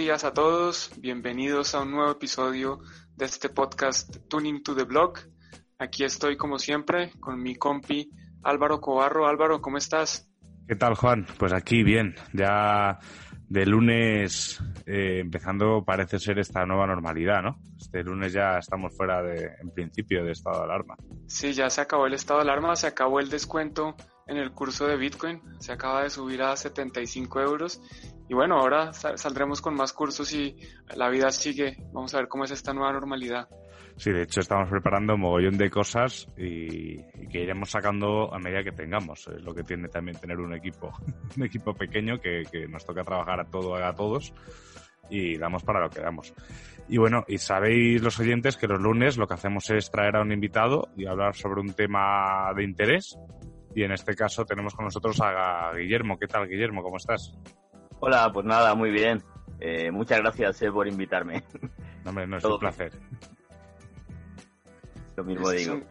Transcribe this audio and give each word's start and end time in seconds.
Días 0.00 0.24
a 0.24 0.32
todos, 0.32 0.90
bienvenidos 0.96 1.74
a 1.74 1.82
un 1.82 1.90
nuevo 1.90 2.10
episodio 2.10 2.80
de 3.16 3.26
este 3.26 3.50
podcast 3.50 4.16
Tuning 4.28 4.62
to 4.62 4.74
the 4.74 4.84
Block. 4.84 5.20
Aquí 5.78 6.04
estoy 6.04 6.38
como 6.38 6.58
siempre 6.58 7.12
con 7.20 7.42
mi 7.42 7.54
compi 7.54 8.10
Álvaro 8.42 8.80
Cobarro. 8.80 9.28
Álvaro, 9.28 9.60
¿cómo 9.60 9.76
estás? 9.76 10.26
¿Qué 10.66 10.74
tal, 10.74 10.94
Juan? 10.94 11.26
Pues 11.38 11.52
aquí 11.52 11.82
bien, 11.82 12.14
ya 12.32 12.98
de 13.46 13.66
lunes 13.66 14.58
eh, 14.86 15.18
empezando 15.20 15.84
parece 15.84 16.18
ser 16.18 16.38
esta 16.38 16.64
nueva 16.64 16.86
normalidad, 16.86 17.42
¿no? 17.42 17.60
Este 17.76 18.02
lunes 18.02 18.32
ya 18.32 18.56
estamos 18.56 18.96
fuera 18.96 19.22
de, 19.22 19.50
en 19.60 19.70
principio, 19.70 20.24
de 20.24 20.32
estado 20.32 20.60
de 20.60 20.64
alarma. 20.64 20.96
Sí, 21.26 21.52
ya 21.52 21.68
se 21.68 21.82
acabó 21.82 22.06
el 22.06 22.14
estado 22.14 22.40
de 22.40 22.44
alarma, 22.44 22.74
se 22.74 22.86
acabó 22.86 23.20
el 23.20 23.28
descuento 23.28 23.96
en 24.26 24.38
el 24.38 24.52
curso 24.52 24.86
de 24.86 24.96
Bitcoin, 24.96 25.42
se 25.58 25.72
acaba 25.72 26.04
de 26.04 26.10
subir 26.10 26.40
a 26.40 26.56
75 26.56 27.40
euros 27.40 27.82
y 28.30 28.34
bueno, 28.34 28.60
ahora 28.60 28.92
saldremos 28.92 29.60
con 29.60 29.74
más 29.74 29.92
cursos 29.92 30.32
y 30.32 30.56
la 30.94 31.08
vida 31.08 31.32
sigue. 31.32 31.76
Vamos 31.92 32.14
a 32.14 32.18
ver 32.18 32.28
cómo 32.28 32.44
es 32.44 32.52
esta 32.52 32.72
nueva 32.72 32.92
normalidad. 32.92 33.48
Sí, 33.96 34.12
de 34.12 34.22
hecho 34.22 34.38
estamos 34.38 34.70
preparando 34.70 35.16
un 35.16 35.22
mogollón 35.22 35.58
de 35.58 35.68
cosas 35.68 36.28
y, 36.36 37.02
que 37.26 37.42
iremos 37.42 37.70
sacando 37.70 38.32
a 38.32 38.38
medida 38.38 38.62
que 38.62 38.70
tengamos. 38.70 39.26
Es 39.26 39.42
lo 39.42 39.52
que 39.52 39.64
tiene 39.64 39.88
también 39.88 40.16
tener 40.20 40.38
un 40.38 40.54
equipo, 40.54 40.92
un 41.36 41.42
equipo 41.42 41.74
pequeño 41.74 42.20
que, 42.20 42.44
nos 42.68 42.86
toca 42.86 43.02
trabajar 43.02 43.40
a 43.40 43.44
todo, 43.46 43.74
a 43.74 43.92
todos 43.96 44.32
y 45.10 45.36
damos 45.36 45.64
para 45.64 45.80
lo 45.80 45.90
que 45.90 46.00
damos. 46.00 46.32
Y 46.88 46.98
bueno, 46.98 47.24
y 47.26 47.38
sabéis 47.38 48.00
los 48.00 48.20
oyentes 48.20 48.56
que 48.56 48.68
los 48.68 48.80
lunes 48.80 49.16
lo 49.16 49.26
que 49.26 49.34
hacemos 49.34 49.68
es 49.70 49.90
traer 49.90 50.14
a 50.14 50.22
un 50.22 50.30
invitado 50.30 50.86
y 50.96 51.04
hablar 51.04 51.34
sobre 51.34 51.62
un 51.62 51.72
tema 51.72 52.52
de 52.54 52.62
interés. 52.62 53.18
Y 53.74 53.82
en 53.82 53.90
este 53.90 54.14
caso 54.14 54.44
tenemos 54.44 54.72
con 54.72 54.84
nosotros 54.84 55.20
a 55.20 55.72
Guillermo. 55.76 56.16
¿Qué 56.16 56.28
tal, 56.28 56.46
Guillermo? 56.46 56.84
¿Cómo 56.84 56.98
estás? 56.98 57.36
Hola, 58.00 58.30
pues 58.32 58.46
nada, 58.46 58.74
muy 58.74 58.90
bien. 58.90 59.22
Eh, 59.60 59.90
muchas 59.90 60.18
gracias 60.20 60.62
eh, 60.62 60.72
por 60.72 60.88
invitarme. 60.88 61.44
No, 62.02 62.12
no 62.12 62.38
es 62.38 62.44
un 62.44 62.58
placer 62.58 62.92
mismo 65.24 65.50
es 65.50 65.68
Un, 65.68 65.84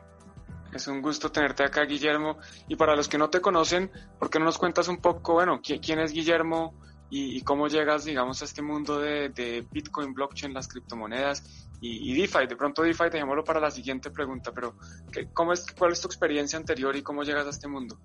es 0.74 0.88
un 0.88 1.02
gusto 1.02 1.32
tenerte 1.32 1.64
acá, 1.64 1.84
Guillermo. 1.84 2.38
Y 2.68 2.76
para 2.76 2.96
los 2.96 3.08
que 3.08 3.18
no 3.18 3.30
te 3.30 3.42
conocen, 3.42 3.92
¿por 4.18 4.30
qué 4.30 4.40
no 4.40 4.46
nos 4.46 4.58
cuentas 4.58 4.88
un 4.88 4.98
poco, 4.98 5.34
bueno, 5.34 5.62
quién, 5.62 6.00
es 6.00 6.12
Guillermo 6.12 6.74
y, 7.10 7.42
cómo 7.42 7.68
llegas, 7.68 8.06
digamos, 8.06 8.42
a 8.42 8.46
este 8.46 8.62
mundo 8.62 9.00
de, 9.00 9.66
Bitcoin, 9.72 10.14
blockchain, 10.14 10.54
las 10.54 10.68
criptomonedas 10.68 11.68
y, 11.82 12.14
DeFi? 12.20 12.48
De 12.48 12.56
pronto 12.56 12.84
DeFi, 12.84 13.10
dejémoslo 13.12 13.44
para 13.44 13.60
la 13.60 13.72
siguiente 13.72 14.12
pregunta, 14.12 14.52
pero 14.54 14.76
¿cómo 15.34 15.54
es, 15.54 15.66
¿cuál 15.78 15.92
es 15.92 16.02
tu 16.02 16.08
experiencia 16.08 16.58
anterior 16.58 16.96
y 16.96 17.02
cómo 17.02 17.24
llegas 17.24 17.48
a 17.48 17.52
este 17.52 17.68
mundo? 17.68 18.00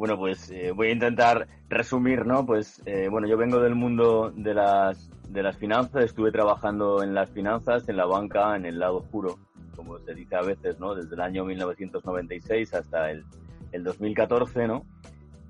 Bueno, 0.00 0.16
pues 0.16 0.50
eh, 0.50 0.72
voy 0.74 0.88
a 0.88 0.92
intentar 0.92 1.46
resumir, 1.68 2.24
¿no? 2.24 2.46
Pues 2.46 2.80
eh, 2.86 3.08
bueno, 3.10 3.28
yo 3.28 3.36
vengo 3.36 3.60
del 3.60 3.74
mundo 3.74 4.32
de 4.34 4.54
las, 4.54 5.10
de 5.28 5.42
las 5.42 5.58
finanzas, 5.58 6.06
estuve 6.06 6.32
trabajando 6.32 7.02
en 7.02 7.12
las 7.12 7.28
finanzas, 7.28 7.86
en 7.86 7.98
la 7.98 8.06
banca, 8.06 8.56
en 8.56 8.64
el 8.64 8.78
lado 8.78 8.96
oscuro 8.96 9.38
como 9.76 9.98
se 9.98 10.14
dice 10.14 10.36
a 10.36 10.40
veces, 10.40 10.80
¿no? 10.80 10.94
Desde 10.94 11.14
el 11.14 11.20
año 11.20 11.44
1996 11.44 12.72
hasta 12.72 13.10
el, 13.10 13.26
el 13.72 13.84
2014, 13.84 14.66
¿no? 14.66 14.86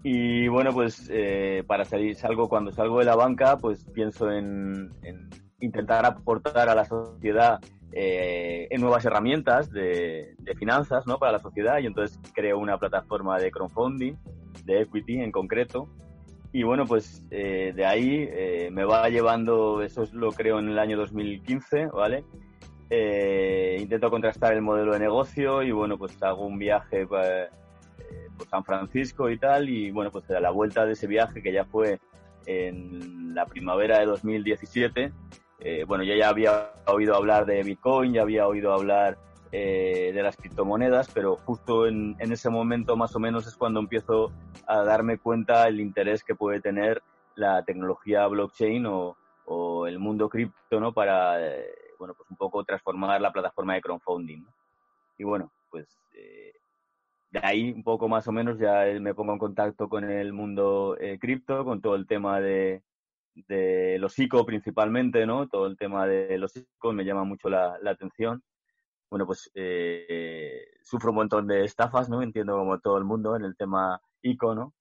Y 0.03 0.49
bueno, 0.49 0.73
pues 0.73 1.09
eh, 1.13 1.63
para 1.69 1.85
salir, 1.85 2.17
salgo, 2.17 2.49
cuando 2.49 2.73
salgo 2.73 2.99
de 2.99 3.05
la 3.05 3.15
banca, 3.15 3.57
pues 3.57 3.85
pienso 3.85 4.33
en, 4.33 4.91
intentar 5.61 6.05
aportar 6.07 6.69
a 6.69 6.75
la 6.75 6.85
sociedad 6.85 7.61
eh, 7.93 8.69
en 8.71 8.81
nuevas 8.81 9.05
herramientas 9.05 9.71
de, 9.71 10.35
finanzas, 10.57 11.07
¿no? 11.07 11.19
Para 11.19 11.33
la 11.33 11.39
sociedad 11.39 11.79
y 11.79 11.87
entonces 11.87 12.19
creo 12.33 12.59
una 12.59 12.79
plataforma 12.79 13.39
de 13.39 13.51
crowdfunding, 13.51 14.15
de 14.65 14.83
equity 14.83 15.21
en 15.21 15.33
concreto. 15.33 15.89
Y 16.53 16.65
bueno, 16.65 16.85
pues 16.85 17.25
eh, 17.31 17.73
de 17.75 17.87
ahí 17.87 18.29
me 18.73 18.85
va 18.85 19.09
llevando, 19.09 19.83
eso 19.83 20.05
lo 20.13 20.33
creo 20.33 20.59
en 20.59 20.69
el 20.69 20.79
año 20.79 20.97
2015, 20.97 21.87
¿vale? 21.87 22.25
Eh, 22.93 23.77
intento 23.81 24.11
contrastar 24.11 24.53
el 24.53 24.63
modelo 24.63 24.95
de 24.95 24.99
negocio 24.99 25.63
y 25.63 25.71
bueno, 25.71 25.97
pues 25.97 26.21
hago 26.25 26.45
un 26.45 26.59
viaje 26.59 27.07
pues, 27.07 27.25
eh, 27.29 27.49
por 28.37 28.49
San 28.49 28.65
Francisco 28.65 29.31
y 29.31 29.39
tal 29.39 29.69
y 29.69 29.93
bueno, 29.93 30.11
pues 30.11 30.29
a 30.33 30.41
la 30.41 30.51
vuelta 30.51 30.85
de 30.85 30.95
ese 30.95 31.07
viaje 31.07 31.41
que 31.41 31.53
ya 31.53 31.65
fue 31.65 32.01
en 32.47 33.33
la 33.33 33.47
primavera 33.47 34.01
de 34.01 34.07
2017, 34.07 35.13
eh, 35.61 35.85
bueno, 35.87 36.05
yo 36.05 36.15
ya 36.15 36.29
había 36.29 36.73
oído 36.87 37.15
hablar 37.15 37.47
de 37.47 37.63
Bitcoin, 37.63 38.13
ya 38.13 38.23
había 38.23 38.47
oído 38.47 38.73
hablar 38.73 39.19
de 39.53 40.21
las 40.23 40.37
criptomonedas, 40.37 41.11
pero 41.13 41.35
justo 41.45 41.89
en, 41.89 42.15
ese 42.21 42.51
momento 42.51 42.97
más 42.97 43.17
o 43.17 43.19
menos 43.19 43.49
es 43.49 43.57
cuando 43.57 43.81
empiezo 43.81 44.31
a 44.65 44.85
darme 44.85 45.19
cuenta 45.19 45.67
el 45.67 45.81
interés 45.81 46.23
que 46.23 46.37
puede 46.37 46.61
tener 46.61 47.03
la 47.35 47.65
tecnología 47.65 48.29
blockchain 48.29 48.87
o, 48.87 49.17
o 49.47 49.89
el 49.89 49.99
mundo 49.99 50.29
cripto, 50.29 50.79
¿no? 50.79 50.93
Para 50.93 51.37
bueno, 52.01 52.15
pues 52.15 52.29
un 52.31 52.37
poco 52.37 52.65
transformar 52.65 53.21
la 53.21 53.31
plataforma 53.31 53.75
de 53.75 53.83
crowdfunding. 53.83 54.43
Y 55.19 55.25
bueno, 55.25 55.53
pues 55.71 55.87
eh, 56.15 56.55
de 57.31 57.41
ahí 57.43 57.71
un 57.71 57.85
poco 57.85 58.09
más 58.09 58.27
o 58.27 58.33
menos 58.33 58.59
ya 58.59 58.85
me 59.01 59.15
pongo 59.15 59.35
en 59.35 59.39
contacto 59.39 59.89
con 59.89 60.11
el 60.11 60.33
mundo 60.33 60.97
eh, 60.99 61.19
cripto, 61.21 61.63
con 61.65 61.83
todo 61.83 61.95
el 61.95 62.07
tema 62.07 62.41
de, 62.41 62.83
de 63.49 63.99
los 63.99 64.19
ICO 64.19 64.45
principalmente, 64.47 65.27
¿no? 65.27 65.49
Todo 65.49 65.67
el 65.67 65.77
tema 65.77 66.07
de 66.07 66.39
los 66.39 66.57
ICO 66.57 66.93
me 66.93 67.05
llama 67.05 67.25
mucho 67.25 67.49
la, 67.49 67.79
atención. 67.87 68.43
Bueno, 69.11 69.27
pues 69.27 69.51
eh, 69.55 70.67
sufro 70.83 71.11
un 71.11 71.17
montón 71.17 71.47
de 71.47 71.65
estafas, 71.65 72.09
¿no? 72.09 72.23
Entiendo 72.23 72.57
como 72.57 72.79
todo 72.81 72.99
el 72.99 73.05
mundo 73.05 73.37
en 73.37 73.45
el 73.45 73.57
tema 73.57 74.01
ICO, 74.23 74.55
¿no? 74.55 74.75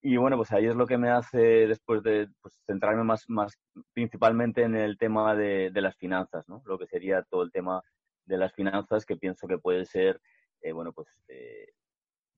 Y 0.00 0.16
bueno, 0.16 0.36
pues 0.36 0.52
ahí 0.52 0.66
es 0.66 0.76
lo 0.76 0.86
que 0.86 0.98
me 0.98 1.10
hace 1.10 1.38
después 1.66 2.02
de 2.02 2.28
pues, 2.40 2.54
centrarme 2.66 3.02
más, 3.02 3.24
más 3.28 3.58
principalmente 3.92 4.62
en 4.62 4.76
el 4.76 4.96
tema 4.96 5.34
de, 5.34 5.70
las 5.74 5.96
finanzas, 5.96 6.48
¿no? 6.48 6.62
Lo 6.66 6.78
que 6.78 6.86
sería 6.86 7.22
todo 7.24 7.42
el 7.42 7.50
tema 7.50 7.82
de 8.24 8.38
las 8.38 8.52
finanzas 8.54 9.04
que 9.04 9.16
pienso 9.16 9.48
que 9.48 9.58
puede 9.58 9.84
ser, 9.86 10.20
eh, 10.62 10.72
bueno, 10.72 10.92
pues 10.92 11.08
eh, 11.28 11.72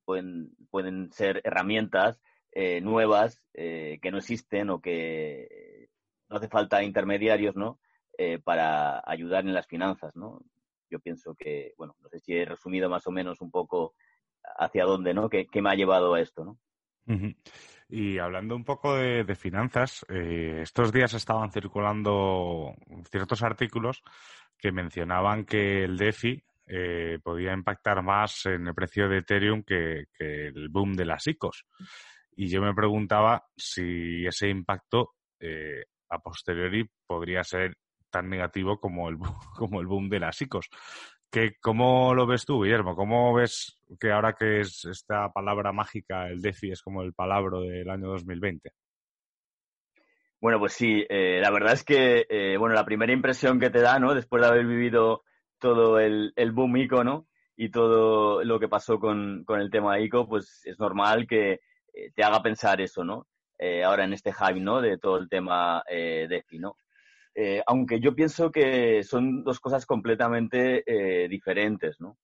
pueden, 0.04 0.50
pueden 0.70 1.12
ser 1.12 1.42
herramientas 1.44 2.20
eh, 2.53 2.81
nuevas 2.81 3.43
que 3.53 4.11
no 4.11 4.19
existen 4.19 4.71
o 4.71 4.81
que 4.81 5.88
no 6.28 6.37
hace 6.37 6.49
falta 6.49 6.83
intermediarios, 6.83 7.56
¿no? 7.56 7.78
para 8.44 9.03
ayudar 9.06 9.47
en 9.47 9.55
las 9.55 9.66
finanzas, 9.66 10.15
¿no? 10.15 10.43
Yo 10.91 11.00
pienso 11.00 11.34
que, 11.34 11.72
bueno, 11.78 11.97
no 12.00 12.09
sé 12.11 12.21
si 12.21 12.34
he 12.34 12.44
resumido 12.44 12.91
más 12.91 13.06
o 13.06 13.11
menos 13.11 13.41
un 13.41 13.50
poco 13.50 13.94
hacia 14.59 14.84
dónde, 14.84 15.15
¿no? 15.15 15.31
¿Qué, 15.31 15.47
qué 15.47 15.62
me 15.62 15.71
ha 15.71 15.75
llevado 15.75 16.12
a 16.12 16.21
esto, 16.21 16.44
¿no? 16.44 16.59
Y 17.88 18.19
hablando 18.19 18.55
un 18.55 18.65
poco 18.65 18.97
de, 18.97 19.34
finanzas, 19.34 20.05
eh, 20.09 20.61
estos 20.62 20.93
días 20.93 21.12
estaban 21.15 21.50
circulando 21.50 22.75
ciertos 23.11 23.43
artículos 23.43 24.03
que 24.56 24.71
mencionaban 24.71 25.44
que 25.44 25.84
el 25.84 25.97
DeFi 25.97 26.43
eh, 26.67 27.19
podía 27.22 27.53
impactar 27.53 28.03
más 28.03 28.47
en 28.47 28.69
el 28.69 28.75
precio 28.75 29.09
de 29.09 29.19
Ethereum 29.19 29.65
que, 29.65 30.05
el 30.19 30.69
boom 30.69 30.94
de 30.94 31.05
las 31.05 31.26
ICOs. 31.26 31.67
Y 32.42 32.48
yo 32.48 32.62
me 32.62 32.72
preguntaba 32.72 33.44
si 33.54 34.25
ese 34.26 34.48
impacto 34.48 35.10
eh, 35.38 35.84
a 36.08 36.20
posteriori 36.20 36.88
podría 37.06 37.44
ser 37.44 37.76
tan 38.08 38.31
negativo 38.31 38.81
como 38.81 39.10
el, 39.10 39.19
como 39.58 39.78
el 39.78 39.87
boom 39.87 40.08
de 40.08 40.20
las 40.20 40.40
ICOs. 40.40 40.70
¿Cómo 41.60 42.14
lo 42.14 42.26
ves 42.26 42.46
tú, 42.46 42.62
Guillermo? 42.62 42.96
¿Cómo 42.96 43.34
ves 43.34 43.78
que 44.00 44.10
ahora 44.10 44.32
que 44.32 44.60
es 44.60 44.87
esta 44.87 45.28
palabra 45.31 45.70
mágica, 45.72 46.28
el 46.28 46.40
DeFi, 46.40 46.70
es 46.70 46.81
como 46.81 47.02
el 47.02 47.12
palabra 47.12 47.58
del 47.58 47.90
año 47.90 48.08
2020? 48.08 48.70
Bueno, 50.40 50.58
pues 50.58 50.72
sí, 50.72 51.04
eh, 51.10 51.40
la 51.43 51.50
verdad 51.50 51.75
es 51.75 51.84
que, 51.84 52.26
eh, 52.26 52.56
bueno, 52.56 52.75
la 52.75 52.86
primera 52.86 53.12
impresión 53.12 53.60
que 53.60 53.69
te 53.69 53.82
da, 53.82 53.98
¿no? 53.98 54.14
Después 54.14 54.40
de 54.40 54.48
haber 54.48 54.64
vivido 54.64 55.25
todo 55.58 56.00
el, 56.00 56.32
boom 56.54 56.78
ICO, 56.78 57.04
¿no? 57.04 57.26
Y 57.54 57.70
todo 57.70 58.43
lo 58.44 58.58
que 58.58 58.69
pasó 58.69 58.98
con, 58.98 59.44
el 59.46 59.70
tema 59.70 60.00
ICO, 60.00 60.26
pues 60.26 60.62
es 60.64 60.78
normal 60.78 61.26
que 61.26 61.60
eh, 61.94 62.10
te 62.14 62.22
haga 62.22 62.42
pensar 62.42 62.81
eso, 62.81 63.04
¿no? 63.04 63.26
ahora 63.84 64.04
en 64.04 64.14
este 64.14 64.32
hype, 64.32 64.58
¿no? 64.58 64.81
De 64.81 64.96
todo 64.96 65.19
el 65.19 65.28
tema 65.28 65.84
DeFi, 65.87 66.58
¿no? 66.58 66.78
Eh, 67.34 67.62
aunque 67.66 68.00
yo 68.00 68.14
pienso 68.14 68.50
que 68.50 69.02
son 69.04 69.44
dos 69.44 69.60
cosas 69.60 69.87
completamente 69.87 70.82
eh, 70.87 71.28
diferentes, 71.28 72.00
¿no? 72.00 72.19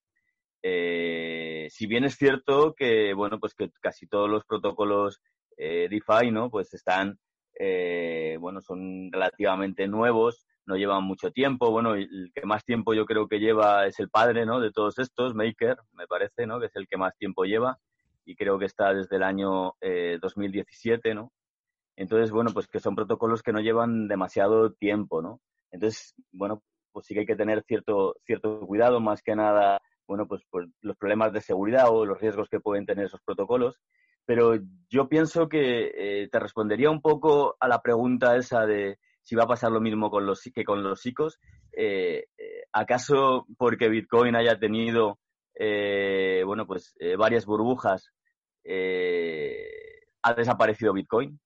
Eh, 0.62 1.68
si 1.70 1.86
bien 1.86 2.04
es 2.04 2.16
cierto 2.16 2.74
que, 2.74 3.14
bueno, 3.14 3.38
pues 3.38 3.54
que 3.54 3.70
casi 3.80 4.06
todos 4.08 4.28
los 4.28 4.44
protocolos 4.44 5.20
DeFi, 5.56 6.30
¿no? 6.32 6.50
Pues 6.50 6.74
están 6.74 7.18
bueno, 8.38 8.60
son 8.60 9.10
relativamente 9.10 9.88
nuevos, 9.88 10.46
no 10.66 10.76
llevan 10.76 11.04
mucho 11.04 11.30
tiempo. 11.30 11.70
Bueno, 11.70 11.94
el 11.94 12.30
que 12.34 12.44
más 12.44 12.64
tiempo 12.64 12.92
yo 12.92 13.06
creo 13.06 13.28
que 13.28 13.38
lleva 13.38 13.86
es 13.86 13.98
el 14.00 14.10
padre, 14.10 14.44
¿no? 14.44 14.60
De 14.60 14.72
todos 14.72 14.98
estos, 14.98 15.34
Maker, 15.34 15.78
me 15.92 16.06
parece, 16.06 16.46
¿no? 16.46 16.60
Que 16.60 16.66
es 16.66 16.76
el 16.76 16.86
que 16.88 16.98
más 16.98 17.16
tiempo 17.16 17.44
lleva 17.44 17.78
y 18.26 18.36
creo 18.36 18.58
que 18.58 18.66
está 18.66 18.92
desde 18.92 19.16
el 19.16 19.22
año 19.22 19.74
2017, 20.20 21.14
¿no? 21.14 21.32
Entonces, 21.96 22.30
bueno, 22.30 22.50
pues 22.52 22.68
que 22.68 22.78
son 22.78 22.94
protocolos 22.94 23.42
que 23.42 23.52
no 23.52 23.60
llevan 23.60 24.06
demasiado 24.06 24.72
tiempo, 24.72 25.22
¿no? 25.22 25.40
Entonces, 25.70 26.14
bueno, 26.30 26.62
pues 26.92 27.06
sí 27.06 27.14
que 27.14 27.20
hay 27.20 27.26
que 27.26 27.36
tener 27.36 27.62
cierto, 27.64 28.16
cierto 28.24 28.60
cuidado, 28.60 29.00
más 29.00 29.22
que 29.22 29.34
nada, 29.34 29.80
bueno, 30.06 30.26
pues 30.26 30.42
por 30.50 30.68
los 30.82 30.96
problemas 30.96 31.32
de 31.32 31.40
seguridad 31.40 31.88
o 31.90 32.04
los 32.04 32.20
riesgos 32.20 32.48
que 32.48 32.60
pueden 32.60 32.86
tener 32.86 33.06
esos 33.06 33.20
protocolos. 33.22 33.80
Pero 34.24 34.58
yo 34.90 35.08
pienso 35.08 35.48
que 35.48 35.92
eh, 35.94 36.28
te 36.30 36.38
respondería 36.38 36.90
un 36.90 37.00
poco 37.00 37.56
a 37.60 37.68
la 37.68 37.80
pregunta 37.80 38.36
esa 38.36 38.66
de 38.66 38.98
si 39.22 39.34
va 39.34 39.44
a 39.44 39.48
pasar 39.48 39.72
lo 39.72 39.80
mismo 39.80 40.10
con 40.10 40.26
los, 40.26 40.42
que 40.54 40.64
con 40.64 40.82
los 40.82 41.04
ICOs. 41.04 41.38
Eh, 41.72 42.26
eh, 42.38 42.64
¿Acaso 42.72 43.46
porque 43.56 43.88
Bitcoin 43.88 44.34
haya 44.36 44.58
tenido, 44.58 45.18
bueno, 45.58 46.66
pues 46.66 46.94
varias 47.18 47.46
burbujas, 47.46 48.12
ha 48.66 50.34
desaparecido 50.34 50.92
Bitcoin? 50.92 51.38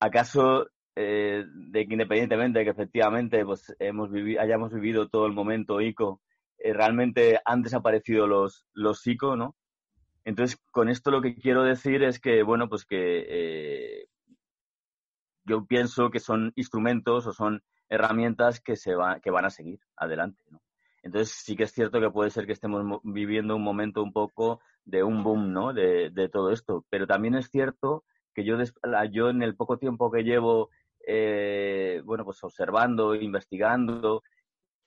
¿Acaso 0.00 0.68
eh, 0.98 1.44
de 1.46 1.86
que 1.86 1.92
independientemente 1.92 2.58
de 2.58 2.64
que 2.64 2.70
efectivamente 2.70 3.44
pues 3.44 3.76
hemos 3.78 4.10
hayamos 4.40 4.72
vivido 4.72 5.10
todo 5.10 5.26
el 5.26 5.34
momento 5.34 5.82
ICO, 5.82 6.22
eh, 6.56 6.72
realmente 6.72 7.38
han 7.44 7.60
desaparecido 7.60 8.26
los, 8.26 8.66
los 8.72 9.06
ICO, 9.06 9.36
¿no? 9.36 9.56
Entonces, 10.24 10.58
con 10.72 10.88
esto 10.88 11.10
lo 11.10 11.20
que 11.20 11.36
quiero 11.36 11.64
decir 11.64 12.02
es 12.02 12.18
que, 12.18 12.42
bueno, 12.42 12.70
pues 12.70 12.86
que 12.86 13.26
eh, 13.28 14.06
yo 15.44 15.66
pienso 15.66 16.10
que 16.10 16.18
son 16.18 16.52
instrumentos 16.56 17.26
o 17.26 17.32
son 17.34 17.62
herramientas 17.90 18.60
que, 18.60 18.76
se 18.76 18.94
va, 18.94 19.20
que 19.20 19.30
van 19.30 19.44
a 19.44 19.50
seguir 19.50 19.78
adelante, 19.96 20.42
¿no? 20.50 20.60
Entonces, 21.06 21.36
sí 21.36 21.54
que 21.54 21.62
es 21.62 21.72
cierto 21.72 22.00
que 22.00 22.10
puede 22.10 22.30
ser 22.30 22.46
que 22.46 22.52
estemos 22.52 23.00
viviendo 23.04 23.54
un 23.54 23.62
momento 23.62 24.02
un 24.02 24.12
poco 24.12 24.60
de 24.84 25.04
un 25.04 25.22
boom, 25.22 25.52
¿no? 25.52 25.72
De, 25.72 26.28
todo 26.32 26.50
esto. 26.50 26.84
Pero 26.90 27.06
también 27.06 27.36
es 27.36 27.48
cierto 27.48 28.02
que 28.34 28.44
yo, 28.44 28.56
yo 29.12 29.30
en 29.30 29.40
el 29.42 29.54
poco 29.54 29.78
tiempo 29.78 30.10
que 30.10 30.24
llevo, 30.24 30.70
eh, 31.06 32.02
bueno, 32.04 32.24
pues 32.24 32.42
observando, 32.42 33.14
investigando 33.14 34.24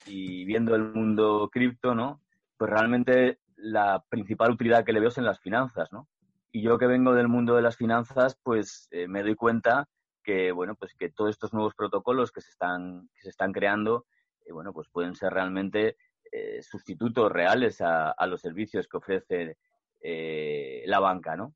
y 0.07 0.43
viendo 0.43 0.75
el 0.75 0.91
mundo 0.93 1.49
cripto, 1.49 1.95
¿no? 1.95 2.21
Pues 2.57 2.69
realmente 2.69 3.39
la 3.55 4.03
principal 4.09 4.51
utilidad 4.51 4.83
que 4.83 4.91
le 4.91 4.99
veo 4.99 5.09
es 5.09 5.17
en 5.17 5.25
las 5.25 5.39
finanzas, 5.39 5.87
¿no? 5.93 6.09
Y 6.51 6.63
yo 6.63 6.77
que 6.77 6.87
vengo 6.87 7.13
del 7.13 7.29
mundo 7.29 7.55
de 7.55 7.61
las 7.61 7.77
finanzas, 7.77 8.37
pues 8.43 8.89
eh, 8.91 9.07
me 9.07 9.23
doy 9.23 9.35
cuenta 9.35 9.87
que, 10.21 10.51
bueno, 10.51 10.75
pues 10.75 10.93
que 10.95 11.09
todos 11.09 11.29
estos 11.29 11.53
nuevos 11.53 11.75
protocolos 11.75 12.33
que 12.33 12.41
se 12.41 12.49
están, 12.49 13.09
que 13.15 13.21
se 13.21 13.29
están 13.29 13.53
creando, 13.53 14.05
eh, 14.45 14.51
bueno, 14.51 14.73
pues 14.73 14.89
pueden 14.89 15.15
ser 15.15 15.31
realmente 15.33 15.95
sustitutos 16.61 17.31
reales 17.31 17.81
a, 17.81 18.11
a, 18.11 18.27
los 18.27 18.41
servicios 18.41 18.87
que 18.87 18.97
ofrece 18.97 19.57
la 20.85 20.99
banca, 20.99 21.35
¿no? 21.35 21.55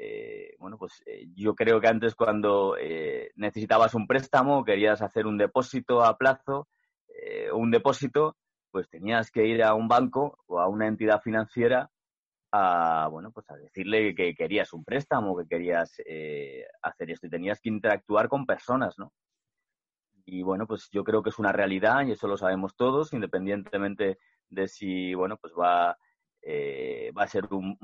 Eh, 0.00 0.54
bueno, 0.60 0.78
pues 0.78 1.02
eh, 1.06 1.26
yo 1.34 1.56
creo 1.56 1.80
que 1.80 1.88
antes 1.88 2.14
cuando 2.14 2.76
eh, 2.78 3.32
necesitabas 3.34 3.94
un 3.94 4.06
préstamo, 4.06 4.64
querías 4.64 5.02
hacer 5.02 5.26
un 5.26 5.36
depósito 5.36 6.04
a 6.04 6.16
plazo 6.16 6.68
o 7.52 7.56
un 7.56 7.72
depósito, 7.72 8.36
pues 8.70 8.88
tenías 8.88 9.32
que 9.32 9.44
ir 9.44 9.64
a 9.64 9.74
un 9.74 9.88
banco 9.88 10.38
o 10.46 10.60
a 10.60 10.68
una 10.68 10.86
entidad 10.86 11.20
financiera 11.20 11.90
a, 12.52 13.08
bueno, 13.10 13.32
pues 13.32 13.50
a 13.50 13.56
decirle 13.56 14.14
que 14.14 14.36
querías 14.36 14.72
un 14.72 14.84
préstamo, 14.84 15.36
que 15.36 15.48
querías 15.48 16.00
hacer 16.80 17.10
esto 17.10 17.26
y 17.26 17.30
tenías 17.30 17.60
que 17.60 17.70
interactuar 17.70 18.28
con 18.28 18.46
personas, 18.46 18.96
¿no? 18.98 19.12
Y 20.30 20.42
bueno, 20.42 20.66
pues 20.66 20.90
yo 20.90 21.04
creo 21.04 21.22
que 21.22 21.30
es 21.30 21.38
una 21.38 21.52
realidad 21.52 22.06
y 22.06 22.12
eso 22.12 22.28
lo 22.28 22.36
sabemos 22.36 22.76
todos, 22.76 23.14
independientemente 23.14 24.18
de 24.50 24.68
si, 24.68 25.14
bueno, 25.14 25.38
pues 25.38 25.54
va 25.58 25.96
eh, 26.42 27.10
va 27.18 27.22
a 27.24 27.28
ser 27.28 27.46
un, 27.50 27.76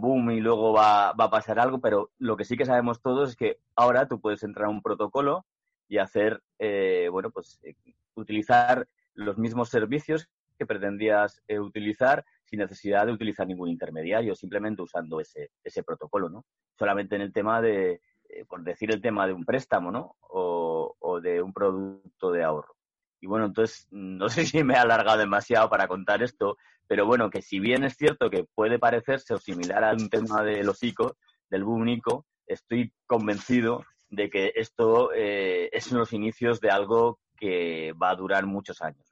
boom 0.00 0.32
y 0.32 0.40
luego 0.40 0.72
va, 0.72 1.10
a 1.10 1.30
pasar 1.30 1.60
algo, 1.60 1.80
pero 1.80 2.10
lo 2.18 2.36
que 2.36 2.44
sí 2.44 2.56
que 2.56 2.64
sabemos 2.64 3.00
todos 3.00 3.30
es 3.30 3.36
que 3.36 3.58
ahora 3.76 4.06
tú 4.08 4.20
puedes 4.20 4.42
entrar 4.42 4.66
a 4.66 4.70
un 4.70 4.82
protocolo 4.82 5.46
y 5.88 5.98
hacer, 5.98 6.42
eh, 6.58 7.08
bueno, 7.10 7.30
pues 7.30 7.60
eh, 7.62 7.76
utilizar 8.14 8.88
los 9.14 9.38
mismos 9.38 9.68
servicios 9.68 10.28
que 10.58 10.66
pretendías 10.66 11.42
utilizar 11.48 12.24
sin 12.44 12.58
necesidad 12.60 13.06
de 13.06 13.12
utilizar 13.12 13.46
ningún 13.46 13.68
intermediario, 13.68 14.34
simplemente 14.34 14.82
usando 14.82 15.20
ese, 15.20 15.50
ese 15.62 15.82
protocolo, 15.82 16.28
¿no? 16.28 16.44
Solamente 16.78 17.16
en 17.16 17.22
el 17.22 17.32
tema 17.32 17.60
de, 17.60 18.00
por 18.48 18.62
decir 18.62 18.90
el 18.90 19.00
tema 19.00 19.26
de 19.26 19.32
un 19.32 19.44
préstamo, 19.44 19.90
¿no? 19.90 20.16
O, 20.20 21.20
de 21.22 21.42
un 21.42 21.52
producto 21.52 22.32
de 22.32 22.42
ahorro. 22.42 22.76
Y 23.20 23.26
bueno, 23.26 23.46
entonces 23.46 23.86
no 23.90 24.28
sé 24.28 24.46
si 24.46 24.64
me 24.64 24.74
he 24.74 24.78
alargado 24.78 25.18
demasiado 25.18 25.68
para 25.68 25.88
contar 25.88 26.22
esto, 26.22 26.56
pero 26.86 27.06
bueno, 27.06 27.30
que 27.30 27.42
si 27.42 27.60
bien 27.60 27.84
es 27.84 27.96
cierto 27.96 28.30
que 28.30 28.44
puede 28.54 28.78
parecerse 28.78 29.34
o 29.34 29.38
similar 29.38 29.84
a 29.84 29.92
un 29.92 30.08
tema 30.08 30.42
de 30.42 30.62
los 30.64 30.82
ICO, 30.82 31.16
del 31.50 31.64
boom 31.64 31.88
ICO, 31.88 32.26
estoy 32.46 32.92
convencido 33.06 33.84
de 34.10 34.28
que 34.28 34.52
esto 34.56 35.12
eh, 35.14 35.70
es 35.72 35.90
los 35.92 36.12
inicios 36.12 36.60
de 36.60 36.70
algo 36.70 37.18
que 37.36 37.92
va 38.00 38.10
a 38.10 38.16
durar 38.16 38.46
muchos 38.46 38.82
años. 38.82 39.06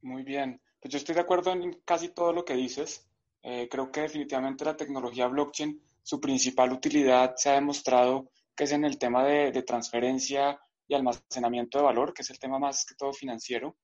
Muy 0.00 0.22
bien, 0.22 0.60
pues 0.80 0.92
yo 0.92 0.98
estoy 0.98 1.14
de 1.14 1.20
acuerdo 1.20 1.52
en 1.52 1.80
casi 1.84 2.08
todo 2.08 2.32
lo 2.32 2.44
que 2.44 2.54
dices. 2.54 3.08
Eh, 3.42 3.68
creo 3.70 3.90
que 3.92 4.02
definitivamente 4.02 4.64
la 4.64 4.76
tecnología 4.76 5.28
blockchain, 5.28 5.80
su 6.08 6.22
principal 6.22 6.72
utilidad 6.72 7.34
se 7.36 7.50
ha 7.50 7.56
demostrado 7.56 8.30
que 8.56 8.64
es 8.64 8.72
en 8.72 8.86
el 8.86 8.96
tema 8.96 9.26
de, 9.26 9.62
transferencia 9.62 10.58
y 10.86 10.94
almacenamiento 10.94 11.76
de 11.76 11.84
valor, 11.84 12.14
que 12.14 12.22
es 12.22 12.30
el 12.30 12.38
tema 12.38 12.58
más 12.58 12.86
que 12.86 12.94
todo 12.94 13.12
financiero. 13.12 13.76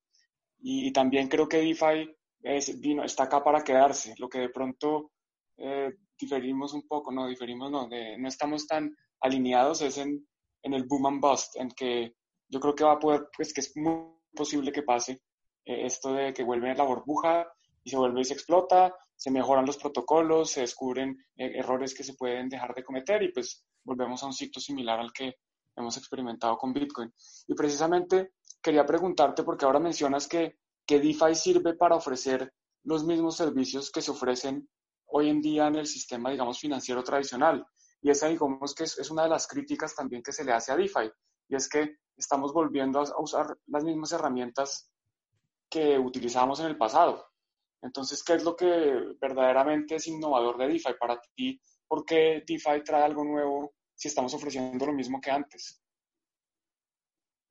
Y, 0.58 0.90
también 0.90 1.28
creo 1.28 1.46
que 1.46 1.58
DeFi 1.58 2.16
es, 2.40 2.80
vino, 2.80 3.04
está 3.04 3.24
acá 3.24 3.44
para 3.44 3.62
quedarse. 3.62 4.14
Lo 4.16 4.30
que 4.30 4.38
de 4.38 4.48
pronto 4.48 5.12
eh, 5.58 5.92
diferimos 6.18 6.72
un 6.72 6.88
poco, 6.88 7.12
no, 7.12 7.28
diferimos, 7.28 7.70
no, 7.70 7.90
no 7.90 8.28
estamos 8.28 8.66
tan 8.66 8.96
alineados 9.20 9.82
es 9.82 9.98
en, 9.98 10.26
en, 10.62 10.72
el 10.72 10.84
boom 10.84 11.04
and 11.04 11.20
bust, 11.20 11.56
en 11.56 11.68
que 11.72 12.14
yo 12.48 12.58
creo 12.58 12.74
que 12.74 12.84
va 12.84 12.92
a 12.92 12.98
poder, 12.98 13.28
pues 13.36 13.52
que 13.52 13.60
es 13.60 13.76
muy 13.76 14.14
posible 14.34 14.72
que 14.72 14.82
pase 14.82 15.20
eh, 15.66 15.84
esto 15.84 16.14
de 16.14 16.32
que 16.32 16.42
vuelve 16.42 16.74
la 16.74 16.84
burbuja 16.84 17.46
y 17.82 17.90
se 17.90 17.98
vuelve 17.98 18.22
y 18.22 18.24
se 18.24 18.32
explota, 18.32 18.94
se 19.24 19.30
mejoran 19.30 19.64
los 19.64 19.78
protocolos, 19.78 20.50
se 20.50 20.60
descubren 20.60 21.16
eh, 21.38 21.52
errores 21.54 21.94
que 21.94 22.04
se 22.04 22.12
pueden 22.12 22.46
dejar 22.50 22.74
de 22.74 22.84
cometer 22.84 23.22
y 23.22 23.32
pues 23.32 23.64
volvemos 23.82 24.22
a 24.22 24.26
un 24.26 24.34
ciclo 24.34 24.60
similar 24.60 25.00
al 25.00 25.14
que 25.14 25.36
hemos 25.74 25.96
experimentado 25.96 26.58
con 26.58 26.74
Bitcoin. 26.74 27.10
Y 27.46 27.54
precisamente 27.54 28.34
quería 28.60 28.84
preguntarte, 28.84 29.42
porque 29.42 29.64
ahora 29.64 29.78
mencionas 29.78 30.28
que, 30.28 30.58
que 30.84 31.00
DeFi 31.00 31.34
sirve 31.34 31.72
para 31.72 31.96
ofrecer 31.96 32.52
los 32.82 33.02
mismos 33.06 33.38
servicios 33.38 33.90
que 33.90 34.02
se 34.02 34.10
ofrecen 34.10 34.68
hoy 35.06 35.30
en 35.30 35.40
día 35.40 35.68
en 35.68 35.76
el 35.76 35.86
sistema, 35.86 36.30
digamos, 36.30 36.58
financiero 36.58 37.02
tradicional. 37.02 37.66
Y 38.02 38.10
esa, 38.10 38.28
digamos, 38.28 38.74
que 38.74 38.84
es, 38.84 39.10
una 39.10 39.22
de 39.22 39.30
las 39.30 39.46
críticas 39.46 39.94
también 39.94 40.22
que 40.22 40.32
se 40.32 40.44
le 40.44 40.52
hace 40.52 40.70
a 40.70 40.76
DeFi. 40.76 41.10
Y 41.48 41.56
es 41.56 41.66
que 41.66 41.96
estamos 42.14 42.52
volviendo 42.52 43.00
a 43.00 43.22
usar 43.22 43.56
las 43.68 43.84
mismas 43.84 44.12
herramientas 44.12 44.90
que 45.70 45.98
utilizamos 45.98 46.60
en 46.60 46.66
el 46.66 46.76
pasado. 46.76 47.24
Entonces, 47.84 48.24
¿qué 48.24 48.34
es 48.34 48.44
lo 48.44 48.56
que 48.56 49.14
verdaderamente 49.20 49.96
es 49.96 50.06
innovador 50.06 50.56
de 50.56 50.68
DeFi 50.68 50.94
para 50.98 51.20
ti? 51.36 51.60
¿Por 51.86 52.04
qué 52.06 52.42
DeFi 52.46 52.82
trae 52.82 53.02
algo 53.02 53.22
nuevo 53.22 53.74
si 53.94 54.08
estamos 54.08 54.32
ofreciendo 54.32 54.86
lo 54.86 54.94
mismo 54.94 55.20
que 55.20 55.30
antes? 55.30 55.82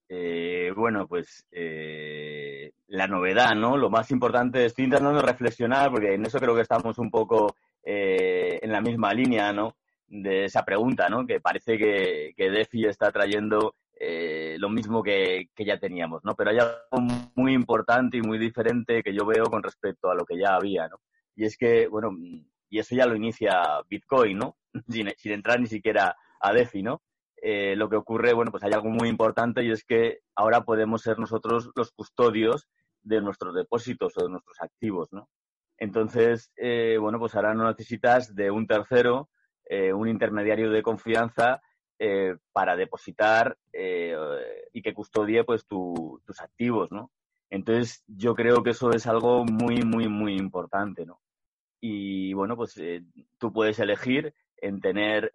Eh, 0.10 0.72
bueno, 0.76 1.08
pues 1.08 1.46
eh, 1.52 2.72
la 2.88 3.08
novedad, 3.08 3.54
¿no? 3.56 3.78
Lo 3.78 3.92
más 3.92 4.10
importante, 4.10 4.66
estoy 4.66 4.86
intentando 4.86 5.22
reflexionar, 5.22 5.92
porque 5.92 6.16
en 6.16 6.26
eso 6.26 6.40
creo 6.40 6.56
que 6.56 6.62
estamos 6.62 6.98
un 6.98 7.12
poco 7.12 7.56
eh, 7.84 8.60
en 8.60 8.72
la 8.72 8.82
misma 8.82 9.14
línea, 9.14 9.54
¿no? 9.54 9.76
De 10.08 10.46
esa 10.46 10.66
pregunta, 10.66 11.10
¿no? 11.10 11.28
Que 11.28 11.42
parece 11.42 11.78
que, 11.78 12.34
que 12.36 12.50
DeFi 12.50 12.86
está 12.86 13.12
trayendo 13.12 13.76
lo 14.64 14.70
mismo 14.70 15.04
que, 15.04 15.50
que, 15.54 15.66
ya 15.66 15.78
teníamos, 15.78 16.24
¿no? 16.24 16.36
Pero 16.36 16.52
hay 16.52 16.60
algo 16.60 17.08
muy 17.36 17.54
importante 17.54 18.18
y 18.18 18.22
muy 18.22 18.40
diferente 18.40 19.04
que 19.04 19.14
yo 19.14 19.26
veo 19.26 19.44
con 19.46 19.62
respecto 19.62 20.10
a 20.10 20.16
lo 20.16 20.26
que 20.26 20.38
ya 20.38 20.56
había, 20.56 20.88
¿no? 20.88 21.02
Y 21.36 21.44
es 21.44 21.58
que, 21.58 21.88
bueno, 21.88 22.12
y 22.70 22.80
eso 22.80 22.96
ya 22.96 23.06
lo 23.06 23.16
inicia 23.16 23.82
Bitcoin, 23.90 24.38
¿no? 24.38 24.58
Sin, 24.88 25.10
entrar 25.32 25.60
ni 25.60 25.68
siquiera 25.68 26.16
a 26.40 26.54
DeFi, 26.54 26.82
¿no? 26.82 27.02
Eh, 27.42 27.76
lo 27.76 27.90
que 27.90 27.98
ocurre, 27.98 28.34
bueno, 28.34 28.52
pues 28.52 28.64
hay 28.64 28.72
algo 28.72 28.90
muy 28.90 29.10
importante 29.10 29.64
y 29.66 29.72
es 29.72 29.84
que 29.84 30.22
ahora 30.34 30.62
podemos 30.62 31.02
ser 31.02 31.20
nosotros 31.20 31.72
los 31.76 31.92
custodios 31.92 32.70
de 33.02 33.20
nuestros 33.20 33.54
depósitos 33.54 34.18
o 34.18 34.24
de 34.24 34.30
nuestros 34.30 34.62
activos, 34.62 35.10
¿no? 35.12 35.28
Entonces, 35.78 36.52
eh, 36.56 36.98
bueno, 37.02 37.20
pues 37.20 37.36
ahora 37.36 37.54
no 37.54 37.68
necesitas 37.68 38.34
de 38.34 38.50
un 38.50 38.66
tercero, 38.66 39.30
eh, 39.66 39.92
un 39.92 40.08
intermediario 40.08 40.72
de 40.72 40.82
confianza 40.82 41.62
para 42.52 42.76
depositar 42.76 43.58
y 43.72 44.82
que 44.82 44.94
custodie 44.94 45.44
pues 45.44 45.66
tus 45.66 46.40
activos, 46.40 46.92
¿no? 46.92 47.12
Entonces, 47.50 48.04
yo 48.08 48.36
creo 48.36 48.64
que 48.64 48.72
eso 48.72 48.92
es 48.92 49.08
algo 49.08 49.46
muy, 49.46 49.84
muy, 49.84 50.08
muy 50.08 50.36
importante, 50.36 51.06
¿no? 51.06 51.22
Y 51.80 52.34
bueno, 52.34 52.56
pues 52.56 52.76
tú 53.38 53.54
puedes 53.54 53.80
elegir 53.80 54.34
en 54.58 54.82
tener 54.82 55.32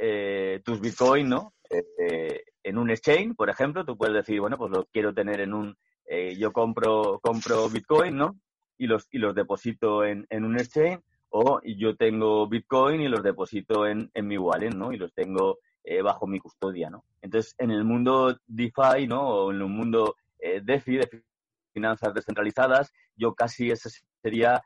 tus 0.65 0.81
Bitcoin, 0.81 1.29
¿no? 1.29 1.55
eh, 1.71 2.45
en 2.63 2.79
un 2.79 2.91
exchange, 2.91 3.35
por 3.35 3.51
ejemplo, 3.51 3.85
tú 3.85 3.97
puedes 3.97 4.15
decir, 4.15 4.41
bueno, 4.41 4.59
pues 4.59 4.71
lo 4.71 4.87
quiero 4.87 5.15
tener 5.15 5.41
en 5.41 5.55
un, 5.55 5.77
eh, 6.07 6.37
yo 6.39 6.53
compro, 6.53 7.21
compro 7.23 7.69
Bitcoin, 7.69 8.17
¿no? 8.17 8.39
Y 8.77 8.87
los, 8.87 9.09
y 9.11 9.19
los 9.19 9.35
deposito 9.35 10.05
en, 10.05 10.27
en 10.31 10.45
un 10.45 10.59
exchange, 10.59 11.03
o 11.31 11.61
yo 11.63 11.97
tengo 11.97 12.49
Bitcoin 12.49 13.01
y 13.01 13.09
los 13.09 13.23
deposito 13.23 13.87
en, 13.87 14.11
en 14.15 14.27
mi 14.27 14.39
wallet, 14.39 14.71
¿no? 14.71 14.93
Y 14.93 14.97
los 14.97 15.13
tengo 15.13 15.59
eh, 15.91 16.03
bajo 16.03 16.27
mi 16.27 16.39
custodia, 16.39 16.91
¿no? 16.91 17.05
Entonces, 17.23 17.55
en 17.59 17.71
el 17.71 17.85
mundo 17.85 18.39
DeFi, 18.47 19.07
¿no? 19.07 19.29
O 19.29 19.53
en 19.53 19.61
el 19.61 19.67
mundo 19.67 20.17
DeFi, 20.39 20.99
de 20.99 21.25
finanzas 21.73 22.15
descentralizadas, 22.15 22.93
yo 23.17 23.35
casi 23.35 23.71
ese 23.71 23.91
sería, 24.23 24.63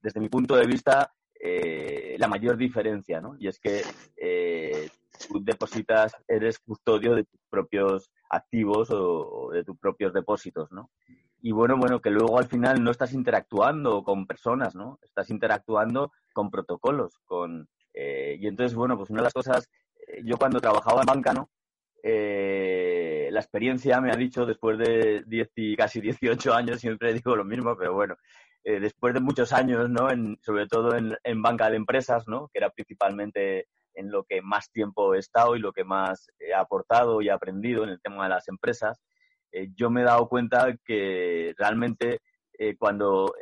desde 0.00 0.20
mi 0.20 0.28
punto 0.28 0.56
de 0.56 0.66
vista, 0.66 1.12
eh, 1.44 2.14
la 2.20 2.28
mayor 2.28 2.56
diferencia, 2.56 3.20
¿no? 3.20 3.34
Y 3.36 3.48
es 3.48 3.58
que 3.58 3.82
eh, 4.16 4.88
tú 5.28 5.42
depositas, 5.42 6.14
eres 6.28 6.60
custodio 6.60 7.16
de 7.16 7.24
tus 7.24 7.40
propios 7.50 8.12
activos 8.30 8.90
o, 8.92 9.50
de 9.52 9.64
tus 9.64 9.76
propios 9.76 10.12
depósitos, 10.12 10.70
¿no? 10.70 10.90
Y 11.40 11.50
bueno, 11.50 11.76
bueno, 11.76 12.00
que 12.00 12.10
luego 12.10 12.38
al 12.38 12.46
final 12.46 12.84
no 12.84 12.92
estás 12.92 13.12
interactuando 13.12 14.04
con 14.04 14.24
personas, 14.24 14.76
¿no? 14.76 15.00
Estás 15.02 15.30
interactuando 15.30 16.12
con 16.32 16.48
protocolos, 16.48 17.18
con... 17.24 17.68
Eh, 17.92 18.38
y 18.40 18.46
entonces, 18.46 18.76
bueno, 18.76 18.96
pues 18.96 19.10
una 19.10 19.22
de 19.22 19.24
las 19.24 19.34
cosas, 19.34 19.68
yo 20.24 20.36
cuando 20.36 20.60
trabajaba 20.60 21.00
en 21.00 21.06
banca, 21.06 21.32
¿no? 21.32 21.50
la 22.04 23.40
experiencia 23.40 24.00
me 24.00 24.10
ha 24.10 24.16
dicho, 24.16 24.44
después 24.44 24.76
de 24.76 25.22
10 25.26 25.50
y 25.56 25.76
casi 25.76 26.00
18 26.00 26.52
años, 26.52 26.80
siempre 26.80 27.14
digo 27.14 27.36
lo 27.36 27.44
mismo, 27.44 27.76
pero 27.76 27.94
bueno, 27.94 28.16
eh, 28.64 28.78
después 28.78 29.12
de 29.12 29.20
muchos 29.20 29.52
años, 29.52 29.90
¿no? 29.90 30.10
En, 30.10 30.38
sobre 30.40 30.68
todo 30.68 30.94
en, 30.96 31.16
en, 31.24 31.42
banca 31.42 31.68
de 31.68 31.76
empresas, 31.76 32.28
¿no? 32.28 32.48
Que 32.52 32.58
era 32.60 32.70
principalmente 32.70 33.66
en 33.94 34.10
lo 34.10 34.22
que 34.24 34.40
más 34.40 34.70
tiempo 34.70 35.14
he 35.14 35.18
estado 35.18 35.56
y 35.56 35.58
lo 35.58 35.72
que 35.72 35.82
más 35.84 36.30
he 36.38 36.54
aportado 36.54 37.20
y 37.22 37.28
aprendido 37.28 37.82
en 37.82 37.90
el 37.90 38.00
tema 38.00 38.22
de 38.24 38.30
las 38.30 38.46
empresas, 38.48 39.02
eh, 39.50 39.68
yo 39.74 39.90
me 39.90 40.02
he 40.02 40.04
dado 40.04 40.28
cuenta 40.28 40.76
que 40.84 41.54
realmente 41.58 42.20
eh, 42.56 42.76
cuando 42.76 43.34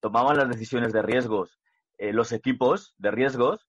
tomaban 0.00 0.36
las 0.36 0.48
decisiones 0.48 0.92
de 0.92 1.02
riesgos 1.02 1.58
los 1.98 2.32
equipos 2.32 2.94
de 2.98 3.12
riesgos, 3.12 3.68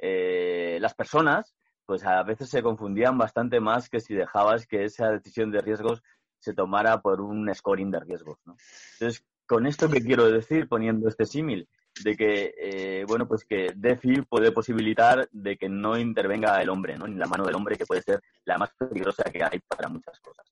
las 0.00 0.94
personas, 0.94 1.54
pues 1.86 2.04
a 2.04 2.22
veces 2.22 2.50
se 2.50 2.62
confundían 2.62 3.16
bastante 3.16 3.60
más 3.60 3.88
que 3.88 4.00
si 4.00 4.14
dejabas 4.14 4.66
que 4.66 4.84
esa 4.84 5.10
decisión 5.10 5.50
de 5.50 5.60
riesgos 5.60 6.02
se 6.38 6.54
tomara 6.54 7.00
por 7.00 7.20
un 7.20 7.52
scoring 7.54 7.90
de 7.90 8.00
riesgos. 8.00 8.38
¿no? 8.44 8.56
Entonces, 8.94 9.24
con 9.46 9.66
esto 9.66 9.88
que 9.88 10.02
quiero 10.02 10.30
decir, 10.30 10.68
poniendo 10.68 11.08
este 11.08 11.24
símil, 11.24 11.68
de 12.04 12.16
que, 12.16 12.54
eh, 12.56 13.04
bueno, 13.08 13.26
pues 13.26 13.44
que 13.44 13.72
DeFi 13.74 14.22
puede 14.22 14.52
posibilitar 14.52 15.28
de 15.32 15.56
que 15.56 15.68
no 15.68 15.98
intervenga 15.98 16.60
el 16.62 16.68
hombre, 16.68 16.96
¿no? 16.96 17.06
Ni 17.06 17.16
la 17.16 17.26
mano 17.26 17.44
del 17.44 17.54
hombre, 17.54 17.76
que 17.76 17.86
puede 17.86 18.02
ser 18.02 18.20
la 18.44 18.58
más 18.58 18.70
peligrosa 18.78 19.24
que 19.24 19.42
hay 19.42 19.58
para 19.60 19.88
muchas 19.88 20.20
cosas. 20.20 20.46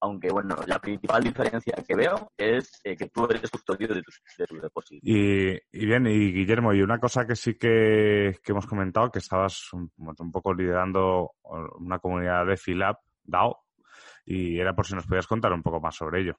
Aunque, 0.00 0.30
bueno, 0.30 0.56
la 0.66 0.78
principal 0.78 1.24
diferencia 1.24 1.74
que 1.86 1.96
veo 1.96 2.30
es 2.36 2.80
eh, 2.84 2.96
que 2.96 3.08
tú 3.08 3.26
eres 3.26 3.50
custodio 3.50 3.88
de 3.88 4.02
tus, 4.02 4.20
de 4.38 4.60
depósitos. 4.60 5.00
Y, 5.02 5.50
y, 5.72 5.86
bien, 5.86 6.06
y 6.06 6.32
Guillermo, 6.32 6.72
y 6.72 6.82
una 6.82 7.00
cosa 7.00 7.26
que 7.26 7.34
sí 7.34 7.54
que, 7.58 8.38
hemos 8.46 8.66
comentado, 8.66 9.10
que 9.10 9.18
estabas 9.18 9.72
un, 9.72 9.90
un, 9.96 10.32
poco 10.32 10.54
liderando 10.54 11.32
una 11.80 11.98
comunidad 11.98 12.46
de 12.46 12.74
Lab, 12.74 12.98
DAO, 13.24 13.64
y 14.24 14.60
era 14.60 14.74
por 14.74 14.86
si 14.86 14.94
nos 14.94 15.06
podías 15.06 15.26
contar 15.26 15.52
un 15.52 15.62
poco 15.62 15.80
más 15.80 15.96
sobre 15.96 16.20
ello. 16.20 16.38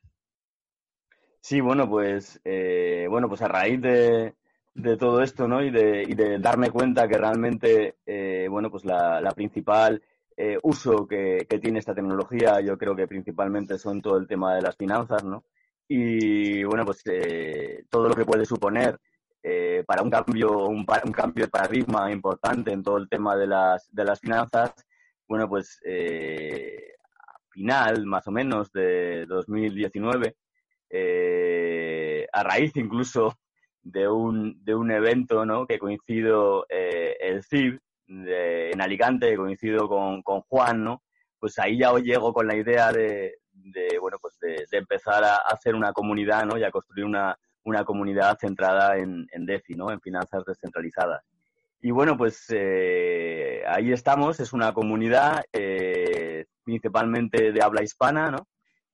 Sí, 1.42 1.62
bueno, 1.62 1.90
pues, 1.90 2.40
eh, 2.44 3.08
bueno, 3.10 3.28
pues 3.28 3.42
a 3.42 3.48
raíz 3.48 3.82
de, 3.82 4.36
de 4.74 4.98
todo 4.98 5.22
esto, 5.22 5.48
¿no? 5.48 5.64
Y 5.64 5.72
de, 5.72 6.04
y 6.04 6.14
de 6.14 6.40
darme 6.40 6.70
cuenta 6.70 7.08
que 7.08 7.18
realmente, 7.18 7.98
eh, 8.06 8.48
bueno, 8.50 8.70
pues 8.70 8.86
la, 8.86 9.22
la 9.22 9.32
principal 9.32 10.02
eh, 10.42 10.58
uso 10.64 11.08
que, 11.08 11.46
que, 11.50 11.60
tiene 11.60 11.80
esta 11.80 11.94
tecnología, 11.94 12.62
yo 12.62 12.78
creo 12.78 12.96
que 12.96 13.08
principalmente 13.08 13.78
son 13.78 14.02
todo 14.02 14.18
el 14.18 14.28
tema 14.28 14.56
de 14.56 14.62
las 14.62 14.76
finanzas, 14.78 15.24
¿no? 15.24 15.44
Y 15.88 16.64
bueno, 16.64 16.86
pues 16.86 17.04
todo 17.90 18.08
lo 18.08 18.16
que 18.16 18.26
puede 18.26 18.46
suponer 18.46 19.00
para 19.88 20.04
un 20.04 20.10
cambio, 20.10 20.68
un, 20.68 20.86
un, 21.06 21.12
cambio 21.12 21.46
de 21.46 21.50
paradigma 21.50 22.12
importante 22.12 22.72
en 22.72 22.84
todo 22.84 22.98
el 22.98 23.10
tema 23.10 23.36
de 23.36 23.48
las, 23.48 23.90
de 23.92 24.06
las 24.06 24.20
finanzas, 24.20 24.74
bueno, 25.28 25.50
pues 25.50 25.82
a 25.84 27.40
final, 27.50 28.06
más 28.06 28.28
o 28.28 28.32
menos, 28.32 28.72
de 28.72 29.26
2019, 29.26 30.36
eh, 30.92 32.28
a 32.34 32.44
raíz 32.44 32.76
incluso 32.76 33.38
de 33.82 34.08
un, 34.08 34.64
de 34.64 34.74
un 34.74 34.92
evento 34.92 35.46
¿no? 35.46 35.68
que 35.68 35.78
coincido 35.78 36.66
eh, 36.70 37.16
el 37.20 37.44
CIB 37.44 37.80
en 38.10 38.82
Alicante, 38.82 39.38
coincido 39.38 39.88
con, 39.88 40.22
con 40.24 40.42
Juan, 40.42 40.84
¿no? 40.84 41.04
pues 41.40 41.58
ahí 41.58 41.80
ya 41.80 41.94
llego 41.94 42.34
con 42.34 42.48
la 42.48 42.56
idea 42.56 42.92
de, 42.92 43.38
de 43.52 43.98
bueno, 44.00 44.18
pues 44.22 44.38
de, 44.40 44.66
empezar 44.72 45.24
a 45.24 45.36
hacer 45.38 45.74
una 45.74 45.94
comunidad 45.94 46.46
¿no? 46.46 46.58
y 46.58 46.64
a 46.64 46.72
construir 46.72 47.06
una, 47.06 47.38
una 47.64 47.84
comunidad 47.86 48.38
centrada 48.40 48.98
en, 48.98 49.28
en 49.32 49.46
DeFi, 49.46 49.76
¿no? 49.76 49.92
en 49.92 50.02
finanzas 50.02 50.44
descentralizadas. 50.46 51.24
Y 51.82 51.92
bueno, 51.92 52.18
pues 52.18 52.46
eh, 52.50 53.64
ahí 53.66 53.94
estamos, 53.94 54.42
es 54.42 54.52
una 54.52 54.74
comunidad 54.74 55.46
eh, 55.54 56.46
principalmente 56.64 57.54
de 57.54 57.62
habla 57.62 57.82
hispana, 57.82 58.30
¿no? 58.30 58.50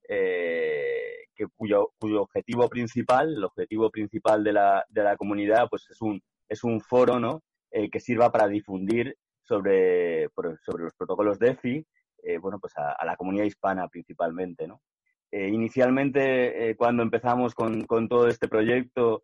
Eh, 0.07 1.25
que 1.35 1.47
cuyo, 1.47 1.93
cuyo 1.97 2.21
objetivo 2.21 2.69
principal, 2.69 3.33
el 3.33 3.43
objetivo 3.43 3.89
principal 3.89 4.43
de 4.43 4.53
la, 4.53 4.85
de 4.87 5.03
la 5.03 5.17
comunidad, 5.17 5.67
pues 5.67 5.89
es 5.89 5.99
un, 5.99 6.21
es 6.47 6.63
un 6.63 6.79
foro, 6.79 7.19
¿no? 7.19 7.41
Eh, 7.77 7.89
que 7.89 7.99
sirva 7.99 8.31
para 8.31 8.47
difundir 8.47 9.17
sobre, 9.43 10.29
sobre 10.63 10.85
los 10.85 10.93
protocolos 10.93 11.37
DeFi, 11.37 11.85
eh, 12.23 12.37
bueno, 12.37 12.57
pues 12.57 12.71
a, 12.77 13.03
la 13.03 13.17
comunidad 13.17 13.43
hispana 13.43 13.89
principalmente, 13.89 14.65
¿no? 14.65 14.81
Eh, 15.29 15.49
inicialmente, 15.49 16.73
cuando 16.77 17.03
empezamos 17.03 17.53
con, 17.53 17.83
con, 17.83 18.07
todo 18.07 18.29
este 18.29 18.47
proyecto, 18.47 19.23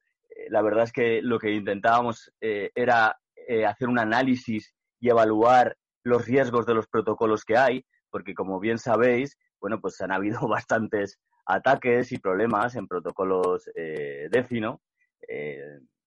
la 0.50 0.62
verdad 0.62 0.84
es 0.84 0.92
que 0.92 1.22
lo 1.22 1.40
que 1.40 1.54
intentábamos 1.54 2.30
era 2.42 3.18
hacer 3.66 3.88
un 3.88 4.00
análisis 4.00 4.74
y 5.00 5.08
evaluar 5.08 5.78
los 6.04 6.26
riesgos 6.26 6.66
de 6.66 6.74
los 6.74 6.88
protocolos 6.88 7.46
que 7.46 7.56
hay, 7.56 7.86
porque 8.10 8.34
como 8.34 8.60
bien 8.60 8.80
sabéis, 8.80 9.38
bueno, 9.62 9.80
pues 9.80 10.02
han 10.02 10.12
habido 10.12 10.40
bastantes 10.50 11.22
ataques 11.46 12.12
y 12.12 12.18
problemas 12.18 12.76
en 12.76 12.90
protocolos 12.90 13.70
eh, 13.76 14.28
DeFi, 14.30 14.60
¿no? 14.60 14.82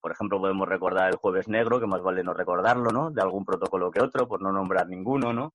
Por 0.05 0.13
ejemplo, 0.13 0.39
podemos 0.39 0.69
recordar 0.69 1.09
el 1.09 1.17
jueves 1.17 1.49
negro, 1.49 1.81
que 1.81 1.87
más 1.87 2.03
vale 2.03 2.23
no 2.23 2.35
recordarlo, 2.35 2.91
¿no? 2.91 3.11
De 3.11 3.23
algún 3.23 3.43
protocolo 3.43 3.91
que 3.91 4.03
otro, 4.03 4.29
por 4.29 4.43
no 4.43 4.53
nombrar 4.53 4.87
ninguno, 4.87 5.33
¿no? 5.33 5.55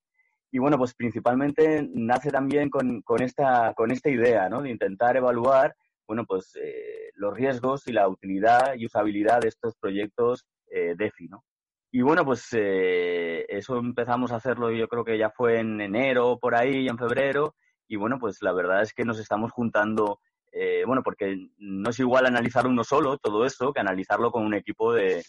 Y 0.50 0.58
bueno, 0.58 0.76
pues 0.76 0.96
principalmente 0.96 1.88
nace 1.94 2.32
también 2.32 2.72
con, 2.72 3.04
con 3.04 3.22
esta, 3.22 3.76
con 3.76 3.92
esta 3.92 4.10
idea, 4.10 4.50
¿no? 4.50 4.64
De 4.64 4.72
intentar 4.72 5.16
evaluar, 5.16 5.76
bueno, 6.08 6.26
pues 6.26 6.56
eh, 6.56 7.12
los 7.14 7.36
riesgos 7.36 7.86
y 7.86 7.92
la 7.92 8.08
utilidad 8.08 8.74
y 8.76 8.88
usabilidad 8.88 9.42
de 9.42 9.50
estos 9.50 9.76
proyectos 9.80 10.48
eh, 10.72 10.96
DeFi, 10.98 11.28
¿no? 11.28 11.44
Y 11.92 12.02
bueno, 12.02 12.26
pues 12.26 12.48
eh, 12.54 13.46
eso 13.50 13.78
empezamos 13.78 14.32
a 14.32 14.38
hacerlo, 14.38 14.72
yo 14.72 14.88
creo 14.88 15.06
que 15.06 15.20
ya 15.20 15.30
fue 15.30 15.60
en 15.60 15.80
enero, 15.80 16.40
por 16.40 16.56
ahí, 16.56 16.88
en 16.88 16.98
febrero, 16.98 17.54
y 17.88 17.98
bueno, 17.98 18.18
pues 18.18 18.42
la 18.42 18.54
verdad 18.54 18.82
es 18.82 18.96
que 18.96 19.06
nos 19.06 19.20
estamos 19.20 19.52
juntando, 19.52 20.22
eh, 20.52 20.84
bueno, 20.86 21.04
porque 21.04 21.50
no 21.58 21.90
es 21.90 22.00
igual 22.00 22.26
analizar 22.26 22.68
uno 22.68 22.84
solo 22.84 23.18
todo 23.18 23.46
esto 23.46 23.74
que 23.74 23.80
analizarlo 23.80 24.32
con 24.32 24.46
un 24.46 24.54
equipo 24.54 24.94
de, 24.94 25.24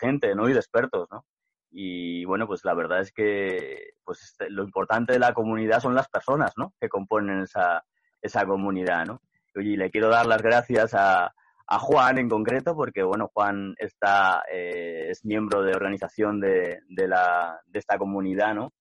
gente, 0.00 0.34
¿no? 0.34 0.48
Y 0.48 0.52
de 0.52 0.58
expertos, 0.58 1.08
¿no? 1.10 1.24
Y 1.70 2.24
bueno, 2.24 2.46
pues 2.46 2.64
la 2.64 2.74
verdad 2.74 3.00
es 3.00 3.12
que 3.12 3.94
pues 4.04 4.22
este, 4.22 4.48
lo 4.48 4.62
importante 4.62 5.12
de 5.12 5.18
la 5.18 5.34
comunidad 5.34 5.80
son 5.80 5.94
las 5.94 6.08
personas, 6.08 6.52
¿no? 6.56 6.72
Que 6.80 6.88
componen 6.88 7.42
esa, 7.42 7.84
esa 8.22 8.46
comunidad, 8.46 9.04
¿no? 9.06 9.20
Y 9.56 9.76
le 9.76 9.90
quiero 9.90 10.08
dar 10.08 10.26
las 10.26 10.42
gracias 10.42 10.94
a, 10.94 11.34
a 11.66 11.78
Juan 11.78 12.18
en 12.18 12.28
concreto, 12.28 12.74
porque 12.74 13.02
bueno, 13.02 13.30
Juan 13.32 13.74
está, 13.78 14.42
eh, 14.50 15.08
es 15.10 15.24
miembro 15.24 15.62
de 15.62 15.74
organización 15.74 16.40
de, 16.40 16.80
de, 16.88 17.08
la, 17.08 17.60
de 17.66 17.78
esta 17.78 17.98
comunidad, 17.98 18.54
¿no? 18.54 18.72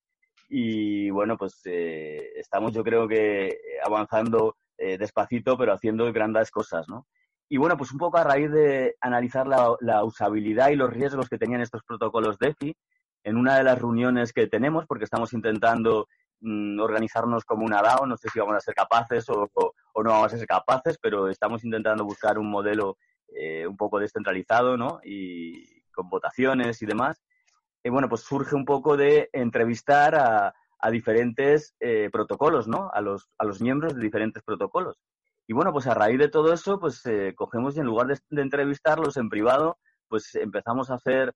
y 0.56 1.10
bueno, 1.10 1.36
pues 1.36 1.62
eh, 1.66 2.32
estamos 2.36 2.74
yo 2.74 2.84
creo 2.84 3.08
que 3.08 3.58
avanzando 3.84 4.56
eh, 4.78 4.98
despacito, 4.98 5.58
pero 5.58 5.74
haciendo 5.74 6.12
grandes 6.12 6.52
cosas, 6.52 6.88
¿no? 6.88 7.08
Y 7.50 7.58
bueno, 7.58 7.78
pues 7.78 7.92
un 7.92 7.98
poco 7.98 8.18
a 8.18 8.24
raíz 8.24 8.52
de 8.52 8.96
analizar 9.02 9.48
la, 9.48 10.04
usabilidad 10.04 10.70
y 10.70 10.76
los 10.76 10.90
riesgos 10.90 11.30
que 11.30 11.38
tenían 11.38 11.62
estos 11.62 11.84
protocolos 11.84 12.40
DeFi, 12.40 12.76
en 13.24 13.38
una 13.38 13.58
de 13.58 13.64
las 13.64 13.80
reuniones 13.80 14.34
que 14.34 14.48
tenemos, 14.48 14.86
porque 14.88 15.04
estamos 15.04 15.34
intentando 15.34 16.08
mm, 16.42 16.80
organizarnos 16.80 17.46
como 17.46 17.66
una 17.66 17.82
DAO, 17.82 18.06
no 18.08 18.18
sé 18.18 18.30
si 18.30 18.40
vamos 18.40 18.56
a 18.56 18.60
ser 18.60 18.74
capaces 18.74 19.30
o, 19.30 19.50
no 19.96 20.10
vamos 20.10 20.34
a 20.34 20.38
ser 20.38 20.48
capaces, 20.48 20.98
pero 21.02 21.30
estamos 21.30 21.64
intentando 21.64 22.04
buscar 22.06 22.40
un 22.40 22.50
modelo 22.50 22.98
eh, 23.36 23.68
un 23.68 23.78
poco 23.78 24.00
descentralizado, 24.00 24.78
¿no? 24.78 25.00
Y 25.04 25.84
con 25.92 26.10
votaciones 26.10 26.82
y 26.82 26.86
demás 26.86 27.22
eh, 27.84 27.90
bueno, 27.90 28.08
pues 28.08 28.22
surge 28.22 28.56
un 28.56 28.66
poco 28.66 28.96
de 28.96 29.30
entrevistar 29.34 30.16
a, 30.16 30.56
diferentes 30.92 31.76
eh, 31.80 32.10
protocolos, 32.12 32.68
¿no? 32.68 32.90
A 32.94 33.02
los, 33.02 33.30
a 33.38 33.46
los 33.46 33.62
miembros 33.62 33.96
de 33.96 34.02
diferentes 34.02 34.44
protocolos. 34.44 34.98
Y 35.48 35.54
bueno, 35.54 35.72
pues 35.74 35.88
a 35.88 35.94
raíz 35.94 36.20
de 36.20 36.30
todo 36.30 36.54
eso, 36.54 36.80
pues 36.80 37.06
eh, 37.06 37.34
cogemos 37.36 37.76
y 37.76 37.80
en 37.80 37.86
lugar 37.86 38.08
de, 38.08 38.42
entrevistarlos 38.42 39.18
en 39.18 39.30
privado, 39.30 39.78
pues 40.08 40.36
empezamos 40.36 40.90
a 40.90 40.96
hacer 40.96 41.34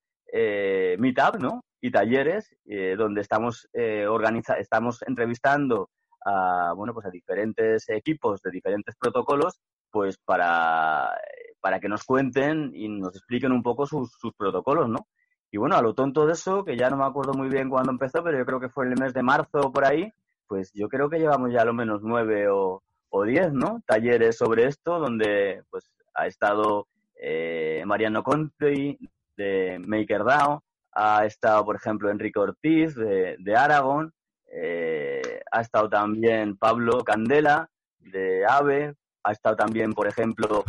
meetup, 0.99 1.37
¿no? 1.39 1.63
y 1.79 1.91
talleres 1.91 2.53
eh, 2.65 2.95
donde 2.97 3.21
estamos, 3.21 3.69
organiza 4.09 4.55
estamos 4.55 5.01
entrevistando 5.07 5.89
a, 6.25 6.73
bueno, 6.75 6.93
pues 6.93 7.05
a 7.05 7.09
diferentes 7.09 7.87
equipos 7.89 8.41
de 8.41 8.51
diferentes 8.51 8.95
protocolos 8.95 9.59
pues 9.89 10.17
para, 10.17 11.17
para 11.61 11.79
que 11.79 11.87
nos 11.87 12.03
cuenten 12.03 12.71
y 12.75 12.89
nos 12.89 13.15
expliquen 13.15 13.51
un 13.51 13.63
poco 13.63 13.85
sus, 13.85 14.11
sus 14.19 14.33
protocolos, 14.33 14.89
¿no? 14.89 15.07
Y 15.51 15.57
bueno, 15.57 15.75
a 15.75 15.81
lo 15.81 15.93
tonto 15.93 16.25
de 16.25 16.33
eso, 16.33 16.63
que 16.63 16.77
ya 16.77 16.89
no 16.89 16.97
me 16.97 17.05
acuerdo 17.05 17.33
muy 17.33 17.49
bien 17.49 17.69
cuándo 17.69 17.91
empezó, 17.91 18.23
pero 18.23 18.37
yo 18.37 18.45
creo 18.45 18.59
que 18.59 18.69
fue 18.69 18.85
en 18.85 18.93
el 18.93 18.99
mes 18.99 19.13
de 19.13 19.23
marzo 19.23 19.71
por 19.71 19.85
ahí, 19.85 20.11
pues 20.47 20.71
yo 20.73 20.89
creo 20.89 21.09
que 21.09 21.19
llevamos 21.19 21.51
ya 21.51 21.65
lo 21.65 21.73
menos 21.73 22.01
nueve 22.03 22.49
o, 22.49 22.83
o 23.09 23.23
diez, 23.23 23.51
¿no? 23.53 23.81
Talleres 23.85 24.37
sobre 24.37 24.65
esto, 24.65 24.99
donde 24.99 25.63
pues 25.69 25.89
ha 26.13 26.27
estado 26.27 26.87
eh, 27.15 27.83
Mariano 27.85 28.23
Conti 28.23 28.97
de 29.35 29.79
MakerDAO, 29.85 30.63
ha 30.93 31.25
estado, 31.25 31.63
por 31.63 31.75
ejemplo, 31.75 32.09
Enrique 32.09 32.39
Ortiz 32.39 32.95
de, 32.95 33.35
de 33.39 33.55
Aragón, 33.55 34.13
eh, 34.51 35.41
ha 35.51 35.61
estado 35.61 35.89
también 35.89 36.57
Pablo 36.57 37.03
Candela 37.03 37.69
de 37.99 38.45
AVE, 38.45 38.95
ha 39.23 39.31
estado 39.31 39.55
también, 39.55 39.93
por 39.93 40.07
ejemplo, 40.07 40.63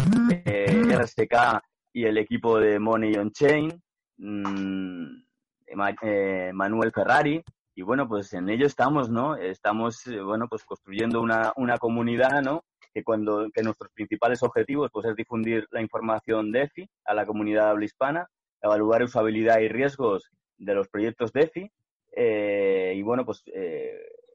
eh, 0.45 0.83
RSK 0.85 1.63
y 1.93 2.05
el 2.05 2.19
equipo 2.19 2.59
de 2.59 2.79
Money 2.79 3.17
on 3.17 3.31
Chain, 3.31 3.83
Mm, 4.19 5.23
eh, 6.03 6.51
Manuel 6.53 6.93
Ferrari, 6.93 7.43
y 7.75 7.83
bueno, 7.83 8.09
pues 8.09 8.33
en 8.35 8.49
ello 8.49 8.67
estamos, 8.67 9.09
¿no? 9.09 9.37
Estamos, 9.37 10.05
eh, 10.09 10.21
bueno, 10.21 10.49
pues 10.49 10.65
construyendo 10.65 11.21
una, 11.21 11.53
una 11.57 11.79
comunidad, 11.79 12.43
¿no? 12.43 12.65
Que 12.93 13.05
cuando, 13.05 13.49
que 13.55 13.63
nuestros 13.63 13.93
principales 13.93 14.43
objetivos, 14.43 14.91
pues 14.93 15.07
es 15.07 15.15
difundir 15.15 15.69
la 15.71 15.81
información 15.81 16.51
DeFi 16.51 16.89
a 17.05 17.15
la 17.15 17.27
comunidad 17.27 17.71
habla 17.71 17.85
hispana, 17.85 18.29
evaluar 18.61 19.05
usabilidad 19.05 19.61
y 19.61 19.69
riesgos 19.69 20.31
de 20.57 20.75
los 20.75 20.89
proyectos 20.89 21.33
DeFi, 21.33 21.71
eh, 22.17 22.95
y 22.97 23.03
bueno, 23.03 23.25
pues 23.25 23.45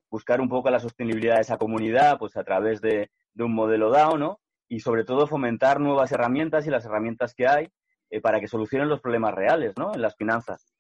buscar 0.09 0.39
un 0.39 0.47
poco 0.47 0.69
la 0.69 0.79
sostenibilidad 0.79 1.35
de 1.35 1.41
esa 1.41 1.57
comunidad, 1.57 2.17
pues 2.19 2.37
a 2.37 2.43
través 2.43 2.79
de, 2.79 3.09
de 3.33 3.43
un 3.43 3.53
modelo 3.53 3.89
DAO, 3.89 4.17
¿no? 4.17 4.39
Y 4.69 4.79
sobre 4.79 5.03
todo 5.03 5.27
fomentar 5.27 5.81
nuevas 5.81 6.11
herramientas 6.13 6.65
y 6.65 6.69
las 6.69 6.85
herramientas 6.85 7.33
que 7.33 7.47
hay 7.47 7.69
eh, 8.13 8.21
para 8.21 8.39
que 8.39 8.47
solucionen 8.47 8.89
los 8.89 9.01
problemas 9.01 9.33
reales, 9.33 9.73
¿no? 9.75 9.91
En 9.91 9.99
las 9.99 10.15
finanzas. 10.15 10.71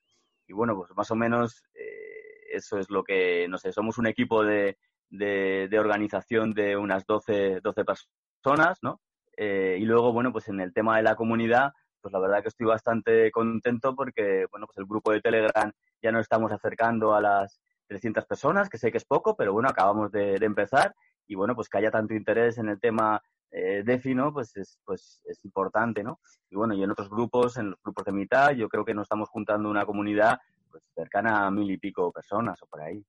Y 0.47 0.53
bueno, 0.53 0.75
pues 0.75 0.91
más 0.95 1.09
o 1.09 1.15
menos 1.15 1.63
eh, 1.73 2.53
eso 2.53 2.77
es 2.77 2.91
lo 2.91 3.03
que, 3.03 3.47
no 3.49 3.57
sé, 3.57 3.71
somos 3.71 3.97
un 3.97 4.05
equipo 4.05 4.43
de, 4.43 4.77
de, 5.09 5.79
organización 5.79 6.53
de 6.53 6.77
unas 6.77 7.07
12, 7.07 7.61
12 7.61 7.85
personas, 7.85 8.77
¿no? 8.83 9.01
Eh, 9.35 9.77
y 9.79 9.83
luego, 9.85 10.13
bueno, 10.13 10.31
pues 10.31 10.47
en 10.47 10.59
el 10.59 10.73
tema 10.73 10.97
de 10.97 11.01
la 11.01 11.15
comunidad, 11.15 11.71
pues 12.01 12.13
la 12.13 12.19
verdad 12.19 12.43
que 12.43 12.49
estoy 12.49 12.67
bastante 12.67 13.31
contento 13.31 13.95
porque, 13.95 14.45
bueno, 14.51 14.67
pues 14.67 14.77
el 14.77 14.85
grupo 14.85 15.11
de 15.11 15.21
Telegram 15.21 15.71
ya 16.03 16.11
nos 16.11 16.21
estamos 16.21 16.51
acercando 16.51 17.15
a 17.15 17.21
las 17.21 17.59
300 17.87 18.27
personas, 18.27 18.69
que 18.69 18.77
sé 18.77 18.91
que 18.91 18.99
es 18.99 19.05
poco, 19.05 19.35
pero 19.35 19.53
bueno, 19.53 19.69
acabamos 19.69 20.11
de, 20.11 20.37
de 20.37 20.45
empezar 20.45 20.93
y 21.25 21.33
bueno, 21.33 21.55
pues 21.55 21.67
que 21.67 21.79
haya 21.79 21.89
tanto 21.89 22.13
interés 22.13 22.59
en 22.59 22.69
el 22.69 22.79
tema 22.79 23.23
eh, 23.53 23.83
DeFi. 23.85 24.15
Pues 24.33 24.55
es, 24.57 24.79
pues 24.83 25.21
es 25.25 25.45
importante, 25.45 26.03
¿no? 26.03 26.19
Y 26.49 26.55
bueno, 26.55 26.73
y 26.73 26.83
en 26.83 26.91
otros 26.91 27.09
grupos, 27.09 27.57
en 27.57 27.71
los 27.71 27.81
grupos 27.81 28.05
de 28.05 28.11
mitad, 28.11 28.51
yo 28.51 28.67
creo 28.67 28.83
que 28.83 28.93
nos 28.93 29.03
estamos 29.03 29.29
juntando 29.29 29.69
una 29.69 29.85
comunidad 29.85 30.39
pues 30.69 30.83
cercana 30.95 31.45
a 31.45 31.51
mil 31.51 31.69
y 31.69 31.77
pico 31.77 32.11
personas 32.11 32.61
o 32.63 32.65
por 32.65 32.81
ahí. 32.81 33.05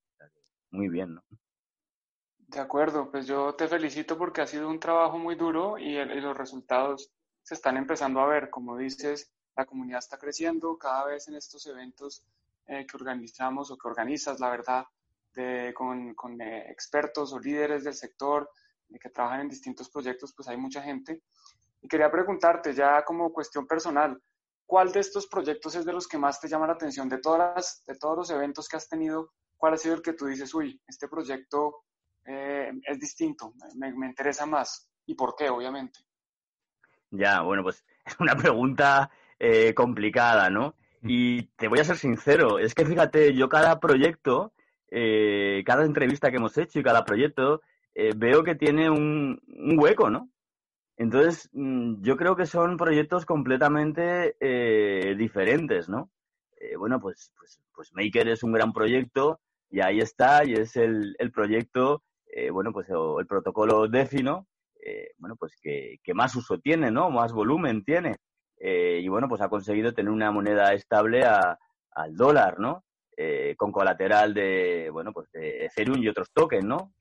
Muy 0.70 0.88
bien, 0.88 1.14
¿no? 1.14 1.22
De 2.38 2.60
acuerdo, 2.60 3.10
pues 3.10 3.26
yo 3.26 3.54
te 3.54 3.68
felicito 3.68 4.18
porque 4.18 4.42
ha 4.42 4.46
sido 4.46 4.68
un 4.68 4.78
trabajo 4.78 5.18
muy 5.18 5.34
duro 5.34 5.78
y, 5.78 5.96
los 6.20 6.36
resultados 6.36 7.10
se 7.42 7.54
están 7.54 7.76
empezando 7.76 8.20
a 8.20 8.26
ver. 8.26 8.50
Como 8.50 8.76
dices, 8.76 9.32
la 9.56 9.64
comunidad 9.64 9.98
está 9.98 10.18
creciendo 10.18 10.76
cada 10.76 11.06
vez 11.06 11.26
en 11.28 11.36
estos 11.36 11.66
eventos 11.66 12.24
eh, 12.66 12.86
que 12.86 12.96
organizamos 12.96 13.70
o 13.70 13.78
que 13.78 13.88
organizas, 13.88 14.40
la 14.40 14.50
verdad, 14.50 14.84
con, 15.74 16.14
con 16.14 16.40
eh, 16.40 16.70
expertos 16.70 17.32
o 17.32 17.40
líderes 17.40 17.82
del 17.82 17.94
sector, 17.94 18.48
que 18.98 19.10
trabajan 19.10 19.42
en 19.42 19.48
distintos 19.48 19.90
proyectos, 19.90 20.32
pues 20.34 20.48
hay 20.48 20.56
mucha 20.56 20.82
gente. 20.82 21.22
Y 21.80 21.88
quería 21.88 22.10
preguntarte 22.10 22.72
ya 22.72 23.04
como 23.04 23.32
cuestión 23.32 23.66
personal, 23.66 24.20
¿cuál 24.66 24.92
de 24.92 25.00
estos 25.00 25.26
proyectos 25.26 25.74
es 25.74 25.84
de 25.84 25.92
los 25.92 26.08
que 26.08 26.18
más 26.18 26.40
te 26.40 26.48
llama 26.48 26.66
la 26.66 26.72
atención? 26.74 27.08
De, 27.08 27.18
todas 27.18 27.82
de 27.86 27.96
todos 27.96 28.16
los 28.16 28.30
eventos 28.30 28.68
que 28.68 28.76
has 28.76 28.88
tenido, 28.88 29.32
¿cuál 29.56 29.74
ha 29.74 29.76
sido 29.76 29.94
el 29.94 30.02
que 30.02 30.14
tú 30.14 30.26
dices, 30.26 30.54
uy, 30.54 30.80
este 30.86 31.08
proyecto 31.08 31.84
eh, 32.24 32.72
es 32.86 32.98
distinto, 32.98 33.52
me, 33.76 33.92
me, 33.92 34.06
interesa 34.06 34.46
más? 34.46 34.88
¿Y 35.06 35.14
por 35.14 35.34
qué, 35.36 35.50
obviamente? 35.50 36.00
Ya, 37.10 37.42
bueno, 37.42 37.62
pues 37.62 37.84
es 38.04 38.18
una 38.18 38.34
pregunta 38.34 39.10
eh, 39.38 39.74
complicada, 39.74 40.50
¿no? 40.50 40.74
Y 41.02 41.42
te 41.56 41.68
voy 41.68 41.80
a 41.80 41.84
ser 41.84 41.98
sincero, 41.98 42.58
es 42.58 42.74
que 42.74 42.86
fíjate, 42.86 43.34
yo 43.34 43.50
cada 43.50 43.78
proyecto, 43.78 44.54
eh, 44.90 45.62
cada 45.66 45.84
entrevista 45.84 46.30
que 46.30 46.38
hemos 46.38 46.56
hecho 46.56 46.78
y 46.78 46.82
cada 46.82 47.04
proyecto, 47.04 47.60
eh, 47.94 48.12
veo 48.16 48.42
que 48.42 48.56
tiene 48.56 48.90
un, 48.90 49.40
hueco, 49.78 50.10
¿no? 50.10 50.30
Entonces, 50.96 51.48
mm, 51.52 52.02
yo 52.02 52.16
creo 52.16 52.36
que 52.36 52.46
son 52.46 52.76
proyectos 52.76 53.24
completamente 53.24 54.36
eh, 54.40 55.14
diferentes, 55.16 55.88
¿no? 55.88 56.10
Eh, 56.60 56.76
bueno, 56.76 57.00
pues, 57.00 57.32
pues, 57.38 57.60
pues, 57.74 57.92
Maker 57.94 58.28
es 58.28 58.42
un 58.42 58.52
gran 58.52 58.72
proyecto 58.72 59.40
y 59.70 59.80
ahí 59.80 60.00
está, 60.00 60.44
y 60.44 60.54
es 60.54 60.76
el, 60.76 61.16
proyecto, 61.32 62.02
bueno, 62.52 62.72
pues 62.72 62.88
el 62.88 63.26
protocolo 63.26 63.88
DeFi, 63.88 64.22
¿no? 64.22 64.46
bueno, 65.18 65.36
pues 65.36 65.56
que, 65.62 65.98
que, 66.02 66.14
más 66.14 66.36
uso 66.36 66.58
tiene, 66.58 66.90
¿no? 66.90 67.10
Más 67.10 67.32
volumen 67.32 67.84
tiene. 67.84 68.16
y 68.60 69.08
bueno, 69.08 69.28
pues 69.28 69.40
ha 69.40 69.48
conseguido 69.48 69.92
tener 69.94 70.12
una 70.12 70.30
moneda 70.30 70.74
estable 70.74 71.24
a, 71.24 71.58
al 71.92 72.16
dólar, 72.16 72.60
¿no? 72.60 72.84
con 73.56 73.72
colateral 73.72 74.34
de, 74.34 74.90
bueno, 74.92 75.12
pues 75.12 75.30
de 75.32 75.66
Ethereum 75.66 76.02
y 76.02 76.08
otros 76.08 76.30
tokens, 76.32 76.64
¿no? 76.64 76.92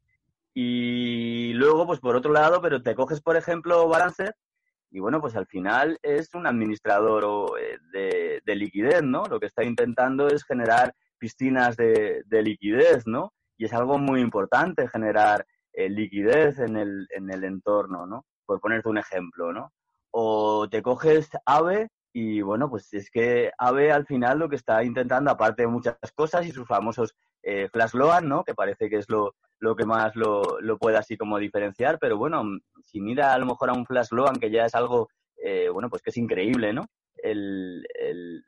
Y 0.53 1.53
luego, 1.53 1.87
pues 1.87 1.99
por 1.99 2.15
otro 2.15 2.31
lado, 2.31 2.61
pero 2.61 2.81
te 2.81 2.95
coges, 2.95 3.21
por 3.21 3.35
ejemplo, 3.37 3.87
Balancer 3.87 4.35
y 4.93 4.99
bueno, 4.99 5.19
pues 5.19 5.35
al 5.35 5.47
final 5.47 5.97
es 6.03 6.35
un 6.35 6.45
administrador 6.45 7.59
eh, 7.95 8.39
de, 8.45 8.55
liquidez, 8.55 9.01
¿no? 9.01 9.25
Lo 9.25 9.39
que 9.39 9.47
está 9.47 9.63
intentando 9.63 10.27
es 10.27 10.43
generar 10.43 10.93
piscinas 11.17 11.75
de, 11.75 12.23
liquidez, 12.29 13.07
¿no? 13.07 13.33
Y 13.57 13.65
es 13.65 13.73
algo 13.73 13.97
muy 13.97 14.21
importante 14.21 14.87
generar 14.87 15.47
eh, 15.73 15.89
liquidez 15.89 16.59
en 16.59 16.77
el, 16.77 17.07
en 17.09 17.31
el 17.31 17.43
entorno, 17.43 18.05
¿no? 18.05 18.23
Por 18.45 18.59
ponerte 18.59 18.87
un 18.87 18.99
ejemplo, 18.99 19.51
¿no? 19.51 19.73
O 20.11 20.69
te 20.69 20.83
coges 20.83 21.27
AVE 21.47 21.89
y 22.13 22.41
bueno, 22.41 22.69
pues 22.69 22.93
es 22.93 23.09
que 23.09 23.51
AVE 23.57 23.91
al 23.91 24.05
final 24.05 24.37
lo 24.37 24.47
que 24.47 24.57
está 24.57 24.83
intentando, 24.83 25.31
aparte 25.31 25.63
de 25.63 25.69
muchas 25.69 25.97
cosas 26.13 26.45
y 26.45 26.51
sus 26.51 26.67
famosos 26.67 27.15
eh, 27.41 27.67
Flash 27.73 27.95
Loan, 27.95 28.29
¿no? 28.29 28.43
Que 28.43 28.53
parece 28.53 28.91
que 28.91 28.97
es 28.97 29.09
lo, 29.09 29.33
lo 29.63 29.77
que 29.77 29.85
más 29.85 30.13
lo, 30.17 30.59
lo 30.59 30.77
puede 30.77 30.97
así 30.97 31.15
como 31.15 31.39
diferenciar, 31.39 31.97
pero 31.97 32.17
bueno, 32.17 32.43
si 32.83 32.99
mira 32.99 33.33
a 33.33 33.37
lo 33.37 33.45
mejor 33.45 33.69
a 33.69 33.73
un 33.73 33.85
Flash 33.85 34.09
Loan, 34.11 34.35
que 34.35 34.51
ya 34.51 34.65
es 34.65 34.75
algo, 34.75 35.07
eh, 35.41 35.69
bueno, 35.69 35.89
pues 35.89 36.01
que 36.01 36.09
es 36.09 36.17
increíble, 36.17 36.73
¿no? 36.73 36.85
El, 37.15 37.87
el, 37.97 38.43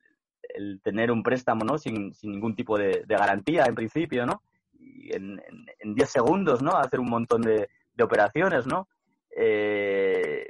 tener 0.83 1.11
un 1.11 1.23
préstamo, 1.23 1.63
¿no? 1.63 1.77
Sin, 1.77 2.13
sin 2.13 2.31
ningún 2.31 2.53
tipo 2.53 2.77
de, 2.77 3.05
garantía, 3.07 3.63
en 3.65 3.75
principio, 3.75 4.25
¿no? 4.25 4.41
Y 4.73 5.15
en, 5.15 5.41
en, 5.79 5.95
10 5.95 6.09
segundos, 6.09 6.61
¿no? 6.61 6.71
Hacer 6.71 6.99
un 6.99 7.09
montón 7.09 7.41
de, 7.41 7.69
operaciones, 8.01 8.67
¿no? 8.67 8.89
Eh, 9.37 10.45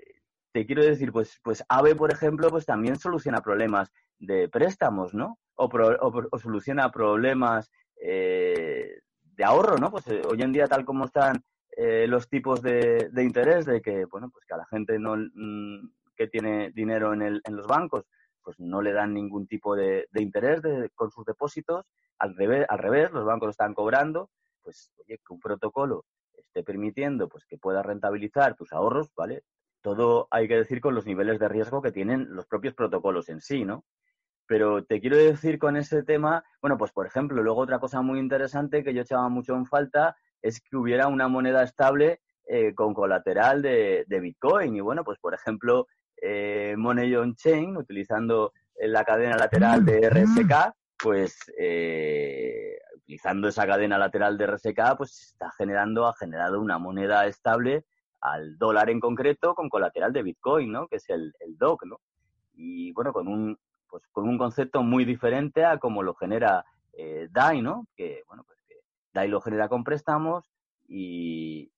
te 0.52 0.66
quiero 0.66 0.84
decir, 0.84 1.12
pues, 1.12 1.40
pues 1.44 1.64
AVE, 1.70 1.96
por 1.96 2.12
ejemplo, 2.12 2.50
pues 2.50 2.66
también 2.66 2.98
soluciona 2.98 3.42
problemas 3.42 3.92
de 4.18 4.50
préstamos, 4.50 5.14
¿no? 5.14 5.38
O, 5.54 5.66
o, 5.66 6.28
o 6.32 6.40
soluciona 6.40 6.92
problemas 6.92 7.72
eh, 8.02 9.00
de 9.36 9.44
ahorro, 9.44 9.78
¿no? 9.78 9.92
Pues 9.92 10.08
eh, 10.08 10.22
hoy 10.30 10.42
en 10.42 10.52
día, 10.52 10.68
tal 10.68 10.86
como 10.86 11.06
están 11.06 11.44
eh, 11.76 12.08
los 12.08 12.30
tipos 12.30 12.62
de, 12.62 13.10
de, 13.12 13.24
interés, 13.24 13.66
de 13.66 13.82
que, 13.82 14.06
bueno, 14.06 14.30
pues 14.30 14.46
que 14.46 14.54
a 14.54 14.58
la 14.58 14.66
gente 14.66 14.98
no, 14.98 15.16
mm, 15.16 15.90
que 16.16 16.28
tiene 16.28 16.72
dinero 16.72 17.14
en, 17.14 17.22
el, 17.22 17.42
en 17.44 17.56
los 17.56 17.68
bancos, 17.68 18.06
pues 18.42 18.60
no 18.60 18.82
le 18.82 18.94
dan 18.94 19.14
ningún 19.14 19.48
tipo 19.48 19.76
de, 19.76 20.08
de 20.12 20.22
interés 20.22 20.62
de, 20.62 20.90
con 20.96 21.12
sus 21.12 21.26
depósitos, 21.26 21.86
al 22.20 22.36
revés, 22.36 22.66
al 22.70 22.80
revés, 22.80 23.12
los 23.12 23.26
bancos 23.26 23.48
lo 23.48 23.52
están 23.52 23.74
cobrando, 23.74 24.30
pues 24.64 24.92
oye, 24.98 25.18
que 25.18 25.34
un 25.34 25.40
protocolo 25.40 26.06
esté 26.34 26.64
permitiendo 26.64 27.28
pues 27.28 27.46
que 27.46 27.58
puedas 27.58 27.86
rentabilizar 27.86 28.56
tus 28.56 28.72
ahorros, 28.72 29.12
¿vale? 29.16 29.44
Todo 29.82 30.28
hay 30.32 30.48
que 30.48 30.56
decir 30.56 30.80
con 30.80 30.96
los 30.96 31.06
niveles 31.06 31.40
de 31.40 31.50
riesgo 31.50 31.82
que 31.82 31.92
tienen 31.92 32.34
los 32.34 32.46
propios 32.46 32.74
protocolos 32.74 33.30
en 33.30 33.42
sí, 33.42 33.66
¿no? 33.66 33.84
Pero 34.48 34.84
te 34.84 35.00
quiero 35.02 35.18
decir 35.18 35.58
con 35.58 35.76
ese 35.76 36.04
tema, 36.04 36.44
bueno, 36.62 36.78
pues 36.78 36.92
por 36.92 37.08
ejemplo, 37.08 37.42
luego 37.42 37.62
otra 37.62 37.80
cosa 37.80 38.02
muy 38.02 38.20
interesante 38.20 38.84
que 38.84 38.94
yo 38.94 39.02
echaba 39.02 39.28
mucho 39.30 39.56
en 39.56 39.66
falta 39.66 40.16
es 40.42 40.62
que 40.62 40.78
hubiera 40.78 41.08
una 41.08 41.28
moneda 41.28 41.64
estable 41.64 42.22
eh, 42.48 42.76
con 42.76 42.94
colateral 42.94 43.62
de, 43.62 44.06
Bitcoin. 44.08 44.76
Y 44.76 44.82
bueno, 44.82 45.04
pues 45.04 45.18
por 45.20 45.34
ejemplo, 45.34 45.88
eh, 46.22 46.76
Money 46.78 47.16
on 47.16 47.36
Chain, 47.36 47.76
utilizando 47.76 48.54
la 48.80 49.04
cadena 49.04 49.36
lateral 49.36 49.84
de 49.84 50.10
RSK, 50.10 50.76
pues 50.98 51.38
eh, 51.58 52.78
utilizando 52.98 53.48
esa 53.48 53.66
cadena 53.66 53.98
lateral 53.98 54.38
de 54.38 54.46
RSK, 54.46 54.98
pues 54.98 55.32
está 55.32 55.52
generando, 55.58 56.06
ha 56.06 56.14
generado 56.14 56.62
una 56.62 56.78
moneda 56.78 57.26
estable 57.26 57.86
al 58.22 58.58
dólar 58.58 58.90
en 58.92 59.00
concreto 59.00 59.56
con 59.56 59.70
colateral 59.70 60.14
de 60.14 60.24
Bitcoin, 60.24 60.72
¿no? 60.72 60.88
Que 60.88 60.98
es 60.98 61.10
el, 61.10 61.34
el 61.40 61.58
DOC, 61.58 61.86
¿no? 61.86 62.00
Y 62.54 62.92
bueno, 62.94 63.12
con 63.12 63.28
un, 63.28 63.58
pues 63.96 64.10
con 64.12 64.28
un 64.28 64.38
concepto 64.38 64.84
muy 64.84 65.06
diferente 65.06 65.64
a 65.64 65.78
como 65.78 66.04
lo 66.04 66.16
genera 66.16 66.66
eh, 66.92 67.30
DAI, 67.32 67.62
¿no? 67.62 67.88
Que, 67.96 68.24
bueno, 68.28 68.44
pues 68.44 68.60
que 68.68 68.76
DAI 69.14 69.30
lo 69.30 69.40
genera 69.40 69.70
con 69.70 69.86
préstamos 69.86 70.52
y, 70.86 71.72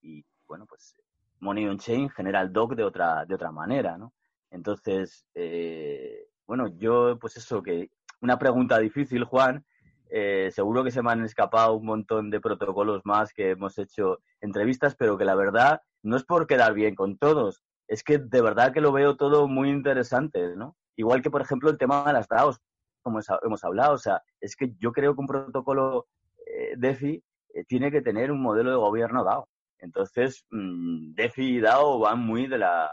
bueno, 0.48 0.66
pues 0.66 0.96
Money 1.40 1.68
on 1.68 1.78
Chain 1.78 2.10
genera 2.10 2.42
el 2.42 2.52
DOC 2.52 2.74
de 2.74 2.84
otra, 2.84 3.24
de 3.26 3.36
otra 3.36 3.52
manera, 3.52 4.00
¿no? 4.00 4.14
Entonces, 4.50 5.28
eh, 5.36 6.28
bueno, 6.48 6.68
yo, 6.80 7.20
pues 7.20 7.38
eso, 7.38 7.62
que 7.62 7.92
una 8.20 8.40
pregunta 8.40 8.80
difícil, 8.80 9.24
Juan, 9.24 9.64
eh, 10.10 10.50
seguro 10.52 10.84
que 10.84 10.90
se 10.90 11.04
me 11.04 11.12
han 11.12 11.24
escapado 11.24 11.76
un 11.76 11.86
montón 11.86 12.32
de 12.32 12.42
protocolos 12.42 13.06
más 13.06 13.32
que 13.32 13.52
hemos 13.52 13.78
hecho 13.78 14.22
entrevistas, 14.42 14.96
pero 14.96 15.20
que 15.20 15.26
la 15.26 15.36
verdad 15.36 15.82
no 16.02 16.16
es 16.16 16.24
por 16.24 16.48
quedar 16.48 16.74
bien 16.74 16.96
con 16.96 17.20
todos, 17.20 17.64
es 17.88 18.04
que 18.04 18.18
de 18.18 18.42
verdad 18.42 18.74
que 18.74 18.82
lo 18.82 18.92
veo 18.92 19.18
todo 19.18 19.48
muy 19.48 19.70
interesante, 19.70 20.56
¿no? 20.56 20.76
Igual 20.98 21.22
que, 21.22 21.30
por 21.30 21.42
ejemplo, 21.42 21.70
el 21.70 21.78
tema 21.78 22.04
de 22.06 22.14
las 22.14 22.28
DAOs, 22.28 22.60
como 23.02 23.20
hemos 23.44 23.64
hablado, 23.64 23.94
o 23.94 23.98
sea, 23.98 24.22
es 24.42 24.56
que 24.56 24.74
yo 24.80 24.92
creo 24.92 25.14
que 25.14 25.22
un 25.22 25.28
protocolo 25.28 26.08
eh, 26.46 26.74
DeFi 26.76 27.24
eh, 27.54 27.64
tiene 27.66 27.92
que 27.92 28.02
tener 28.02 28.32
un 28.32 28.42
modelo 28.42 28.72
de 28.72 28.78
gobierno 28.78 29.24
DAO. 29.24 29.48
Entonces, 29.80 30.46
mm, 30.50 31.14
DeFi 31.14 31.58
y 31.58 31.60
DAO 31.62 32.00
van 32.00 32.20
muy 32.20 32.48
de 32.48 32.58
la, 32.58 32.92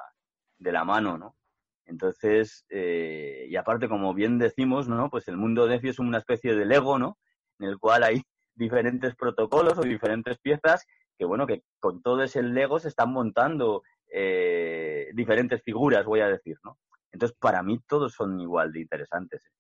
de 0.58 0.70
la 0.70 0.84
mano, 0.84 1.18
¿no? 1.18 1.36
Entonces, 1.86 2.64
eh, 2.68 3.46
y 3.48 3.56
aparte, 3.56 3.88
como 3.88 4.14
bien 4.14 4.38
decimos, 4.38 4.86
¿no? 4.86 5.10
Pues 5.10 5.26
el 5.28 5.38
mundo 5.38 5.66
DeFi 5.66 5.88
es 5.88 5.98
una 5.98 6.18
especie 6.18 6.54
de 6.54 6.66
Lego, 6.66 6.98
¿no? 6.98 7.18
En 7.58 7.68
el 7.68 7.78
cual 7.78 8.04
hay 8.04 8.22
diferentes 8.54 9.16
protocolos 9.16 9.78
o 9.78 9.82
diferentes 9.82 10.38
piezas 10.38 10.86
que, 11.18 11.24
bueno, 11.24 11.46
que 11.46 11.62
con 11.80 12.02
todo 12.02 12.22
ese 12.22 12.42
Lego 12.42 12.78
se 12.78 12.88
están 12.88 13.12
montando 13.12 13.82
eh, 14.12 15.08
diferentes 15.14 15.62
figuras, 15.62 16.04
voy 16.04 16.20
a 16.20 16.28
decir, 16.28 16.58
¿no? 16.64 16.78
Entonces, 17.14 17.36
para 17.40 17.62
mí 17.62 17.78
todos 17.86 18.12
son 18.12 18.40
igual 18.40 18.72
de 18.72 18.80
interesantes. 18.80 19.46
¿eh? 19.46 19.50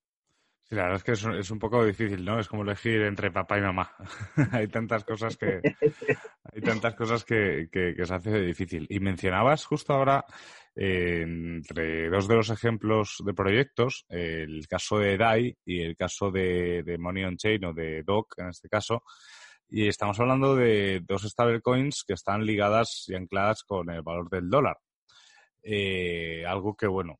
Sí, 0.64 0.74
la 0.74 0.82
verdad 0.82 0.96
es 0.96 1.04
que 1.04 1.38
es, 1.38 1.50
un 1.50 1.58
poco 1.58 1.84
difícil, 1.84 2.24
¿no? 2.24 2.40
Es 2.40 2.48
como 2.48 2.62
elegir 2.62 3.02
entre 3.02 3.30
papá 3.30 3.58
y 3.58 3.60
mamá. 3.60 3.94
hay 4.50 4.66
tantas 4.66 5.04
cosas 5.04 5.36
que 5.36 5.60
hay 6.52 6.60
tantas 6.62 6.94
cosas 6.96 7.24
que, 7.24 7.68
se 7.72 8.14
hace 8.14 8.40
difícil. 8.40 8.86
Y 8.90 8.98
mencionabas 8.98 9.64
justo 9.66 9.92
ahora 9.92 10.24
eh, 10.74 11.20
entre 11.22 12.08
dos 12.08 12.26
de 12.26 12.34
los 12.34 12.50
ejemplos 12.50 13.22
de 13.24 13.34
proyectos, 13.34 14.04
el 14.08 14.66
caso 14.66 14.98
de 14.98 15.16
DAI 15.16 15.56
y 15.64 15.82
el 15.82 15.96
caso 15.96 16.32
de, 16.32 16.96
Money 16.98 17.24
on 17.24 17.36
Chain 17.36 17.64
o 17.66 17.72
de 17.72 18.02
DOC 18.02 18.38
en 18.38 18.48
este 18.48 18.68
caso. 18.68 19.04
Y 19.68 19.86
estamos 19.86 20.18
hablando 20.18 20.56
de 20.56 21.02
dos 21.06 21.22
stablecoins 21.22 22.04
que 22.04 22.14
están 22.14 22.44
ligadas 22.44 23.04
y 23.06 23.14
ancladas 23.14 23.62
con 23.62 23.90
el 23.90 24.02
valor 24.02 24.28
del 24.28 24.50
dólar. 24.50 24.78
Eh, 25.66 26.44
algo 26.46 26.76
que, 26.76 26.86
bueno, 26.86 27.18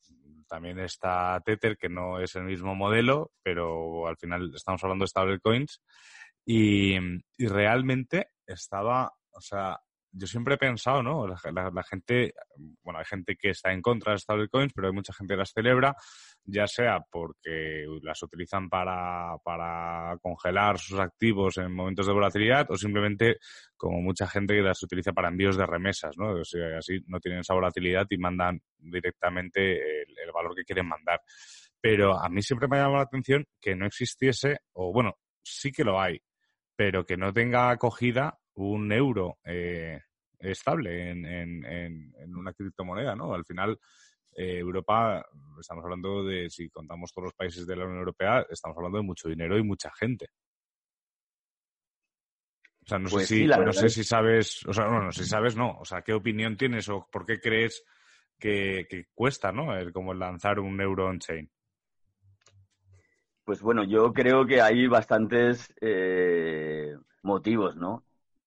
también 0.55 0.79
está 0.79 1.43
Tether, 1.45 1.77
que 1.77 1.89
no 1.89 2.21
es 2.21 2.37
el 2.37 2.45
mismo 2.45 2.77
modelo, 2.77 3.33
pero 3.43 4.07
al 4.07 4.17
final 4.17 4.53
estamos 4.55 4.85
hablando 4.85 5.03
de 5.03 5.09
stablecoins. 5.09 5.83
Y, 6.47 6.97
realmente 7.39 8.29
estaba, 8.47 9.13
o 9.33 9.41
sea, 9.41 9.81
yo 10.17 10.27
siempre 10.29 10.55
he 10.55 10.59
pensado, 10.59 11.03
¿no? 11.03 11.27
La, 11.27 11.83
gente, 11.83 12.35
bueno, 12.83 13.01
hay 13.01 13.05
gente 13.05 13.37
que 13.37 13.51
está 13.51 13.73
en 13.73 13.83
contra 13.83 14.13
de 14.13 14.19
stablecoins, 14.19 14.73
pero 14.73 14.87
hay 14.87 14.95
mucha 14.95 15.13
gente 15.13 15.35
que 15.35 15.39
las 15.39 15.53
celebra, 15.53 15.95
ya 16.45 16.67
sea 16.69 17.01
porque 17.11 17.85
las 18.03 18.23
utilizan 18.23 18.69
para, 18.69 19.37
para 19.45 20.17
congelar 20.23 20.79
sus 20.79 21.01
activos 21.01 21.59
en 21.59 21.75
momentos 21.75 22.07
de 22.07 22.13
volatilidad 22.13 22.71
o 22.71 22.77
simplemente 22.77 23.39
como 23.77 24.01
mucha 24.01 24.29
gente 24.29 24.55
que 24.55 24.63
las 24.63 24.81
utiliza 24.83 25.13
para 25.13 25.29
envíos 25.29 25.57
de 25.57 25.67
remesas, 25.67 26.17
¿no? 26.17 26.33
O 26.33 26.45
sea, 26.45 26.79
así 26.79 27.01
no 27.07 27.19
tienen 27.19 27.41
esa 27.41 27.55
volatilidad 27.55 28.07
y 28.09 28.17
mandan 28.17 28.61
directamente 28.79 30.03
el, 30.03 30.17
el 30.17 30.33
valor 30.33 30.55
que 30.55 30.65
quieren 30.65 30.87
mandar. 30.87 31.21
Pero 31.81 32.19
a 32.19 32.29
mí 32.29 32.41
siempre 32.41 32.69
me 32.69 32.77
ha 32.77 32.83
llamado 32.83 32.99
la 32.99 33.03
atención 33.03 33.45
que 33.61 33.75
no 33.75 33.85
existiese, 33.85 34.59
o 34.75 34.93
bueno, 34.93 35.15
sí 35.43 35.73
que 35.73 35.85
lo 35.85 36.01
hay, 36.01 36.21
pero 36.77 37.05
que 37.05 37.17
no 37.17 37.33
tenga 37.33 37.71
acogida 37.71 38.39
un 38.55 38.93
euro 38.93 39.39
eh, 39.45 40.01
estable 40.39 41.11
en, 41.11 41.25
en, 41.27 41.65
en, 41.65 42.37
una 42.37 42.53
criptomoneda, 42.53 43.15
¿no? 43.15 43.35
Al 43.35 43.45
final, 43.45 43.79
eh, 44.37 44.59
Europa, 44.59 45.25
estamos 45.61 45.85
hablando 45.85 46.25
de, 46.25 46.51
si 46.51 46.69
contamos 46.71 47.13
todos 47.13 47.27
los 47.27 47.35
países 47.35 47.67
de 47.67 47.77
la 47.77 47.85
Unión 47.85 48.01
Europea, 48.01 48.47
estamos 48.51 48.77
hablando 48.77 48.99
de 48.99 49.05
mucho 49.05 49.29
dinero 49.29 49.57
y 49.57 49.63
mucha 49.63 49.91
gente. 49.95 50.29
O 52.83 52.87
sea, 52.87 52.99
no 52.99 53.09
sé 53.09 53.15
pues 53.15 53.29
si, 53.29 53.47
no 53.47 53.73
sé 53.73 53.89
si 53.89 54.05
sabes, 54.05 54.67
o 54.67 54.73
sea, 54.73 54.85
no, 54.85 55.01
no, 55.01 55.13
si 55.13 55.25
sabes, 55.25 55.57
no. 55.57 55.79
O 55.79 55.85
sea, 55.87 56.03
¿qué 56.03 56.13
opinión 56.13 56.57
tienes 56.57 56.89
o 56.91 57.09
por 57.11 57.25
qué 57.25 57.41
crees 57.41 57.83
que, 58.39 59.07
cuesta, 59.15 59.53
¿no? 59.53 59.75
El, 59.75 59.93
como 59.93 60.13
lanzar 60.13 60.61
un 60.61 60.81
euro 60.81 61.07
on-chain. 61.07 61.51
Pues 63.45 63.63
bueno, 63.63 63.85
yo 63.85 64.13
creo 64.13 64.47
que 64.47 64.61
hay 64.61 64.87
bastantes 64.87 65.73
eh, 65.81 66.95
motivos, 67.23 67.77
¿no? 67.77 68.05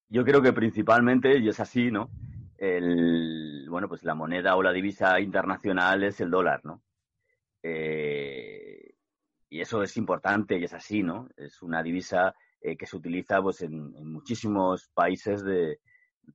Yo 0.10 0.24
creo 0.24 0.41
que 0.41 0.54
principalmente, 0.54 1.38
y 1.38 1.50
es 1.50 1.60
así, 1.60 1.91
¿no? 1.91 2.10
El, 2.58 3.67
bueno, 3.70 3.88
pues 3.88 4.04
la 4.04 4.15
moneda 4.15 4.56
o 4.56 4.63
la 4.63 4.72
divisa 4.72 5.20
internacional 5.20 6.04
es 6.04 6.22
el 6.22 6.32
dólar, 6.32 6.62
¿no? 6.63 6.82
Eh, 7.62 8.96
y 9.50 9.60
eso 9.60 9.84
es 9.84 9.98
importante 9.98 10.58
y 10.58 10.63
es 10.63 10.74
así, 10.74 11.04
¿no? 11.04 11.28
Es 11.36 11.62
una 11.62 11.84
divisa 11.84 12.34
eh, 12.62 12.78
que 12.78 12.86
se 12.86 12.96
utiliza 12.96 13.41
pues, 13.41 13.62
en, 13.62 13.91
muchísimos 14.10 14.89
países 14.93 15.43
de, 15.43 15.80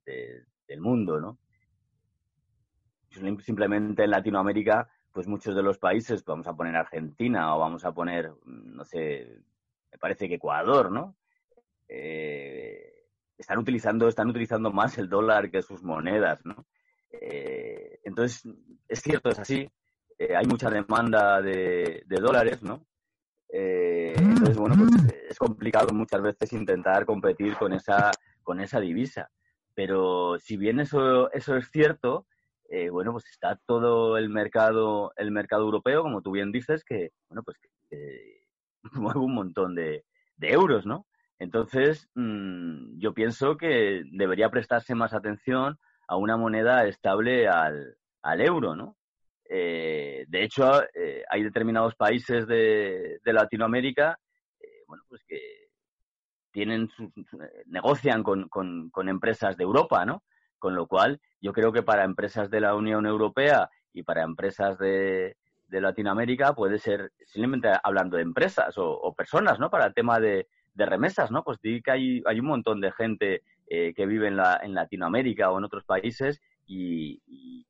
del 0.05 0.81
mundo, 0.81 1.19
¿no? 1.19 1.39
Simplemente 3.09 4.03
en 4.03 4.11
Latinoamérica, 4.11 4.89
pues 5.11 5.27
muchos 5.27 5.55
de 5.55 5.61
los 5.63 5.77
países, 5.77 6.23
vamos 6.23 6.47
a 6.47 6.55
poner 6.55 6.75
Argentina 6.75 7.55
o 7.55 7.59
vamos 7.59 7.85
a 7.85 7.91
poner, 7.91 8.31
no 8.45 8.83
sé, 8.85 9.39
me 9.91 9.97
parece 9.99 10.27
que 10.27 10.35
Ecuador, 10.35 10.91
¿no? 10.91 11.15
Eh, 11.87 12.92
están 13.43 13.59
utilizando, 13.59 14.07
están 14.07 14.29
utilizando 14.29 14.71
más 14.71 14.97
el 14.97 15.09
dólar 15.09 15.51
que 15.51 15.61
sus 15.61 15.83
monedas, 15.83 16.39
¿no? 16.45 16.65
Eh, 17.11 17.99
entonces, 18.03 18.47
es 18.87 19.01
cierto, 19.01 19.29
es 19.29 19.39
así. 19.39 19.69
Eh, 20.17 20.35
hay 20.35 20.45
mucha 20.45 20.69
demanda 20.69 21.41
de, 21.41 22.03
dólares, 22.07 22.63
¿no? 22.63 22.85
Eh, 23.49 24.13
entonces, 24.17 24.57
bueno, 24.57 24.75
pues 24.77 25.13
es 25.29 25.37
complicado 25.37 25.93
muchas 25.93 26.21
veces 26.21 26.53
intentar 26.53 27.05
competir 27.05 27.55
con 27.57 27.73
esa, 27.73 28.11
con 28.43 28.61
esa 28.61 28.79
divisa. 28.79 29.29
Pero 29.75 30.37
si 30.39 30.55
bien 30.55 30.79
eso, 30.79 31.31
eso 31.31 31.57
es 31.57 31.69
cierto, 31.69 32.27
bueno, 32.91 33.11
pues 33.11 33.25
está 33.29 33.59
todo 33.67 34.17
el 34.17 34.29
mercado, 34.29 35.13
el 35.17 35.31
mercado 35.31 35.63
europeo, 35.63 36.01
como 36.01 36.23
tú 36.23 36.31
bien 36.31 36.51
dices, 36.51 36.83
que, 36.83 37.11
bueno, 37.29 37.43
pues 37.43 37.57
que, 37.89 38.47
mueve 38.93 39.19
un 39.19 39.35
montón 39.35 39.75
de, 39.75 40.05
de 40.37 40.51
euros, 40.51 40.85
¿no? 40.85 41.05
Entonces, 41.43 42.07
mm, 42.15 42.99
yo 42.99 43.13
pienso 43.13 43.57
que 43.57 44.03
debería 44.13 44.49
prestarse 44.49 44.95
más 44.95 45.13
atención 45.13 45.77
a 46.07 46.15
una 46.15 46.37
moneda 46.37 46.87
estable 46.87 47.49
al, 47.49 47.97
euro, 48.39 48.77
¿no? 48.77 48.95
Eh, 49.49 50.23
de 50.29 50.43
hecho, 50.43 50.81
eh, 50.95 51.25
hay 51.29 51.43
determinados 51.43 51.95
países 51.95 52.47
de, 52.47 53.19
Latinoamérica, 53.25 54.17
eh, 54.57 54.83
bueno, 54.87 55.03
pues 55.09 55.21
que 55.27 55.67
tienen 56.53 56.89
negocian 57.65 58.23
con, 58.23 58.47
con, 58.47 59.09
empresas 59.09 59.57
de 59.57 59.65
Europa, 59.65 60.05
¿no? 60.05 60.23
Con 60.59 60.75
lo 60.75 60.87
cual, 60.87 61.19
yo 61.41 61.51
creo 61.51 61.73
que 61.73 61.83
para 61.83 62.05
empresas 62.05 62.49
de 62.49 62.61
la 62.61 62.73
Unión 62.73 63.05
Europea 63.05 63.69
y 63.91 64.03
para 64.03 64.23
empresas 64.23 64.77
de, 64.77 65.35
Latinoamérica 65.67 66.53
puede 66.53 66.77
ser 66.77 67.11
simplemente 67.25 67.67
hablando 67.83 68.17
de 68.17 68.21
empresas 68.23 68.77
o, 68.77 68.91
o 68.91 69.15
personas, 69.15 69.59
¿no? 69.59 69.71
Para 69.71 69.87
el 69.87 69.93
tema 69.95 70.19
de, 70.19 70.47
de 70.73 70.85
remesas, 70.85 71.31
¿no? 71.31 71.43
Pues 71.43 71.59
di 71.61 71.81
que 71.81 71.91
hay, 71.91 72.23
hay 72.25 72.39
un 72.39 72.47
montón 72.47 72.81
de 72.81 72.91
gente 72.91 73.43
eh, 73.67 73.93
que 73.95 74.05
vive 74.05 74.27
en, 74.27 74.37
la, 74.37 74.59
en 74.61 74.73
Latinoamérica 74.73 75.51
o 75.51 75.57
en 75.57 75.63
otros 75.63 75.85
países 75.85 76.41
y, 76.65 77.65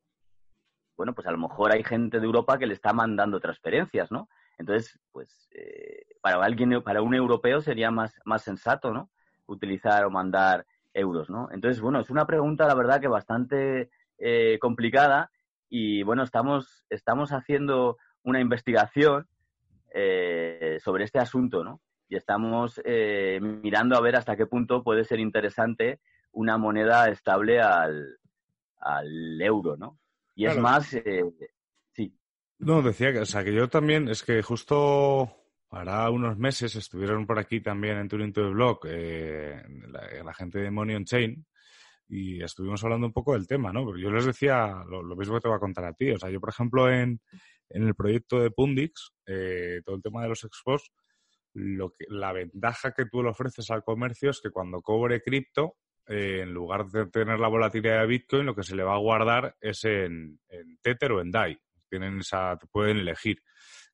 bueno, 0.95 1.13
pues 1.13 1.27
a 1.27 1.31
lo 1.31 1.37
mejor 1.37 1.71
hay 1.71 1.83
gente 1.83 2.19
de 2.19 2.25
Europa 2.25 2.57
que 2.57 2.67
le 2.67 2.73
está 2.73 2.93
mandando 2.93 3.39
transferencias, 3.39 4.11
¿no? 4.11 4.29
Entonces, 4.57 4.99
pues 5.11 5.49
eh, 5.51 6.05
para 6.21 6.43
alguien, 6.43 6.81
para 6.83 7.01
un 7.01 7.13
europeo 7.13 7.61
sería 7.61 7.91
más, 7.91 8.19
más 8.25 8.43
sensato, 8.43 8.93
¿no? 8.93 9.09
Utilizar 9.45 10.05
o 10.05 10.11
mandar 10.11 10.65
euros, 10.93 11.29
¿no? 11.29 11.49
Entonces, 11.51 11.81
bueno, 11.81 11.99
es 11.99 12.09
una 12.09 12.25
pregunta, 12.25 12.67
la 12.67 12.75
verdad, 12.75 13.01
que 13.01 13.07
bastante 13.07 13.89
eh, 14.19 14.57
complicada 14.61 15.31
y, 15.69 16.03
bueno, 16.03 16.23
estamos, 16.23 16.85
estamos 16.89 17.31
haciendo 17.31 17.97
una 18.23 18.39
investigación 18.39 19.27
sobre 20.79 21.03
este 21.03 21.19
asunto, 21.19 21.63
¿no? 21.63 21.79
Y 22.13 22.15
estamos 22.15 22.79
eh, 22.85 23.39
mirando 23.41 23.97
a 23.97 24.01
ver 24.01 24.15
hasta 24.15 24.35
qué 24.35 24.45
punto 24.45 24.83
puede 24.83 25.03
ser 25.03 25.19
interesante 25.19 25.99
una 26.31 26.59
moneda 26.59 27.09
estable 27.09 27.59
al, 27.59 28.19
euro, 29.41 29.77
¿no? 29.77 29.99
Y 30.35 30.45
es 30.45 30.57
más, 30.57 30.93
eh, 30.93 31.23
sí. 31.91 32.15
No, 32.59 32.83
decía 32.83 33.11
que, 33.11 33.19
o 33.19 33.25
sea, 33.25 33.43
que 33.43 33.53
yo 33.53 33.67
también, 33.67 34.09
es 34.09 34.21
que 34.21 34.43
justo 34.43 35.35
para 35.67 36.07
unos 36.11 36.37
meses 36.37 36.75
estuvieron 36.75 37.25
por 37.25 37.39
aquí 37.39 37.61
también 37.61 37.97
en 37.97 38.07
Turing 38.07 38.31
to 38.31 38.43
the 38.43 38.49
Blog 38.49 38.81
eh, 38.85 39.63
la, 40.23 40.33
gente 40.35 40.59
de 40.59 40.69
Money 40.69 40.95
on 40.95 41.05
Chain 41.05 41.43
y 42.09 42.43
estuvimos 42.43 42.83
hablando 42.83 43.07
un 43.07 43.13
poco 43.13 43.33
del 43.33 43.47
tema, 43.47 43.73
¿no? 43.73 43.85
Porque 43.85 44.01
yo 44.03 44.11
les 44.11 44.25
decía 44.25 44.83
lo, 44.87 45.15
mismo 45.15 45.33
que 45.35 45.41
te 45.41 45.47
voy 45.47 45.57
a 45.57 45.59
contar 45.59 45.85
a 45.85 45.93
ti. 45.93 46.11
O 46.11 46.19
sea, 46.19 46.29
yo, 46.29 46.39
por 46.39 46.49
ejemplo, 46.49 46.91
en, 46.91 47.19
en 47.69 47.87
el 47.87 47.95
proyecto 47.95 48.39
de 48.39 48.51
Pundix, 48.51 49.13
todo 49.83 49.95
el 49.95 50.03
tema 50.03 50.21
de 50.21 50.29
los 50.29 50.43
expos, 50.43 50.91
lo 51.53 51.91
que, 51.91 52.05
la 52.09 52.33
ventaja 52.33 52.91
que 52.91 53.05
tú 53.05 53.21
le 53.21 53.29
ofreces 53.29 53.69
al 53.71 53.83
comercio 53.83 54.31
es 54.31 54.41
que 54.41 54.49
cuando 54.49 54.81
cobre 54.81 55.21
cripto, 55.21 55.77
eh, 56.07 56.41
en 56.41 56.53
lugar 56.53 56.87
de 56.87 57.05
tener 57.07 57.39
la 57.39 57.47
volatilidad 57.47 58.01
de 58.01 58.07
Bitcoin, 58.07 58.45
lo 58.45 58.55
que 58.55 58.63
se 58.63 58.75
le 58.75 58.83
va 58.83 58.95
a 58.95 58.99
guardar 58.99 59.55
es 59.61 59.85
en, 59.85 60.39
Tether 60.81 61.13
o 61.13 61.21
en 61.21 61.31
DAI. 61.31 61.57
Tienen 61.89 62.19
esa, 62.19 62.57
pueden 62.71 62.97
elegir. 62.97 63.41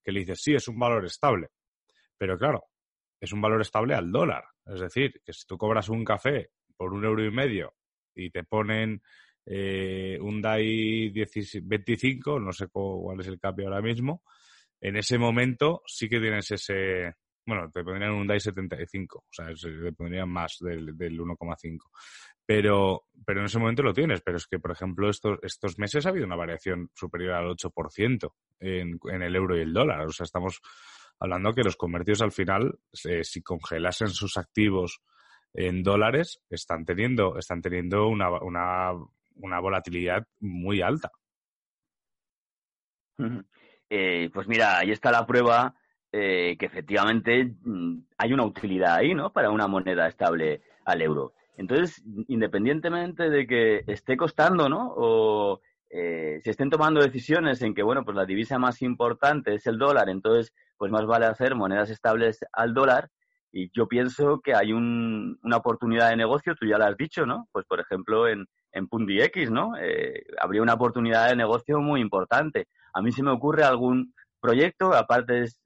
Que 0.04 0.12
le 0.12 0.22
dices, 0.22 0.42
sí, 0.42 0.56
es 0.56 0.68
un 0.68 0.80
valor 0.80 1.06
estable. 1.06 1.50
Pero 2.18 2.38
claro, 2.38 2.64
es 3.20 3.32
un 3.32 3.42
valor 3.42 3.62
estable 3.62 3.94
al 3.94 4.12
dólar. 4.12 4.44
Es 4.66 4.80
decir, 4.80 5.22
que 5.24 5.34
si 5.34 5.46
tú 5.46 5.58
cobras 5.58 5.90
un 5.90 6.04
café 6.04 6.52
por 6.76 6.94
un 6.94 7.04
euro 7.04 7.24
y 7.24 7.32
medio 7.32 7.76
y 8.16 8.32
te 8.32 8.44
ponen 8.44 9.02
eh, 9.46 10.18
un 10.22 10.42
DAI 10.42 11.10
25, 11.10 12.40
no 12.40 12.54
sé 12.54 12.68
cuál 12.70 13.20
es 13.20 13.28
el 13.28 13.40
cambio 13.40 13.68
ahora 13.68 13.82
mismo, 13.82 14.24
en 14.82 14.96
ese 14.96 15.18
momento 15.18 15.82
sí 15.86 16.08
que 16.08 16.20
tienes 16.20 16.50
ese, 16.52 17.16
bueno, 17.50 17.70
te 17.72 17.84
pondrían 17.84 18.14
un 18.14 18.28
DAI 18.28 18.40
75, 18.40 19.20
o 19.20 19.28
sea, 19.30 19.48
te 19.48 19.92
pondrían 19.92 20.30
más 20.30 20.58
del, 20.62 20.96
del 20.98 21.20
1,5. 21.20 21.78
Pero, 22.46 23.04
pero 23.26 23.42
en 23.42 23.46
ese 23.46 23.60
momento 23.60 23.84
lo 23.84 23.94
tienes. 23.94 24.22
Pero 24.22 24.38
es 24.38 24.48
que, 24.48 24.60
por 24.60 24.72
ejemplo, 24.72 25.10
estos, 25.10 25.38
estos 25.44 25.78
meses 25.78 26.06
ha 26.06 26.10
habido 26.10 26.26
una 26.26 26.36
variación 26.36 26.90
superior 26.96 27.34
al 27.34 27.50
8% 27.50 28.34
en, 28.60 29.00
en 29.12 29.22
el 29.22 29.36
euro 29.36 29.58
y 29.58 29.62
el 29.62 29.74
dólar. 29.74 30.02
O 30.02 30.12
sea, 30.12 30.24
estamos 30.24 30.62
hablando 31.20 31.54
que 31.54 31.64
los 31.64 31.76
comercios 31.76 32.22
al 32.22 32.32
final, 32.32 32.80
si 32.94 33.42
congelasen 33.44 34.08
sus 34.08 34.38
activos 34.38 35.02
en 35.54 35.84
dólares, 35.84 36.42
están 36.50 36.86
teniendo, 36.86 37.38
están 37.38 37.62
teniendo 37.62 38.08
una, 38.08 38.30
una, 38.42 38.94
una 39.36 39.60
volatilidad 39.60 40.26
muy 40.40 40.82
alta. 40.82 41.12
Eh, 43.90 44.30
pues 44.34 44.48
mira, 44.48 44.80
ahí 44.80 44.92
está 44.92 45.12
la 45.12 45.26
prueba 45.26 45.76
eh, 46.12 46.56
que 46.60 46.66
efectivamente 46.66 47.56
mm, 47.64 48.00
hay 48.18 48.34
una 48.34 48.46
utilidad 48.46 48.96
ahí, 48.96 49.14
¿no? 49.14 49.32
Para 49.32 49.52
una 49.52 49.68
moneda 49.68 50.08
estable 50.08 50.62
al 50.86 51.02
euro. 51.02 51.34
Entonces, 51.58 52.02
independientemente 52.28 53.30
de 53.30 53.46
que 53.46 53.84
esté 53.88 54.16
costando, 54.18 54.70
¿no? 54.70 54.94
O 54.96 55.62
eh, 55.90 56.40
se 56.44 56.52
estén 56.52 56.70
tomando 56.70 57.02
decisiones 57.02 57.62
en 57.62 57.74
que, 57.74 57.84
bueno, 57.84 58.06
pues 58.06 58.16
la 58.16 58.26
divisa 58.26 58.58
más 58.58 58.82
importante 58.82 59.56
es 59.56 59.68
el 59.68 59.78
dólar, 59.78 60.10
entonces, 60.10 60.54
pues 60.78 60.92
más 60.92 61.06
vale 61.06 61.26
hacer 61.26 61.56
monedas 61.56 61.90
estables 61.90 62.40
al 62.54 62.74
dólar. 62.74 63.10
Y 63.52 63.72
yo 63.72 63.88
pienso 63.88 64.42
que 64.42 64.54
hay 64.54 64.72
una 64.72 65.58
oportunidad 65.58 66.10
de 66.12 66.18
negocio, 66.18 66.56
tú 66.56 66.68
ya 66.68 66.78
lo 66.78 66.86
has 66.86 66.96
dicho, 66.96 67.26
¿no? 67.26 67.48
Pues, 67.52 67.66
por 67.66 67.80
ejemplo, 67.80 68.28
en, 68.28 68.46
en 68.72 68.88
X, 68.92 69.52
¿no? 69.52 69.74
Eh, 69.78 70.24
habría 70.40 70.62
una 70.62 70.76
oportunidad 70.76 71.30
de 71.30 71.36
negocio 71.36 71.80
muy 71.82 72.00
importante. 72.00 72.68
A 72.94 73.02
mí 73.02 73.12
se 73.12 73.24
me 73.24 73.32
ocurre 73.32 73.64
algún 73.64 74.14
proyecto, 74.40 74.94
aparte 74.94 75.44
es, 75.44 75.60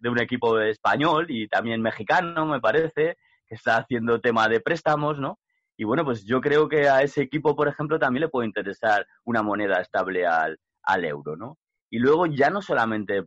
de 0.00 0.08
un 0.08 0.20
equipo 0.20 0.60
español 0.60 1.26
y 1.28 1.48
también 1.48 1.82
mexicano, 1.82 2.46
me 2.46 2.60
parece, 2.60 3.16
que 3.46 3.54
está 3.54 3.78
haciendo 3.78 4.20
tema 4.20 4.48
de 4.48 4.60
préstamos, 4.60 5.18
¿no? 5.18 5.38
Y 5.76 5.84
bueno, 5.84 6.04
pues 6.04 6.24
yo 6.24 6.40
creo 6.40 6.68
que 6.68 6.88
a 6.88 7.02
ese 7.02 7.22
equipo, 7.22 7.56
por 7.56 7.68
ejemplo, 7.68 7.98
también 7.98 8.22
le 8.22 8.28
puede 8.28 8.46
interesar 8.46 9.06
una 9.24 9.42
moneda 9.42 9.80
estable 9.80 10.26
al, 10.26 10.58
al 10.82 11.04
euro, 11.04 11.36
¿no? 11.36 11.58
Y 11.90 11.98
luego 11.98 12.26
ya 12.26 12.50
no 12.50 12.60
solamente 12.62 13.24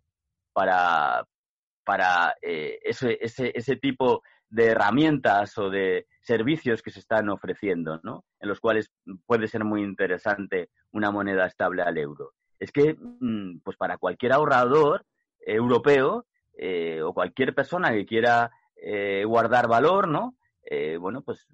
para, 0.53 1.25
para 1.83 2.35
eh, 2.41 2.79
ese, 2.83 3.17
ese, 3.21 3.51
ese 3.55 3.75
tipo 3.75 4.21
de 4.49 4.67
herramientas 4.67 5.57
o 5.57 5.69
de 5.69 6.05
servicios 6.21 6.83
que 6.83 6.91
se 6.91 6.99
están 6.99 7.27
ofreciendo, 7.29 7.99
¿no? 8.03 8.23
En 8.39 8.49
los 8.49 8.59
cuales 8.59 8.91
puede 9.25 9.47
ser 9.47 9.63
muy 9.63 9.81
interesante 9.81 10.69
una 10.91 11.09
moneda 11.09 11.47
estable 11.47 11.81
al 11.81 11.97
euro. 11.97 12.33
Es 12.59 12.71
que, 12.71 12.95
mm, 12.95 13.61
pues 13.63 13.77
para 13.77 13.97
cualquier 13.97 14.31
ahorrador 14.31 15.03
europeo 15.45 16.25
eh, 16.55 17.01
o 17.01 17.13
cualquier 17.13 17.55
persona 17.55 17.91
que 17.91 18.05
quiera 18.05 18.51
eh, 18.75 19.23
guardar 19.25 19.67
valor, 19.67 20.07
¿no? 20.07 20.35
Eh, 20.63 20.97
bueno, 20.97 21.21
pues 21.21 21.47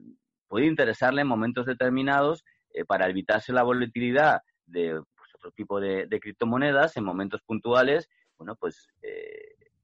puede 0.48 0.66
interesarle 0.66 1.22
en 1.22 1.28
momentos 1.28 1.66
determinados 1.66 2.44
para 2.88 3.10
evitarse 3.10 3.52
la 3.52 3.64
volatilidad 3.64 4.42
de 4.66 5.02
pues, 5.16 5.36
otro 5.36 5.52
tipo 5.52 5.80
de, 5.80 6.08
criptomonedas 6.22 6.96
en 6.98 7.04
momentos 7.04 7.42
puntuales, 7.42 8.10
bueno, 8.38 8.56
pues, 8.56 8.88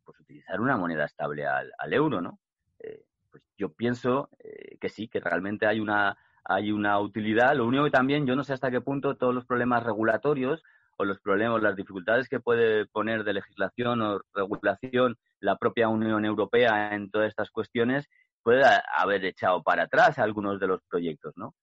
pues 0.04 0.20
utilizar 0.20 0.62
una 0.62 0.78
moneda 0.78 1.06
estable 1.06 1.46
al, 1.46 1.72
al 1.78 1.94
euro, 1.94 2.22
¿no? 2.22 2.40
pues 3.32 3.44
yo 3.58 3.74
pienso 3.74 4.30
que 4.80 4.88
sí, 4.88 5.08
que 5.08 5.20
realmente 5.20 5.66
hay 5.66 5.80
una, 5.80 6.18
hay 6.46 6.72
una 6.72 7.00
utilidad. 7.00 7.56
Lo 7.56 7.66
único 7.66 7.84
que 7.84 7.92
también, 7.92 8.26
yo 8.26 8.36
no 8.36 8.44
sé 8.44 8.54
hasta 8.54 8.72
qué 8.72 8.80
punto 8.80 9.18
todos 9.18 9.34
los 9.34 9.46
problemas 9.46 9.84
regulatorios 9.84 10.64
o 10.98 11.06
los 11.06 11.20
problemas, 11.20 11.62
las 11.62 11.76
dificultades 11.76 12.30
que 12.30 12.40
puede 12.40 12.86
poner 12.86 13.24
de 13.24 13.34
legislación 13.34 14.02
o 14.02 14.22
regulación 14.34 15.18
la 15.40 15.58
propia 15.58 15.90
Unión 15.90 16.26
Europea 16.26 16.94
en 16.94 17.10
todas 17.10 17.30
estas 17.30 17.52
cuestiones 17.52 18.08
puede 18.44 18.64
haber 18.98 19.26
echado 19.26 19.64
para 19.64 19.84
atrás 19.84 20.20
algunos 20.20 20.60
de 20.60 20.68
los 20.68 20.82
proyectos, 20.84 21.34
¿no? 21.36 21.56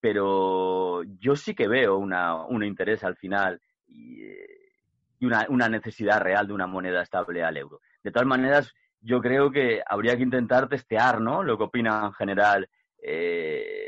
Pero 0.00 1.02
yo 1.20 1.36
sí 1.36 1.54
que 1.54 1.68
veo 1.68 1.96
una, 1.98 2.44
un 2.44 2.64
interés 2.64 3.04
al 3.04 3.16
final 3.16 3.60
y, 3.86 4.22
una, 5.20 5.46
una, 5.48 5.68
necesidad 5.68 6.20
real 6.20 6.48
de 6.48 6.52
una 6.52 6.66
moneda 6.66 7.02
estable 7.02 7.44
al 7.44 7.56
euro. 7.56 7.80
De 8.02 8.10
todas 8.10 8.26
maneras, 8.26 8.72
yo 9.00 9.20
creo 9.20 9.52
que 9.52 9.82
habría 9.86 10.16
que 10.16 10.22
intentar 10.22 10.68
testear, 10.68 11.20
¿no? 11.20 11.42
Lo 11.42 11.56
que 11.56 11.64
opina 11.64 12.06
en 12.06 12.12
general 12.12 12.68
eh, 13.02 13.81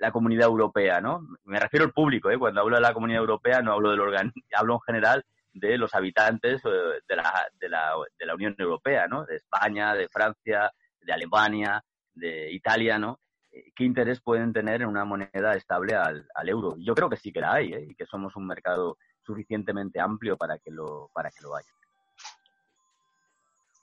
la 0.00 0.12
comunidad 0.12 0.46
europea, 0.46 1.00
¿no? 1.00 1.26
Me 1.44 1.58
refiero 1.58 1.84
al 1.84 1.92
público, 1.92 2.30
¿eh? 2.30 2.38
Cuando 2.38 2.60
hablo 2.60 2.76
de 2.76 2.82
la 2.82 2.94
comunidad 2.94 3.20
europea 3.20 3.62
no 3.62 3.72
hablo 3.72 3.90
del 3.90 4.00
organismo, 4.00 4.42
hablo 4.56 4.74
en 4.74 4.80
general 4.80 5.24
de 5.52 5.78
los 5.78 5.94
habitantes 5.94 6.62
eh, 6.64 7.00
de 7.08 7.16
la, 7.16 7.46
de, 7.58 7.68
la, 7.68 7.94
de 8.18 8.26
la 8.26 8.34
Unión 8.34 8.54
Europea, 8.58 9.06
¿no? 9.08 9.24
De 9.24 9.36
España, 9.36 9.94
de 9.94 10.08
Francia, 10.08 10.70
de 11.00 11.12
Alemania, 11.12 11.82
de 12.14 12.52
Italia, 12.52 12.98
¿no? 12.98 13.20
Eh, 13.50 13.72
¿Qué 13.74 13.84
interés 13.84 14.20
pueden 14.20 14.52
tener 14.52 14.82
en 14.82 14.88
una 14.88 15.04
moneda 15.04 15.54
estable 15.54 15.94
al, 15.94 16.26
al 16.34 16.48
euro? 16.48 16.76
Yo 16.78 16.94
creo 16.94 17.08
que 17.08 17.16
sí 17.16 17.32
que 17.32 17.40
la 17.40 17.54
hay, 17.54 17.72
¿eh? 17.72 17.86
Y 17.88 17.94
que 17.94 18.06
somos 18.06 18.36
un 18.36 18.46
mercado 18.46 18.98
suficientemente 19.22 20.00
amplio 20.00 20.36
para 20.36 20.58
que 20.58 20.70
lo, 20.70 21.10
para 21.12 21.30
que 21.30 21.42
lo 21.42 21.54
haya. 21.54 21.77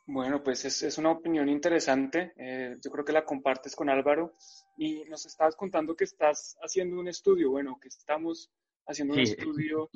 Bueno, 0.07 0.43
pues 0.43 0.63
es, 0.65 0.97
una 0.99 1.11
opinión 1.11 1.49
interesante. 1.49 2.33
Eh, 2.37 2.77
yo 2.83 2.91
creo 2.91 3.03
que 3.03 3.13
la 3.13 3.25
compartes 3.25 3.75
con 3.75 3.89
Álvaro 3.89 4.33
y 4.77 5.03
nos 5.05 5.25
estabas 5.25 5.55
contando 5.55 5.95
que 5.95 6.03
estás 6.03 6.55
haciendo 6.61 6.99
un 6.99 7.07
estudio, 7.07 7.49
bueno, 7.49 7.79
que 7.81 7.87
estamos 7.87 8.51
haciendo 8.85 9.15
un 9.15 9.21
estudio 9.21 9.89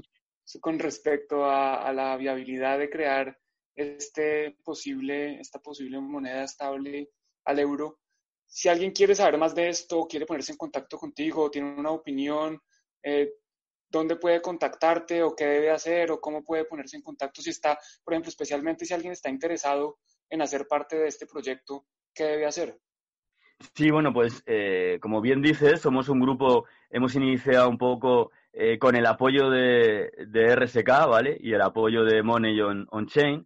con 0.62 0.80
respecto 0.80 1.45
a, 1.45 1.93
la 1.93 2.17
viabilidad 2.17 2.80
de 2.80 2.89
crear 2.89 3.38
este 3.76 4.58
posible, 4.63 5.39
esta 5.39 5.60
posible 5.60 6.00
moneda 6.00 6.43
estable 6.43 7.12
al 7.45 7.60
euro. 7.60 8.00
Si 8.48 8.67
alguien 8.67 8.91
quiere 8.91 9.13
saber 9.13 9.38
más 9.38 9.54
de 9.54 9.69
esto, 9.69 10.08
quiere 10.08 10.26
ponerse 10.26 10.54
en 10.54 10.58
contacto 10.58 10.98
contigo, 10.98 11.52
tiene 11.52 11.76
una 11.76 11.91
opinión, 11.91 12.60
eh, 13.04 13.32
dónde 13.89 14.15
puede 14.15 14.41
contactarte 14.41 15.23
o 15.23 15.36
qué 15.36 15.45
debe 15.45 15.71
hacer 15.71 16.12
o 16.12 16.21
cómo 16.21 16.43
puede 16.43 16.65
ponerse 16.65 16.97
en 16.97 17.04
contacto 17.04 17.41
si 17.41 17.49
está, 17.49 17.78
por 18.04 18.13
ejemplo, 18.13 18.30
especialmente 18.30 18.86
si 18.86 18.93
alguien 18.93 19.13
está 19.13 19.30
interesado 19.30 19.97
en 20.30 20.41
hacer 20.41 20.67
parte 20.67 20.97
de 20.97 21.08
este 21.08 21.25
proyecto, 21.25 21.86
¿qué 22.13 22.25
debe 22.25 22.45
hacer? 22.45 22.80
Sí, 23.75 23.89
bueno, 23.91 24.13
pues 24.13 24.41
eh, 24.45 24.99
como 25.02 25.19
bien 25.19 25.41
dices, 25.41 25.82
somos 25.82 26.08
un 26.08 26.21
grupo, 26.21 26.65
hemos 26.89 27.15
iniciado 27.15 27.69
un 27.69 27.78
poco 27.78 28.32
eh, 28.54 28.80
con 28.80 28.95
el 28.95 29.06
apoyo 29.06 29.49
de, 29.49 30.12
de, 30.28 30.56
RSK, 30.56 30.88
¿vale? 31.10 31.38
Y 31.41 31.54
el 31.54 31.62
apoyo 31.62 32.06
de 32.06 32.23
Money 32.23 32.62
on, 32.62 33.08
Chain, 33.08 33.45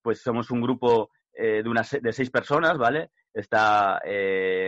pues 0.00 0.22
somos 0.22 0.50
un 0.50 0.62
grupo 0.62 1.10
eh, 1.34 1.62
de, 1.62 1.68
unas, 1.68 1.90
de 1.90 2.12
seis 2.12 2.30
personas, 2.30 2.78
¿vale? 2.78 3.10
Está 3.34 4.00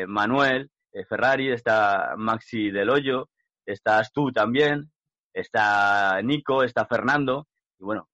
Manuel 0.06 0.70
Ferrari, 1.08 1.50
está 1.50 2.14
Maxi 2.16 2.70
Del 2.70 2.90
Hoyo, 2.90 3.30
estás 3.66 4.12
tú 4.12 4.30
también, 4.30 4.92
está 5.32 6.20
Nico, 6.22 6.62
está 6.62 6.86
Fernando, 6.86 7.46
y 7.78 7.84
bueno, 7.84 8.08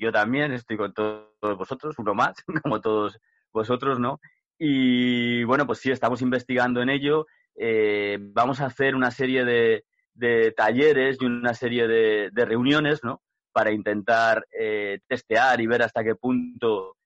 yo 0.00 0.12
también 0.12 0.52
estoy 0.52 0.76
con 0.76 0.92
todos 0.92 1.28
vosotros, 1.40 1.98
uno 1.98 2.14
más, 2.14 2.36
como 2.62 2.80
todos 2.80 3.18
vosotros, 3.52 3.98
¿no? 3.98 4.20
Y 4.58 5.44
bueno, 5.44 5.66
pues 5.66 5.80
sí, 5.80 5.90
estamos 5.90 6.22
investigando 6.22 6.80
en 6.80 6.90
ello. 6.90 7.26
Eh, 7.56 8.18
vamos 8.20 8.60
a 8.60 8.66
hacer 8.66 8.94
una 8.94 9.10
serie 9.10 9.44
de, 9.44 9.84
talleres 10.56 11.18
y 11.20 11.26
una 11.26 11.54
serie 11.54 11.86
de, 11.86 12.44
reuniones, 12.44 13.02
¿no? 13.02 13.22
Para 13.52 13.72
intentar 13.72 14.46
eh, 14.58 15.00
testear 15.06 15.60
y 15.60 15.66
ver 15.66 15.82
hasta 15.82 16.02
qué 16.02 16.14
punto, 16.14 16.96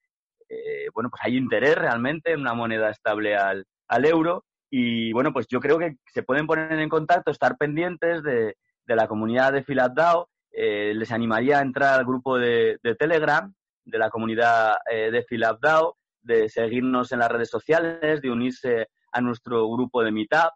eh, 0.48 0.88
bueno, 0.94 1.10
pues 1.10 1.22
hay 1.24 1.36
interés 1.36 1.76
realmente 1.76 2.32
en 2.32 2.40
una 2.40 2.54
moneda 2.54 2.90
estable 2.90 3.36
al, 3.36 3.66
al 3.88 4.04
euro. 4.04 4.44
Y 4.70 5.12
bueno, 5.12 5.32
pues 5.32 5.46
yo 5.48 5.60
creo 5.60 5.78
que 5.78 5.96
se 6.06 6.22
pueden 6.22 6.46
poner 6.46 6.72
en 6.72 6.88
contacto, 6.88 7.30
estar 7.30 7.56
pendientes 7.56 8.22
de, 8.22 8.56
de 8.88 8.96
la 8.96 9.06
comunidad 9.06 9.52
de 9.52 9.62
Filatdao, 9.62 10.30
eh, 10.50 10.94
les 10.94 11.12
animaría 11.12 11.58
a 11.58 11.62
entrar 11.62 11.98
al 12.00 12.06
grupo 12.06 12.38
de, 12.38 12.78
Telegram 12.98 13.52
de 13.84 13.98
la 13.98 14.08
comunidad 14.08 14.76
eh, 14.90 15.10
de 15.10 15.22
Filatdao, 15.24 15.98
de 16.22 16.48
seguirnos 16.48 17.12
en 17.12 17.18
las 17.18 17.30
redes 17.30 17.50
sociales, 17.50 18.22
de 18.22 18.30
unirse 18.30 18.88
a 19.12 19.20
nuestro 19.20 19.68
grupo 19.70 20.02
de 20.02 20.10
Meetup, 20.10 20.52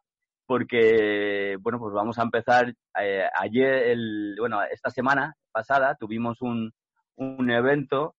porque, 0.46 1.56
bueno, 1.60 1.78
pues 1.78 1.92
vamos 1.92 2.18
a 2.18 2.22
empezar 2.22 2.74
eh, 2.98 3.26
ayer, 3.38 3.90
el, 3.90 4.34
bueno, 4.38 4.62
esta 4.62 4.90
semana 4.90 5.34
pasada 5.52 5.94
tuvimos 5.94 6.40
un, 6.40 6.72
un 7.16 7.50
evento 7.50 8.16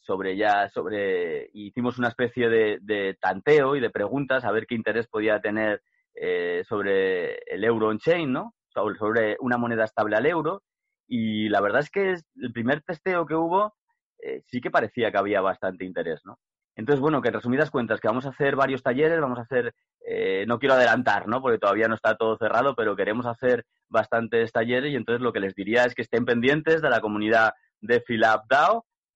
sobre 0.00 0.36
ya, 0.38 0.68
sobre, 0.70 1.50
hicimos 1.52 1.98
una 1.98 2.08
especie 2.08 2.48
de, 2.48 3.16
tanteo 3.20 3.76
y 3.76 3.80
de 3.80 3.90
preguntas 3.90 4.44
a 4.44 4.50
ver 4.50 4.66
qué 4.66 4.74
interés 4.74 5.06
podía 5.06 5.38
tener 5.40 5.82
eh, 6.14 6.62
sobre 6.68 7.38
el 7.46 7.64
euro 7.64 7.88
on-chain, 7.88 8.32
¿no? 8.32 8.54
Sobre 8.68 9.36
una 9.40 9.58
moneda 9.58 9.84
estable 9.84 10.16
al 10.16 10.26
euro. 10.26 10.62
Y 11.06 11.48
la 11.48 11.60
verdad 11.60 11.80
es 11.80 11.90
que 11.90 12.14
el 12.36 12.52
primer 12.52 12.82
testeo 12.82 13.26
que 13.26 13.34
hubo 13.34 13.74
eh, 14.22 14.42
sí 14.46 14.60
que 14.60 14.70
parecía 14.70 15.10
que 15.10 15.18
había 15.18 15.40
bastante 15.40 15.84
interés, 15.84 16.20
¿no? 16.24 16.38
Entonces, 16.74 17.00
bueno, 17.00 17.20
que 17.20 17.28
en 17.28 17.34
resumidas 17.34 17.70
cuentas, 17.70 18.00
que 18.00 18.08
vamos 18.08 18.24
a 18.24 18.30
hacer 18.30 18.56
varios 18.56 18.82
talleres, 18.82 19.20
vamos 19.20 19.38
a 19.38 19.42
hacer, 19.42 19.74
eh, 20.06 20.44
no 20.46 20.58
quiero 20.58 20.74
adelantar, 20.74 21.28
¿no? 21.28 21.42
Porque 21.42 21.58
todavía 21.58 21.88
no 21.88 21.96
está 21.96 22.16
todo 22.16 22.38
cerrado, 22.38 22.74
pero 22.74 22.96
queremos 22.96 23.26
hacer 23.26 23.66
bastantes 23.88 24.52
talleres 24.52 24.92
y 24.92 24.96
entonces 24.96 25.20
lo 25.20 25.32
que 25.32 25.40
les 25.40 25.54
diría 25.54 25.84
es 25.84 25.94
que 25.94 26.02
estén 26.02 26.24
pendientes 26.24 26.80
de 26.80 26.88
la 26.88 27.00
comunidad 27.00 27.52
de 27.80 28.02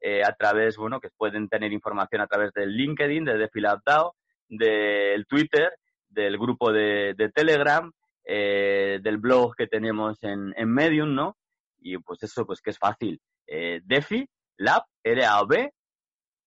eh, 0.01 0.23
a 0.23 0.33
través, 0.33 0.77
bueno, 0.77 1.01
que 1.01 1.09
pueden 1.17 1.49
tener 1.49 1.73
información 1.73 2.21
a 2.21 2.27
través 2.27 2.53
del 2.53 2.77
LinkedIn, 2.77 3.25
de 3.25 3.39
DeFilApp 3.39 3.81
DAO, 3.87 4.15
del 4.49 5.27
Twitter, 5.27 5.73
del 6.17 6.39
grupo 6.39 6.73
de, 6.73 7.15
Telegram, 7.35 7.93
eh, 8.25 8.99
del 9.03 9.19
blog 9.19 9.55
que 9.55 9.67
tenemos 9.67 10.19
en, 10.23 10.55
Medium, 10.67 11.15
¿no? 11.15 11.37
Y 11.79 11.99
pues 11.99 12.23
eso, 12.23 12.47
pues 12.47 12.61
que 12.63 12.71
es 12.71 12.79
fácil. 12.79 13.21
Eh, 13.47 13.81
Defi, 13.85 14.27
Lab, 14.57 14.83
R-A-O-B, 15.05 15.73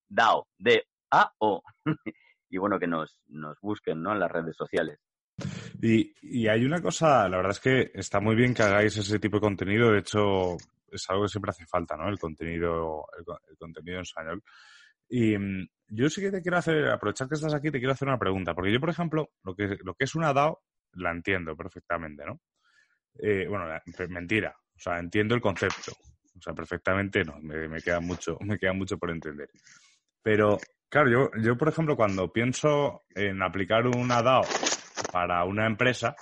DAO, 0.09 0.47
D-A-O. 0.57 1.61
y 2.49 2.57
bueno, 2.57 2.79
que 2.79 2.87
nos, 2.87 3.21
nos 3.27 3.57
busquen, 3.61 4.01
¿no? 4.01 4.11
En 4.11 4.19
las 4.19 4.31
redes 4.31 4.55
sociales. 4.57 4.99
Y, 5.81 6.11
y, 6.21 6.47
hay 6.47 6.65
una 6.65 6.81
cosa, 6.81 7.29
la 7.29 7.37
verdad 7.37 7.51
es 7.51 7.59
que 7.61 7.91
está 7.93 8.19
muy 8.19 8.35
bien 8.35 8.53
que 8.53 8.63
hagáis 8.63 8.97
ese 8.97 9.19
tipo 9.19 9.37
de 9.37 9.41
contenido. 9.41 9.91
De 9.91 9.99
hecho, 9.99 10.57
es 10.91 11.09
algo 11.09 11.23
que 11.23 11.29
siempre 11.29 11.51
hace 11.51 11.65
falta, 11.65 11.95
¿no? 11.95 12.09
El 12.09 12.19
contenido, 12.19 13.05
el, 13.17 13.57
contenido 13.57 13.97
en 13.97 14.01
español. 14.01 14.43
Y 15.09 15.37
mm, 15.37 15.67
yo 15.89 16.09
sí 16.09 16.21
que 16.21 16.31
te 16.31 16.41
quiero 16.41 16.57
hacer, 16.57 16.87
aprovechar 16.89 17.27
que 17.27 17.35
estás 17.35 17.53
aquí, 17.53 17.71
te 17.71 17.79
quiero 17.79 17.93
hacer 17.93 18.07
una 18.07 18.19
pregunta. 18.19 18.53
Porque 18.53 18.71
yo, 18.71 18.79
por 18.79 18.89
ejemplo, 18.89 19.31
lo 19.43 19.55
que, 19.55 19.77
lo 19.83 19.95
que 19.95 20.05
es 20.05 20.15
una 20.15 20.33
DAO, 20.33 20.61
la 20.93 21.11
entiendo 21.11 21.55
perfectamente, 21.55 22.23
¿no? 22.25 22.39
Eh, 23.17 23.47
bueno, 23.47 23.65
mentira. 24.09 24.55
O 24.75 24.79
sea, 24.79 24.99
entiendo 24.99 25.35
el 25.35 25.41
concepto. 25.41 25.91
O 26.37 26.41
sea, 26.41 26.53
perfectamente 26.53 27.23
no, 27.23 27.37
me, 27.41 27.81
queda 27.81 27.99
mucho, 27.99 28.37
me 28.41 28.57
queda 28.57 28.73
mucho 28.73 28.97
por 28.97 29.11
entender. 29.11 29.49
Pero, 30.21 30.57
claro, 30.87 31.09
yo, 31.09 31.41
yo, 31.41 31.57
por 31.57 31.69
ejemplo, 31.69 31.95
cuando 31.95 32.31
pienso 32.31 33.03
en 33.15 33.41
aplicar 33.41 33.87
una 33.87 34.21
DAO 34.21 34.43
para 35.11 35.43
una 35.43 35.65
empresa, 35.65 36.15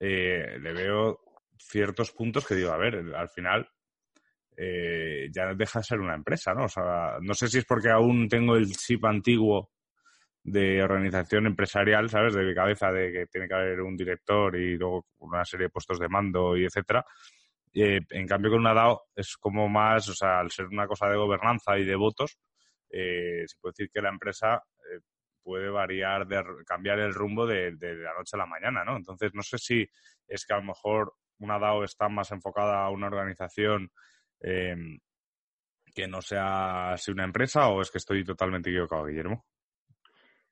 eh, 0.00 0.58
le 0.60 0.72
veo 0.72 1.20
ciertos 1.58 2.12
puntos 2.12 2.46
que 2.46 2.54
digo, 2.54 2.70
a 2.70 2.78
ver, 2.78 3.14
al 3.14 3.28
final 3.28 3.68
eh, 4.60 5.28
ya 5.30 5.54
deja 5.54 5.78
de 5.78 5.84
ser 5.84 6.00
una 6.00 6.16
empresa, 6.16 6.52
¿no? 6.52 6.64
O 6.64 6.68
sea, 6.68 7.18
no 7.20 7.32
sé 7.32 7.46
si 7.46 7.58
es 7.58 7.64
porque 7.64 7.90
aún 7.90 8.28
tengo 8.28 8.56
el 8.56 8.72
chip 8.72 9.04
antiguo 9.04 9.70
de 10.42 10.82
organización 10.82 11.46
empresarial, 11.46 12.10
¿sabes? 12.10 12.34
De 12.34 12.44
mi 12.44 12.54
cabeza, 12.54 12.90
de 12.90 13.12
que 13.12 13.26
tiene 13.26 13.46
que 13.46 13.54
haber 13.54 13.80
un 13.82 13.96
director 13.96 14.56
y 14.56 14.76
luego 14.76 15.06
una 15.18 15.44
serie 15.44 15.66
de 15.66 15.70
puestos 15.70 16.00
de 16.00 16.08
mando 16.08 16.56
y 16.56 16.64
etcétera. 16.64 17.04
Eh, 17.72 18.00
en 18.10 18.26
cambio, 18.26 18.50
con 18.50 18.60
una 18.60 18.74
DAO 18.74 19.04
es 19.14 19.36
como 19.36 19.68
más, 19.68 20.08
o 20.08 20.14
sea, 20.14 20.40
al 20.40 20.50
ser 20.50 20.66
una 20.66 20.88
cosa 20.88 21.06
de 21.08 21.16
gobernanza 21.16 21.78
y 21.78 21.84
de 21.84 21.94
votos, 21.94 22.36
eh, 22.90 23.44
se 23.46 23.56
puede 23.60 23.74
decir 23.76 23.90
que 23.94 24.02
la 24.02 24.08
empresa 24.08 24.60
puede 25.40 25.70
variar, 25.70 26.26
de, 26.26 26.42
cambiar 26.66 26.98
el 26.98 27.14
rumbo 27.14 27.46
de, 27.46 27.76
de, 27.76 27.94
la 27.94 28.12
noche 28.14 28.32
a 28.34 28.38
la 28.38 28.46
mañana, 28.46 28.84
¿no? 28.84 28.96
Entonces, 28.96 29.30
no 29.34 29.42
sé 29.42 29.56
si 29.58 29.88
es 30.26 30.44
que 30.44 30.52
a 30.52 30.58
lo 30.58 30.64
mejor 30.64 31.14
una 31.38 31.60
DAO 31.60 31.84
está 31.84 32.08
más 32.08 32.32
enfocada 32.32 32.84
a 32.84 32.90
una 32.90 33.06
organización 33.06 33.90
em, 34.40 34.98
que 35.94 36.06
no 36.06 36.22
sea 36.22 36.92
así 36.92 37.10
una 37.10 37.24
empresa 37.24 37.68
o 37.68 37.82
es 37.82 37.90
que 37.90 37.98
estoy 37.98 38.24
totalmente 38.24 38.70
equivocado, 38.70 39.06
Guillermo? 39.06 39.44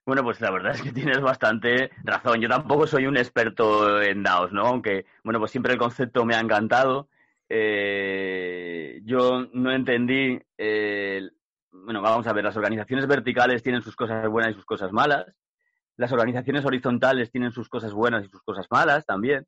Bueno, 0.06 0.22
pues 0.22 0.40
la 0.40 0.52
verdad 0.52 0.72
es 0.72 0.82
que 0.82 0.92
tienes 0.92 1.20
bastante 1.20 1.90
razón. 2.04 2.40
Yo 2.40 2.48
tampoco 2.48 2.86
soy 2.86 3.06
un 3.06 3.16
experto 3.16 4.00
en 4.00 4.22
DAOs, 4.22 4.52
¿no? 4.52 4.66
Aunque, 4.66 5.04
bueno, 5.24 5.40
pues 5.40 5.50
siempre 5.50 5.72
el 5.72 5.78
concepto 5.78 6.24
me 6.24 6.34
ha 6.34 6.40
encantado. 6.40 7.08
Eh, 7.48 9.00
yo 9.04 9.46
no 9.52 9.72
entendí, 9.72 10.38
eh, 10.58 11.28
bueno, 11.70 12.02
vamos 12.02 12.26
a 12.26 12.32
ver, 12.32 12.44
las 12.44 12.56
organizaciones 12.56 13.06
verticales 13.06 13.62
tienen 13.62 13.82
sus 13.82 13.96
cosas 13.96 14.28
buenas 14.28 14.52
y 14.52 14.54
sus 14.54 14.64
cosas 14.64 14.92
malas. 14.92 15.26
Las 15.96 16.12
organizaciones 16.12 16.64
horizontales 16.64 17.30
tienen 17.30 17.52
sus 17.52 17.68
cosas 17.68 17.92
buenas 17.92 18.24
y 18.24 18.28
sus 18.28 18.42
cosas 18.42 18.66
malas 18.70 19.06
también. 19.06 19.46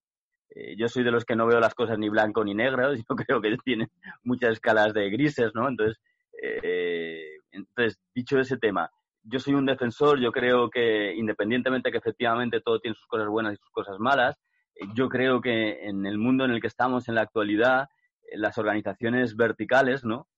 Eh, 0.51 0.77
yo 0.77 0.89
soy 0.89 1.05
de 1.05 1.11
los 1.11 1.25
que 1.25 1.37
no 1.37 1.47
veo 1.47 1.61
las 1.61 1.75
cosas 1.75 1.99
ni 1.99 2.09
blanco 2.09 2.45
ni 2.45 2.55
negro, 2.55 2.95
yo 3.09 3.17
creo 3.17 3.41
que 3.41 3.57
tienen 3.65 3.89
muchas 4.23 4.53
escalas 4.53 4.95
de 4.95 5.11
grises, 5.11 5.55
¿no? 5.55 5.69
Entonces, 5.69 6.01
eh, 6.43 7.37
entonces, 7.51 7.99
dicho 8.15 8.39
ese 8.39 8.57
tema, 8.57 8.91
yo 9.25 9.39
soy 9.41 9.55
un 9.55 9.67
defensor, 9.67 10.21
yo 10.21 10.33
creo 10.33 10.71
que 10.71 11.15
independientemente 11.15 11.91
que 11.91 11.99
efectivamente 11.99 12.61
todo 12.61 12.81
tiene 12.81 12.95
sus 12.95 13.07
cosas 13.07 13.29
buenas 13.29 13.55
y 13.55 13.57
sus 13.57 13.71
cosas 13.71 13.99
malas, 13.99 14.37
eh, 14.75 14.87
yo 14.95 15.09
creo 15.09 15.41
que 15.41 15.87
en 15.87 16.07
el 16.07 16.19
mundo 16.19 16.45
en 16.45 16.53
el 16.53 16.61
que 16.61 16.67
estamos 16.67 17.09
en 17.09 17.17
la 17.17 17.23
actualidad, 17.23 17.89
las 18.33 18.59
organizaciones 18.59 19.37
verticales, 19.37 20.05
¿no? 20.05 20.29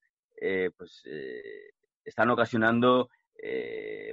pues 0.79 1.03
están 2.05 2.31
ocasionando 2.31 3.11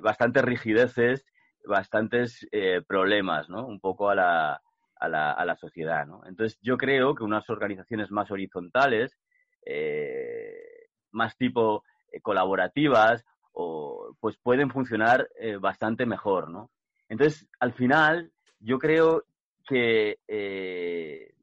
bastantes 0.02 0.44
rigideces, 0.44 1.26
bastantes 1.64 2.46
problemas, 2.88 3.50
¿no? 3.50 3.66
Un 3.66 3.80
poco 3.80 4.10
a 4.10 4.16
la, 4.16 4.62
a 5.00 5.08
la, 5.08 5.32
a 5.32 5.46
la 5.46 5.56
sociedad. 5.56 6.06
¿no? 6.06 6.22
Entonces, 6.26 6.58
yo 6.62 6.78
creo 6.78 7.16
que 7.16 7.24
unas 7.24 7.50
organizaciones 7.50 8.12
más 8.12 8.32
horizontales, 8.32 9.18
eh, 9.66 10.88
más 11.12 11.36
tipo 11.38 11.84
eh, 12.12 12.22
colaborativas, 12.22 13.26
o, 13.52 14.16
pues 14.20 14.38
pueden 14.38 14.70
funcionar 14.70 15.30
eh, 15.40 15.58
bastante 15.58 16.06
mejor. 16.06 16.50
¿no? 16.50 16.72
Entonces, 17.10 17.48
al 17.60 17.74
final, 17.74 18.32
yo 18.60 18.80
creo 18.80 19.24
que 19.68 20.18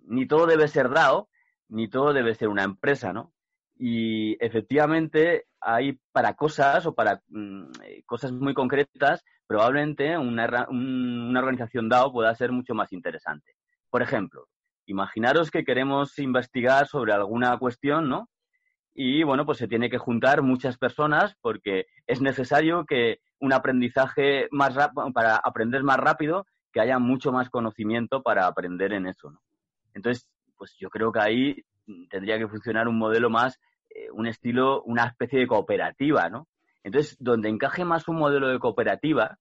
ni 0.06 0.26
todo 0.26 0.46
debe 0.46 0.68
ser 0.68 0.90
DAO, 0.90 1.28
ni 1.68 1.88
todo 1.88 2.12
debe 2.12 2.34
ser 2.34 2.48
una 2.48 2.62
empresa, 2.62 3.12
¿no? 3.12 3.32
Y 3.76 4.36
efectivamente 4.44 5.46
hay 5.64 5.98
para 6.12 6.34
cosas 6.34 6.86
o 6.86 6.94
para 6.94 7.22
mm, 7.28 7.64
cosas 8.06 8.32
muy 8.32 8.54
concretas 8.54 9.24
probablemente 9.46 10.16
una, 10.16 10.66
una 10.68 11.38
organización 11.40 11.88
DAO 11.88 12.12
pueda 12.12 12.34
ser 12.34 12.52
mucho 12.52 12.74
más 12.74 12.92
interesante. 12.92 13.54
Por 13.90 14.02
ejemplo, 14.02 14.48
imaginaros 14.86 15.50
que 15.50 15.64
queremos 15.64 16.18
investigar 16.18 16.86
sobre 16.86 17.12
alguna 17.12 17.56
cuestión, 17.58 18.08
¿no? 18.08 18.28
Y 18.94 19.22
bueno, 19.24 19.44
pues 19.44 19.58
se 19.58 19.68
tiene 19.68 19.90
que 19.90 19.98
juntar 19.98 20.42
muchas 20.42 20.78
personas 20.78 21.36
porque 21.40 21.86
es 22.06 22.20
necesario 22.20 22.84
que 22.86 23.18
un 23.40 23.52
aprendizaje 23.52 24.48
más 24.50 24.74
para 25.12 25.36
aprender 25.36 25.82
más 25.82 25.98
rápido, 25.98 26.46
que 26.72 26.80
haya 26.80 26.98
mucho 26.98 27.32
más 27.32 27.50
conocimiento 27.50 28.22
para 28.22 28.46
aprender 28.46 28.92
en 28.92 29.06
eso, 29.06 29.30
¿no? 29.30 29.40
Entonces, 29.94 30.28
pues 30.56 30.74
yo 30.78 30.90
creo 30.90 31.12
que 31.12 31.20
ahí 31.20 31.64
tendría 32.08 32.38
que 32.38 32.48
funcionar 32.48 32.88
un 32.88 32.98
modelo 32.98 33.30
más, 33.30 33.60
eh, 33.94 34.10
un 34.10 34.26
estilo, 34.26 34.82
una 34.82 35.04
especie 35.04 35.38
de 35.38 35.46
cooperativa, 35.46 36.28
¿no? 36.28 36.48
Entonces, 36.82 37.16
donde 37.20 37.48
encaje 37.48 37.84
más 37.84 38.08
un 38.08 38.16
modelo 38.16 38.48
de 38.48 38.58
cooperativa, 38.58 39.38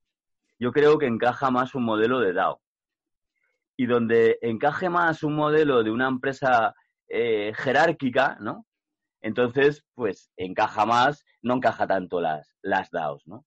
yo 0.59 0.71
creo 0.71 0.99
que 0.99 1.07
encaja 1.07 1.49
más 1.49 1.73
un 1.73 1.83
modelo 1.83 2.19
de 2.19 2.33
DAO. 2.33 2.61
Y 3.75 3.87
donde 3.87 4.37
encaje 4.41 4.89
más 4.89 5.23
un 5.23 5.35
modelo 5.35 5.83
de 5.83 5.89
una 5.89 6.07
empresa 6.07 6.75
eh, 7.09 7.51
jerárquica, 7.55 8.37
¿no? 8.39 8.65
Entonces, 9.21 9.83
pues 9.95 10.31
encaja 10.37 10.85
más, 10.85 11.25
no 11.41 11.55
encaja 11.55 11.87
tanto 11.87 12.21
las, 12.21 12.55
las 12.61 12.91
DAOs, 12.91 13.25
¿no? 13.25 13.45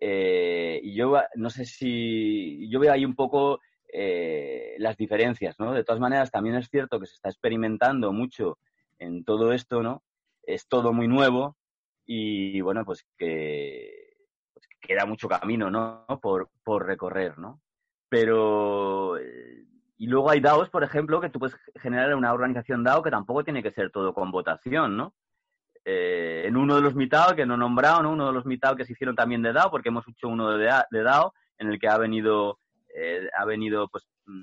Eh, 0.00 0.80
y 0.82 0.94
yo 0.94 1.20
no 1.34 1.50
sé 1.50 1.64
si 1.64 2.70
yo 2.70 2.78
veo 2.78 2.92
ahí 2.92 3.04
un 3.04 3.16
poco 3.16 3.60
las 4.78 4.96
diferencias, 4.96 5.58
¿no? 5.58 5.74
De 5.74 5.82
todas 5.82 6.00
maneras, 6.00 6.30
también 6.30 6.54
es 6.54 6.68
cierto 6.68 7.00
que 7.00 7.06
se 7.06 7.14
está 7.14 7.28
experimentando 7.28 8.12
mucho 8.12 8.58
en 9.00 9.24
todo 9.24 9.52
esto, 9.52 9.82
¿no? 9.82 10.04
Es 10.42 10.68
todo 10.68 10.92
muy 10.92 11.08
nuevo, 11.08 11.56
y 12.12 12.60
bueno, 12.60 12.84
pues 12.84 13.06
que, 13.16 14.16
pues 14.52 14.66
queda 14.80 15.06
mucho 15.06 15.28
camino, 15.28 15.70
¿no? 15.70 16.06
Por, 16.20 16.50
por 16.64 16.84
recorrer, 16.84 17.38
¿no? 17.38 17.60
Pero, 18.08 19.16
eh, 19.16 19.64
y 19.96 20.06
luego 20.08 20.28
hay 20.28 20.40
DAOs, 20.40 20.70
por 20.70 20.82
ejemplo, 20.82 21.20
que 21.20 21.30
tú 21.30 21.38
puedes 21.38 21.56
generar 21.76 22.16
una 22.16 22.32
organización 22.32 22.82
DAO 22.82 23.02
que 23.02 23.12
tampoco 23.12 23.44
tiene 23.44 23.62
que 23.62 23.70
ser 23.70 23.92
todo 23.92 24.12
con 24.12 24.32
votación, 24.32 24.96
¿no? 24.96 25.14
Eh, 25.84 26.42
en 26.46 26.56
uno 26.56 26.74
de 26.74 26.82
los 26.82 26.96
Meetup, 26.96 27.36
que 27.36 27.46
no 27.46 27.54
he 27.54 27.58
nombrado, 27.58 28.02
¿no? 28.02 28.10
Uno 28.10 28.26
de 28.26 28.32
los 28.32 28.44
Meetup 28.44 28.76
que 28.76 28.84
se 28.84 28.94
hicieron 28.94 29.14
también 29.14 29.42
de 29.42 29.52
DAO, 29.52 29.70
porque 29.70 29.90
hemos 29.90 30.08
hecho 30.08 30.26
uno 30.26 30.50
de, 30.50 30.68
de 30.90 31.02
DAO, 31.02 31.32
en 31.58 31.68
el 31.68 31.78
que 31.78 31.86
ha 31.86 31.96
venido, 31.96 32.58
eh, 32.92 33.28
ha 33.38 33.44
venido, 33.44 33.86
pues, 33.86 34.08
mm, 34.26 34.42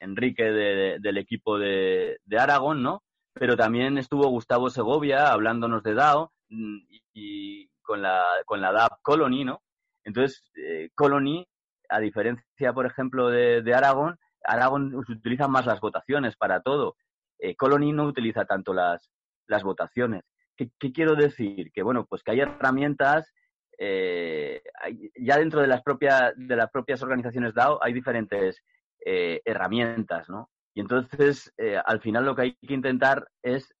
Enrique 0.00 0.42
del 0.42 1.18
equipo 1.18 1.56
de, 1.56 2.18
de 2.24 2.38
Aragón, 2.38 2.82
¿no? 2.82 3.04
Pero 3.32 3.56
también 3.56 3.98
estuvo 3.98 4.28
Gustavo 4.28 4.70
Segovia 4.70 5.32
hablándonos 5.32 5.82
de 5.82 5.94
DAO, 5.94 6.32
Mm, 6.50 6.78
y, 7.14 7.68
con 7.82 8.02
la, 8.02 8.24
con 8.44 8.60
la 8.60 8.72
DAP 8.72 9.00
Colony, 9.02 9.44
¿no? 9.44 9.62
Entonces, 10.04 10.42
eh, 10.56 10.90
Colony, 10.94 11.46
a 11.88 12.00
diferencia, 12.00 12.72
por 12.72 12.86
ejemplo, 12.86 13.28
de, 13.28 13.62
de 13.62 13.74
Aragón, 13.74 14.18
Aragón 14.44 14.94
utiliza 14.94 15.48
más 15.48 15.66
las 15.66 15.80
votaciones 15.80 16.36
para 16.36 16.60
todo. 16.60 16.96
Eh, 17.38 17.56
Colony 17.56 17.92
no 17.92 18.04
utiliza 18.04 18.44
tanto 18.44 18.72
las, 18.74 19.10
las 19.46 19.62
votaciones. 19.62 20.22
¿qué, 20.56 20.92
quiero 20.92 21.14
decir? 21.14 21.70
Que, 21.72 21.82
bueno, 21.82 22.06
pues 22.06 22.22
que 22.22 22.32
hay 22.32 22.40
herramientas, 22.40 23.32
ya 23.78 25.38
dentro 25.38 25.60
de 25.62 25.66
las, 25.66 25.82
propias, 25.82 26.32
de 26.36 26.56
las 26.56 26.70
propias 26.70 27.02
organizaciones 27.02 27.54
DAO 27.54 27.82
hay 27.82 27.94
diferentes 27.94 28.62
herramientas, 29.04 30.28
¿no? 30.28 30.50
Y 30.74 30.80
entonces, 30.80 31.52
al 31.84 32.00
final 32.00 32.24
lo 32.24 32.34
que 32.34 32.42
hay 32.42 32.54
que 32.54 32.74
intentar 32.74 33.28
es, 33.42 33.74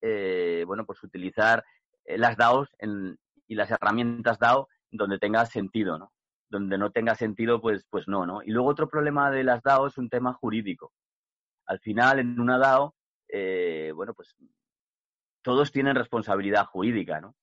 bueno, 0.66 0.84
pues 0.84 1.02
utilizar 1.02 1.64
las 2.04 2.36
DAOs 2.36 2.68
y 3.46 3.54
las 3.54 3.70
herramientas 3.70 4.38
DAO 4.38 4.68
donde 4.90 5.18
tenga 5.18 5.46
sentido, 5.46 5.98
¿no? 5.98 6.12
Donde 6.48 6.78
no 6.78 6.90
tenga 6.90 7.14
sentido, 7.14 7.60
pues, 7.60 7.86
pues 7.90 8.08
no, 8.08 8.26
¿no? 8.26 8.42
Y 8.42 8.50
luego 8.50 8.68
otro 8.68 8.88
problema 8.88 9.30
de 9.30 9.44
las 9.44 9.62
DAO 9.62 9.86
es 9.86 9.98
un 9.98 10.08
tema 10.08 10.32
jurídico. 10.34 10.92
Al 11.66 11.78
final, 11.80 12.18
en 12.18 12.40
una 12.40 12.58
DAO, 12.58 12.94
eh, 13.28 13.92
bueno, 13.94 14.14
pues 14.14 14.34
todos 15.42 15.70
tienen 15.70 15.94
responsabilidad 15.94 16.66
jurídica, 16.66 17.20
¿no? 17.20 17.36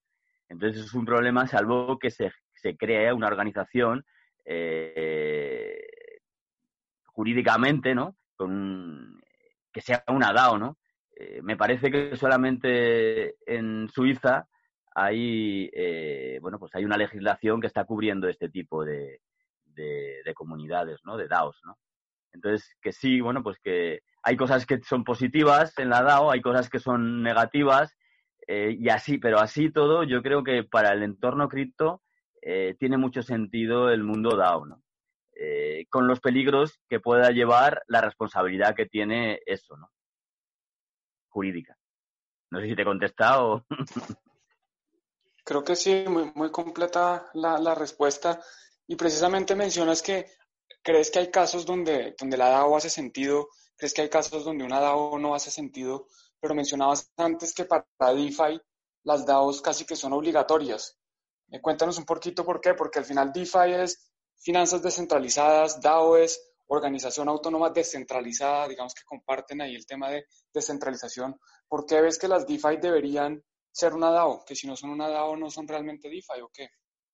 Entonces 0.49 0.85
es 0.85 0.93
un 0.93 1.05
problema 1.05 1.47
salvo 1.47 1.97
que 1.99 2.11
se, 2.11 2.31
se 2.53 2.75
cree 2.77 3.11
una 3.13 3.27
organización 3.27 4.05
eh, 4.45 5.81
jurídicamente, 7.05 7.95
¿no? 7.95 8.15
Con, 8.35 9.21
que 9.78 9.82
sea 9.84 10.03
una 10.07 10.34
DAO, 10.34 10.57
¿no? 10.57 10.78
Eh, 11.15 11.39
me 11.43 11.55
parece 11.55 11.91
que 11.91 12.15
solamente 12.15 13.36
en 13.45 13.88
Suiza 13.89 14.47
hay, 14.95 15.69
eh, 15.71 16.39
bueno, 16.41 16.57
pues 16.57 16.73
hay 16.73 16.84
una 16.84 16.97
legislación 16.97 17.61
que 17.61 17.67
está 17.67 17.86
cubriendo 17.86 18.28
este 18.28 18.49
tipo 18.49 18.84
de, 18.84 19.21
de, 19.65 20.34
comunidades, 20.34 20.99
¿no? 21.03 21.15
De 21.15 21.28
DAOs, 21.28 21.61
¿no? 21.63 21.78
Entonces, 22.34 22.75
que 22.82 22.91
sí, 22.91 23.21
bueno, 23.21 23.43
pues 23.43 23.59
que 23.59 24.01
hay 24.23 24.36
cosas 24.36 24.65
que 24.65 24.80
son 24.82 25.03
positivas 25.03 25.78
en 25.78 25.89
la 25.89 26.01
DAO, 26.01 26.32
hay 26.32 26.41
cosas 26.41 26.69
que 26.71 26.80
son 26.80 27.21
negativas, 27.21 27.95
eh, 28.47 28.75
y 28.80 28.89
así, 28.89 29.19
pero 29.19 29.38
así 29.39 29.71
todo, 29.71 30.03
yo 30.03 30.23
creo 30.23 30.43
que 30.43 30.63
para 30.63 30.91
el 30.91 31.03
entorno 31.03 31.47
cripto 31.49 32.01
eh, 32.41 32.75
tiene 32.80 32.97
mucho 32.97 33.21
sentido 33.21 33.91
el 33.91 34.03
mundo 34.03 34.36
DAO, 34.36 34.65
¿no? 34.65 34.82
Con 35.89 36.07
los 36.07 36.19
peligros 36.19 36.79
que 36.89 36.99
pueda 36.99 37.31
llevar 37.31 37.83
la 37.88 38.01
responsabilidad 38.01 38.75
que 38.75 38.85
tiene 38.85 39.39
eso, 39.45 39.77
¿no? 39.77 39.91
Jurídica. 41.29 41.77
No 42.49 42.59
sé 42.59 42.67
si 42.67 42.75
te 42.75 42.81
he 42.81 42.85
contestado. 42.85 43.65
Creo 45.43 45.63
que 45.63 45.75
sí, 45.75 46.05
muy, 46.07 46.31
muy 46.35 46.51
completa 46.51 47.29
la, 47.33 47.57
la, 47.57 47.73
respuesta. 47.75 48.41
Y 48.88 48.95
precisamente 48.95 49.55
mencionas 49.55 50.01
que 50.01 50.25
crees 50.81 51.11
que 51.11 51.19
hay 51.19 51.31
casos 51.31 51.65
donde, 51.65 52.15
donde 52.19 52.38
la 52.38 52.49
DAO 52.49 52.75
hace 52.75 52.89
sentido, 52.89 53.49
crees 53.77 53.93
que 53.93 54.01
hay 54.01 54.09
casos 54.09 54.43
donde 54.43 54.65
una 54.65 54.79
DAO 54.79 55.17
no 55.19 55.35
hace 55.35 55.51
sentido, 55.51 56.07
pero 56.39 56.55
mencionabas 56.55 57.11
antes 57.17 57.53
que 57.53 57.65
para 57.65 57.85
DeFi 58.13 58.59
las 59.03 59.25
DAOs 59.25 59.61
casi 59.61 59.85
que 59.85 59.95
son 59.95 60.13
obligatorias. 60.13 60.97
Eh, 61.49 61.61
cuéntanos 61.61 61.97
un 61.97 62.05
poquito 62.05 62.43
por 62.43 62.59
qué, 62.59 62.73
porque 62.73 62.99
al 62.99 63.05
final 63.05 63.31
DeFi 63.31 63.71
es 63.73 64.07
finanzas 64.39 64.81
descentralizadas, 64.81 65.81
DAO 65.81 66.17
es 66.17 66.41
organización 66.67 67.29
autónoma 67.29 67.69
descentralizada, 67.69 68.67
digamos 68.67 68.93
que 68.93 69.03
comparten 69.05 69.61
ahí 69.61 69.75
el 69.75 69.85
tema 69.85 70.09
de 70.09 70.25
descentralización. 70.53 71.39
¿Por 71.67 71.85
qué 71.85 72.01
ves 72.01 72.19
que 72.19 72.27
las 72.27 72.45
DeFi 72.45 72.77
deberían 72.81 73.41
ser 73.77 73.93
una 73.93 74.09
DAO, 74.09 74.43
que 74.43 74.55
si 74.55 74.67
no 74.67 74.75
son 74.75 74.89
una 74.89 75.07
DAO 75.07 75.38
no 75.38 75.51
son 75.51 75.67
realmente 75.67 76.09
DeFi 76.09 76.41
o 76.41 76.49
qué. 76.51 76.69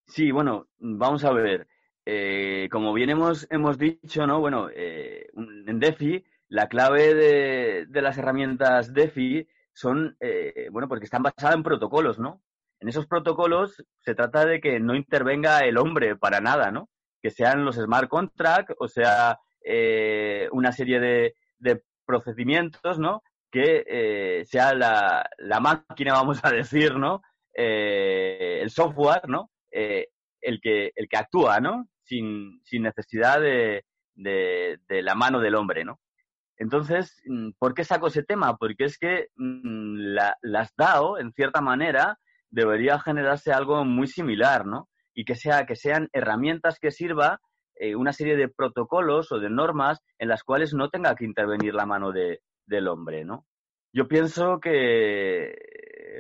Sí, 0.08 0.32
bueno, 0.32 0.68
vamos 0.78 1.26
a 1.26 1.34
ver. 1.34 1.68
Eh, 2.06 2.70
como 2.72 2.94
bien 2.94 3.10
hemos, 3.10 3.48
hemos 3.50 3.78
dicho, 3.78 4.26
¿no? 4.26 4.40
Bueno, 4.40 4.70
eh, 4.74 5.28
en 5.36 5.80
DeFi, 5.80 6.24
la 6.48 6.68
clave 6.68 7.14
de, 7.14 8.02
las 8.02 8.18
herramientas 8.18 8.94
DeFi 8.94 9.46
son, 9.74 10.16
eh, 10.22 10.70
bueno, 10.72 10.88
porque 10.88 11.06
están 11.06 11.24
basadas 11.24 11.56
en 11.56 11.64
protocolos, 11.64 12.18
¿no? 12.18 12.42
En 12.80 12.88
esos 12.88 13.08
protocolos 13.08 13.84
se 14.00 14.16
trata 14.16 14.46
de 14.46 14.62
que 14.62 14.80
no 14.80 14.96
intervenga 14.96 15.60
el 15.60 15.78
hombre 15.78 16.16
para 16.16 16.40
nada, 16.40 16.72
¿no? 16.72 16.90
Que 17.24 17.32
sean 17.32 17.66
los 17.66 17.78
smart 17.78 18.08
contracts, 18.10 18.76
o 18.78 18.88
sea, 18.88 19.40
una 20.52 20.72
serie 20.72 21.00
de, 21.00 21.36
procedimientos, 22.06 23.00
¿no? 23.00 23.24
que 23.54 23.86
eh, 23.88 24.46
sea 24.46 24.74
la, 24.74 25.60
máquina, 25.62 26.14
vamos 26.14 26.40
a 26.44 26.50
decir, 26.50 26.96
¿no? 26.96 27.22
Eh, 27.54 28.60
el 28.64 28.72
software, 28.72 29.30
¿no? 29.30 29.52
Eh, 29.72 30.08
el, 30.42 30.60
que, 30.60 30.92
el 30.96 31.08
que 31.08 31.18
actúa, 31.18 31.60
¿no? 31.60 31.88
Sin, 32.04 32.60
sin 32.64 32.82
necesidad 32.82 33.40
de, 33.40 33.86
de, 34.16 35.02
la 35.04 35.14
mano 35.14 35.40
del 35.40 35.54
hombre, 35.54 35.86
¿no? 35.86 36.00
Entonces, 36.58 37.22
mm, 37.28 37.52
¿por 37.60 37.76
qué 37.76 37.84
saco 37.84 38.08
ese 38.08 38.24
tema? 38.24 38.58
Porque 38.58 38.86
es 38.86 38.98
que 38.98 39.28
mm, 39.36 39.98
la, 40.16 40.36
las 40.42 40.76
DAO, 40.76 41.20
en 41.20 41.32
cierta 41.34 41.62
manera, 41.62 42.18
debería 42.50 43.00
generarse 43.00 43.52
algo 43.54 43.86
muy 43.86 44.08
similar, 44.08 44.66
¿no? 44.66 44.90
Y 45.14 45.26
que, 45.26 45.36
sea, 45.36 45.66
que 45.66 45.76
sean 45.76 46.10
herramientas 46.14 46.80
que 46.80 46.92
sirva 46.92 47.40
una 47.96 48.14
serie 48.14 48.38
de 48.38 48.48
protocolos 48.48 49.32
o 49.32 49.40
de 49.40 49.50
normas 49.50 50.00
en 50.18 50.30
las 50.30 50.44
cuales 50.44 50.74
no 50.74 50.90
tenga 50.90 51.16
que 51.16 51.26
intervenir 51.26 51.74
la 51.74 51.86
mano 51.86 52.12
de, 52.12 52.40
del 52.66 52.88
hombre, 52.88 53.26
¿no? 53.26 53.46
Yo 53.92 54.08
pienso 54.08 54.60
que, 54.60 55.54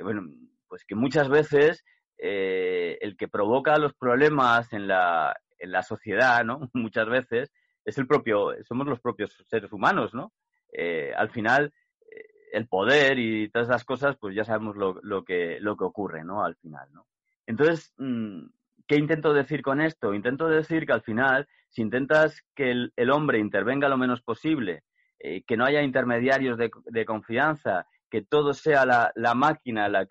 bueno, 0.03 0.23
pues 0.67 0.83
que 0.85 0.95
muchas 0.95 1.29
veces 1.29 1.83
eh, 2.17 2.97
el 3.01 3.17
que 3.17 3.27
provoca 3.27 3.77
los 3.77 3.93
problemas 3.95 4.71
en 4.73 4.87
la, 4.87 5.35
en 5.57 5.71
la 5.71 5.81
sociedad, 5.81 6.43
¿no? 6.43 6.69
Muchas 6.73 7.07
veces 7.07 7.51
es 7.83 7.97
el 7.97 8.07
propio, 8.07 8.51
somos 8.63 8.87
los 8.87 8.99
propios 9.01 9.35
seres 9.47 9.71
humanos, 9.73 10.13
¿no? 10.13 10.31
Eh, 10.71 11.11
al 11.15 11.29
final, 11.31 11.73
eh, 12.01 12.25
el 12.53 12.67
poder 12.67 13.19
y 13.19 13.49
todas 13.49 13.67
esas 13.67 13.83
cosas, 13.83 14.15
pues 14.19 14.35
ya 14.35 14.45
sabemos 14.45 14.75
lo, 14.75 14.99
lo, 15.01 15.23
que, 15.23 15.59
lo 15.59 15.75
que 15.75 15.83
ocurre, 15.83 16.23
¿no? 16.23 16.43
Al 16.43 16.55
final, 16.55 16.87
¿no? 16.93 17.07
Entonces, 17.45 17.93
mm, 17.97 18.45
¿qué 18.87 18.95
intento 18.95 19.33
decir 19.33 19.61
con 19.61 19.81
esto? 19.81 20.13
Intento 20.13 20.47
decir 20.47 20.85
que 20.85 20.93
al 20.93 21.01
final, 21.01 21.47
si 21.69 21.81
intentas 21.81 22.43
que 22.55 22.71
el, 22.95 23.11
hombre 23.11 23.39
intervenga 23.39 23.89
lo 23.89 23.97
menos 23.97 24.21
posible 24.21 24.83
eh, 25.19 25.43
que 25.45 25.57
no 25.57 25.65
haya 25.65 25.81
intermediarios 25.81 26.57
de, 26.57 27.05
confianza, 27.05 27.87
que 28.09 28.21
todo 28.21 28.53
sea 28.53 28.85
la, 28.85 29.33
máquina 29.33 29.87
la... 29.89 30.07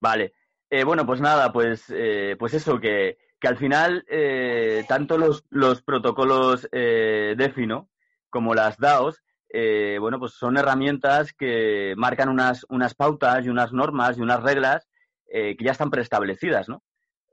Vale. 0.00 0.34
Eh, 0.68 0.84
bueno, 0.84 1.06
pues 1.06 1.20
nada, 1.20 1.52
pues, 1.52 1.86
eh, 1.90 2.36
pues 2.38 2.52
eso, 2.54 2.80
que, 2.80 3.18
que 3.40 3.48
al 3.48 3.56
final 3.56 4.04
tanto 4.88 5.16
los, 5.16 5.44
los 5.50 5.82
protocolos 5.82 6.68
DeFi, 6.70 7.68
como 8.30 8.54
las 8.54 8.76
DAOs, 8.76 9.22
bueno, 10.00 10.18
pues 10.18 10.32
son 10.32 10.58
herramientas 10.58 11.32
que 11.32 11.94
marcan 11.96 12.28
unas, 12.28 12.66
unas 12.68 12.94
pautas 12.94 13.46
y 13.46 13.48
unas 13.48 13.72
normas 13.72 14.18
y 14.18 14.20
unas 14.20 14.42
reglas 14.42 14.86
que 15.28 15.56
ya 15.58 15.72
están 15.72 15.90
preestablecidas, 15.90 16.68
¿no? 16.68 16.82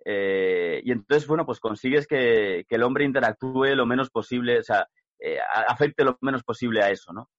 Y 0.06 0.91
entonces, 0.91 1.28
bueno, 1.28 1.45
pues 1.45 1.60
consigues 1.60 2.08
que, 2.08 2.66
que, 2.68 2.76
el 2.76 2.84
hombre 2.84 3.06
interactúe 3.06 3.76
lo 3.76 3.86
menos 3.86 4.10
posible, 4.10 4.60
o 4.60 4.64
sea, 4.64 4.88
eh, 5.20 5.38
afecte 5.68 6.04
lo 6.04 6.18
menos 6.22 6.43
posible 6.43 6.84
a 6.84 6.89
eso, 6.89 7.14
¿no? 7.14 7.30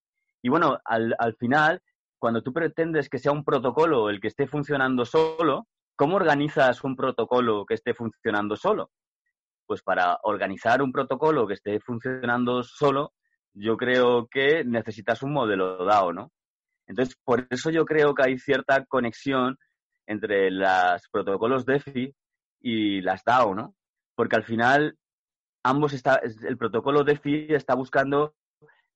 Y 0.42 0.48
bueno, 0.48 0.78
al, 0.84 1.14
al 1.18 1.36
final, 1.36 1.82
cuando 2.18 2.42
tú 2.42 2.52
pretendes 2.52 3.10
que 3.10 3.18
sea 3.18 3.32
un 3.32 3.44
protocolo 3.44 4.08
el 4.08 4.20
que 4.20 4.28
esté 4.28 4.46
funcionando 4.46 5.04
solo, 5.04 5.66
¿cómo 5.94 6.16
organizas 6.16 6.82
un 6.82 6.96
protocolo 6.96 7.66
que 7.66 7.74
esté 7.74 7.92
funcionando 7.92 8.56
solo? 8.56 8.90
Pues 9.66 9.82
para 9.82 10.18
organizar 10.22 10.80
un 10.80 10.92
protocolo 10.92 11.46
que 11.46 11.54
esté 11.54 11.78
funcionando 11.80 12.62
solo, 12.62 13.12
yo 13.52 13.76
creo 13.76 14.28
que 14.28 14.64
necesitas 14.64 15.22
un 15.22 15.32
modelo 15.32 15.84
DAO, 15.84 16.12
¿no? 16.12 16.32
Entonces, 16.86 17.16
por 17.22 17.46
eso 17.50 17.70
yo 17.70 17.84
creo 17.84 18.14
que 18.14 18.22
hay 18.22 18.38
cierta 18.38 18.84
conexión 18.86 19.58
entre 20.06 20.50
los 20.50 21.08
protocolos 21.10 21.64
DeFi 21.64 22.14
y 22.64 23.02
las 23.02 23.22
DAO, 23.24 23.54
¿no? 23.54 23.74
Porque 24.14 24.36
al 24.36 24.42
final 24.42 24.96
ambos 25.62 25.92
está, 25.92 26.22
el 26.48 26.56
protocolo 26.56 27.04
DeFi 27.04 27.48
está 27.50 27.74
buscando 27.74 28.34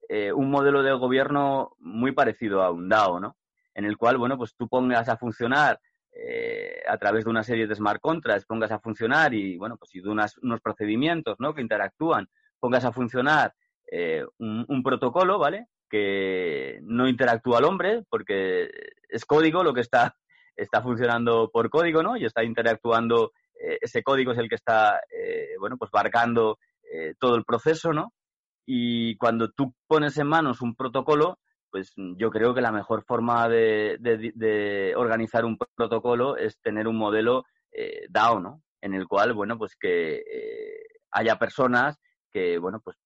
eh, 0.09 0.33
un 0.33 0.51
modelo 0.51 0.83
de 0.83 0.93
gobierno 0.95 1.75
muy 1.79 2.13
parecido 2.13 2.63
a 2.63 2.71
un 2.71 2.89
DAO, 2.89 3.21
¿no? 3.21 3.37
En 3.75 3.85
el 3.85 3.99
cual, 3.99 4.17
bueno, 4.17 4.39
pues 4.39 4.57
tú 4.57 4.69
pongas 4.69 5.11
a 5.11 5.19
funcionar 5.19 5.79
eh, 6.13 6.81
a 6.89 6.97
través 6.97 7.25
de 7.25 7.31
una 7.31 7.43
serie 7.43 7.67
de 7.67 7.75
smart 7.75 8.01
contracts, 8.01 8.47
pongas 8.47 8.73
a 8.73 8.81
funcionar 8.81 9.35
y, 9.35 9.59
bueno, 9.59 9.77
pues 9.77 9.95
y 9.95 10.01
de 10.01 10.09
unos 10.09 10.61
procedimientos, 10.63 11.37
¿no? 11.39 11.53
Que 11.53 11.61
interactúan, 11.61 12.27
pongas 12.59 12.87
a 12.87 12.93
funcionar 12.93 13.53
eh, 13.93 14.25
un, 14.39 14.83
protocolo, 14.83 15.39
¿vale? 15.39 15.67
Que 15.91 16.81
no 16.85 17.07
interactúa 17.07 17.59
al 17.59 17.65
hombre 17.65 18.03
porque 18.09 18.71
es 19.11 19.27
código 19.27 19.63
lo 19.63 19.75
que 19.75 19.83
está, 19.83 20.17
está 20.57 20.81
funcionando 20.81 21.51
por 21.53 21.69
código, 21.69 22.03
¿no? 22.03 22.17
Y 22.17 22.25
está 22.25 22.43
interactuando 22.43 23.33
eh, 23.61 23.79
ese 23.81 24.03
código 24.03 24.33
es 24.33 24.39
el 24.39 24.49
que 24.49 24.55
está, 24.55 25.01
eh, 25.11 25.55
bueno, 25.59 25.77
pues 25.77 25.91
marcando 25.93 26.59
eh, 26.91 27.15
todo 27.19 27.37
el 27.37 27.45
proceso, 27.45 27.93
¿no? 27.93 28.13
Y 28.67 29.17
cuando 29.17 29.51
tú 29.51 29.75
pones 29.87 30.17
en 30.19 30.27
manos 30.27 30.61
un 30.61 30.75
protocolo, 30.75 31.39
pues 31.71 31.93
yo 31.97 32.31
creo 32.31 32.55
que 32.55 32.61
la 32.61 32.73
mejor 32.73 33.05
forma 33.05 33.49
de, 33.49 34.95
organizar 34.97 35.45
un 35.45 35.59
protocolo 35.77 36.37
es 36.37 36.59
tener 36.61 36.89
un 36.89 36.97
modelo 36.97 37.45
DAO, 38.09 38.41
¿no? 38.41 38.63
En 38.81 38.95
el 38.95 39.07
cual, 39.07 39.35
bueno, 39.35 39.59
pues 39.59 39.77
que 39.77 40.23
haya 41.11 41.39
personas 41.39 41.99
que, 42.31 42.59
bueno, 42.59 42.81
pues 42.81 42.97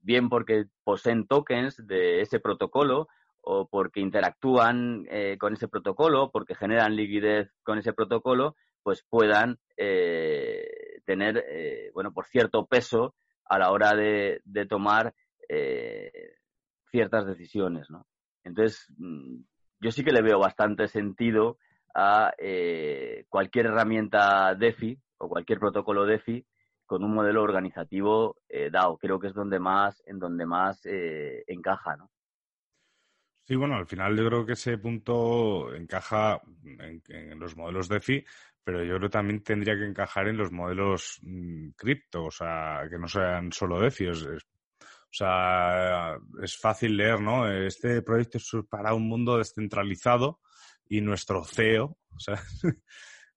bien 0.00 0.28
porque 0.28 0.66
poseen 0.84 1.26
tokens 1.26 1.76
de 1.86 2.20
ese 2.20 2.40
protocolo 2.40 3.08
o 3.44 3.68
porque 3.68 4.00
interactúan 4.00 5.06
eh, 5.10 5.36
con 5.38 5.54
ese 5.54 5.68
protocolo, 5.68 6.30
porque 6.30 6.54
generan 6.54 6.96
liquidez 6.96 7.50
con 7.62 7.78
ese 7.78 7.92
protocolo, 7.92 8.56
pues 8.84 9.02
puedan 9.08 9.58
eh, 9.76 11.00
tener, 11.04 11.44
eh, 11.48 11.90
bueno, 11.94 12.12
por 12.12 12.26
cierto 12.26 12.66
peso 12.66 13.14
a 13.46 13.58
la 13.58 13.72
hora 13.72 13.94
de, 13.96 14.40
de 14.44 14.66
tomar 14.66 15.12
ciertas 16.90 17.26
decisiones, 17.26 17.90
¿no? 17.90 18.06
Entonces, 18.44 18.86
mm, 18.96 19.36
yo 19.80 19.90
sí 19.90 20.02
que 20.02 20.12
le 20.12 20.22
veo 20.22 20.38
bastante 20.38 20.88
sentido 20.88 21.58
a 21.94 22.32
cualquier 23.28 23.66
herramienta 23.66 24.54
DeFi 24.54 24.98
o 25.18 25.28
cualquier 25.28 25.60
protocolo 25.60 26.06
DeFi 26.06 26.44
con 26.86 27.04
un 27.04 27.14
modelo 27.14 27.42
organizativo 27.42 28.38
DAO. 28.72 28.98
Creo 28.98 29.20
que 29.20 29.28
es 29.28 29.34
donde 29.34 29.60
más, 29.60 30.02
en 30.06 30.18
donde 30.18 30.44
más 30.44 30.80
encaja, 30.84 31.96
¿no? 31.96 32.10
Sí, 33.46 33.56
bueno, 33.56 33.76
al 33.76 33.86
final 33.86 34.16
yo 34.16 34.26
creo 34.26 34.46
que 34.46 34.54
ese 34.54 34.78
punto 34.78 35.74
encaja 35.74 36.40
en, 36.64 37.38
los 37.38 37.54
modelos 37.56 37.90
DeFi, 37.90 38.24
pero 38.64 38.82
yo 38.82 38.96
creo 38.96 39.08
que 39.08 39.12
también 39.12 39.42
tendría 39.42 39.76
que 39.76 39.84
encajar 39.84 40.26
en 40.28 40.38
los 40.38 40.50
modelos 40.50 41.18
mm, 41.22 41.70
cripto, 41.76 42.24
o 42.24 42.30
sea, 42.30 42.86
que 42.88 42.98
no 42.98 43.06
sean 43.06 43.52
solo 43.52 43.78
DeFi. 43.78 44.08
o 44.08 44.14
sea, 45.10 46.16
es 46.42 46.56
fácil 46.56 46.96
leer, 46.96 47.20
¿no? 47.20 47.48
Este 47.50 48.00
proyecto 48.02 48.38
es 48.38 48.50
para 48.68 48.94
un 48.94 49.06
mundo 49.06 49.36
descentralizado 49.36 50.40
y 50.88 51.02
nuestro 51.02 51.44
CEO, 51.44 51.84
o 51.84 52.18
sea, 52.18 52.34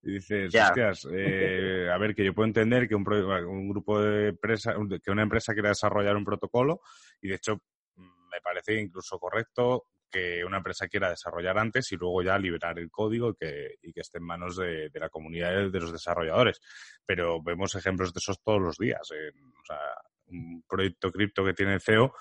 y 0.01 0.13
dices, 0.13 0.55
hostias, 0.55 1.07
eh, 1.11 1.89
a 1.93 1.97
ver, 1.97 2.15
que 2.15 2.23
yo 2.23 2.33
puedo 2.33 2.47
entender 2.47 2.87
que 2.87 2.95
un, 2.95 3.05
un 3.05 3.69
grupo 3.69 4.01
de 4.01 4.29
empresa, 4.29 4.75
que 5.03 5.11
una 5.11 5.23
empresa 5.23 5.53
quiera 5.53 5.69
desarrollar 5.69 6.15
un 6.15 6.25
protocolo 6.25 6.81
y 7.21 7.27
de 7.27 7.35
hecho 7.35 7.61
me 7.95 8.41
parece 8.41 8.79
incluso 8.79 9.19
correcto 9.19 9.87
que 10.09 10.43
una 10.45 10.57
empresa 10.57 10.87
quiera 10.87 11.09
desarrollar 11.09 11.57
antes 11.57 11.91
y 11.91 11.95
luego 11.95 12.21
ya 12.21 12.37
liberar 12.37 12.79
el 12.79 12.89
código 12.89 13.31
y 13.31 13.35
que, 13.35 13.75
y 13.81 13.93
que 13.93 14.01
esté 14.01 14.17
en 14.17 14.25
manos 14.25 14.57
de, 14.57 14.89
la 14.93 15.09
comunidad 15.09 15.69
de 15.69 15.79
los 15.79 15.91
desarrolladores. 15.91 16.59
Pero 17.05 17.41
vemos 17.41 17.75
ejemplos 17.75 18.13
de 18.13 18.19
esos 18.19 18.41
todos 18.41 18.61
los 18.61 18.77
días. 18.77 19.01
o 19.01 19.65
sea, 19.65 19.79
un 20.27 20.63
proyecto 20.67 21.11
cripto 21.11 21.45
que 21.45 21.53
tiene 21.53 21.79
CEO 21.79 22.13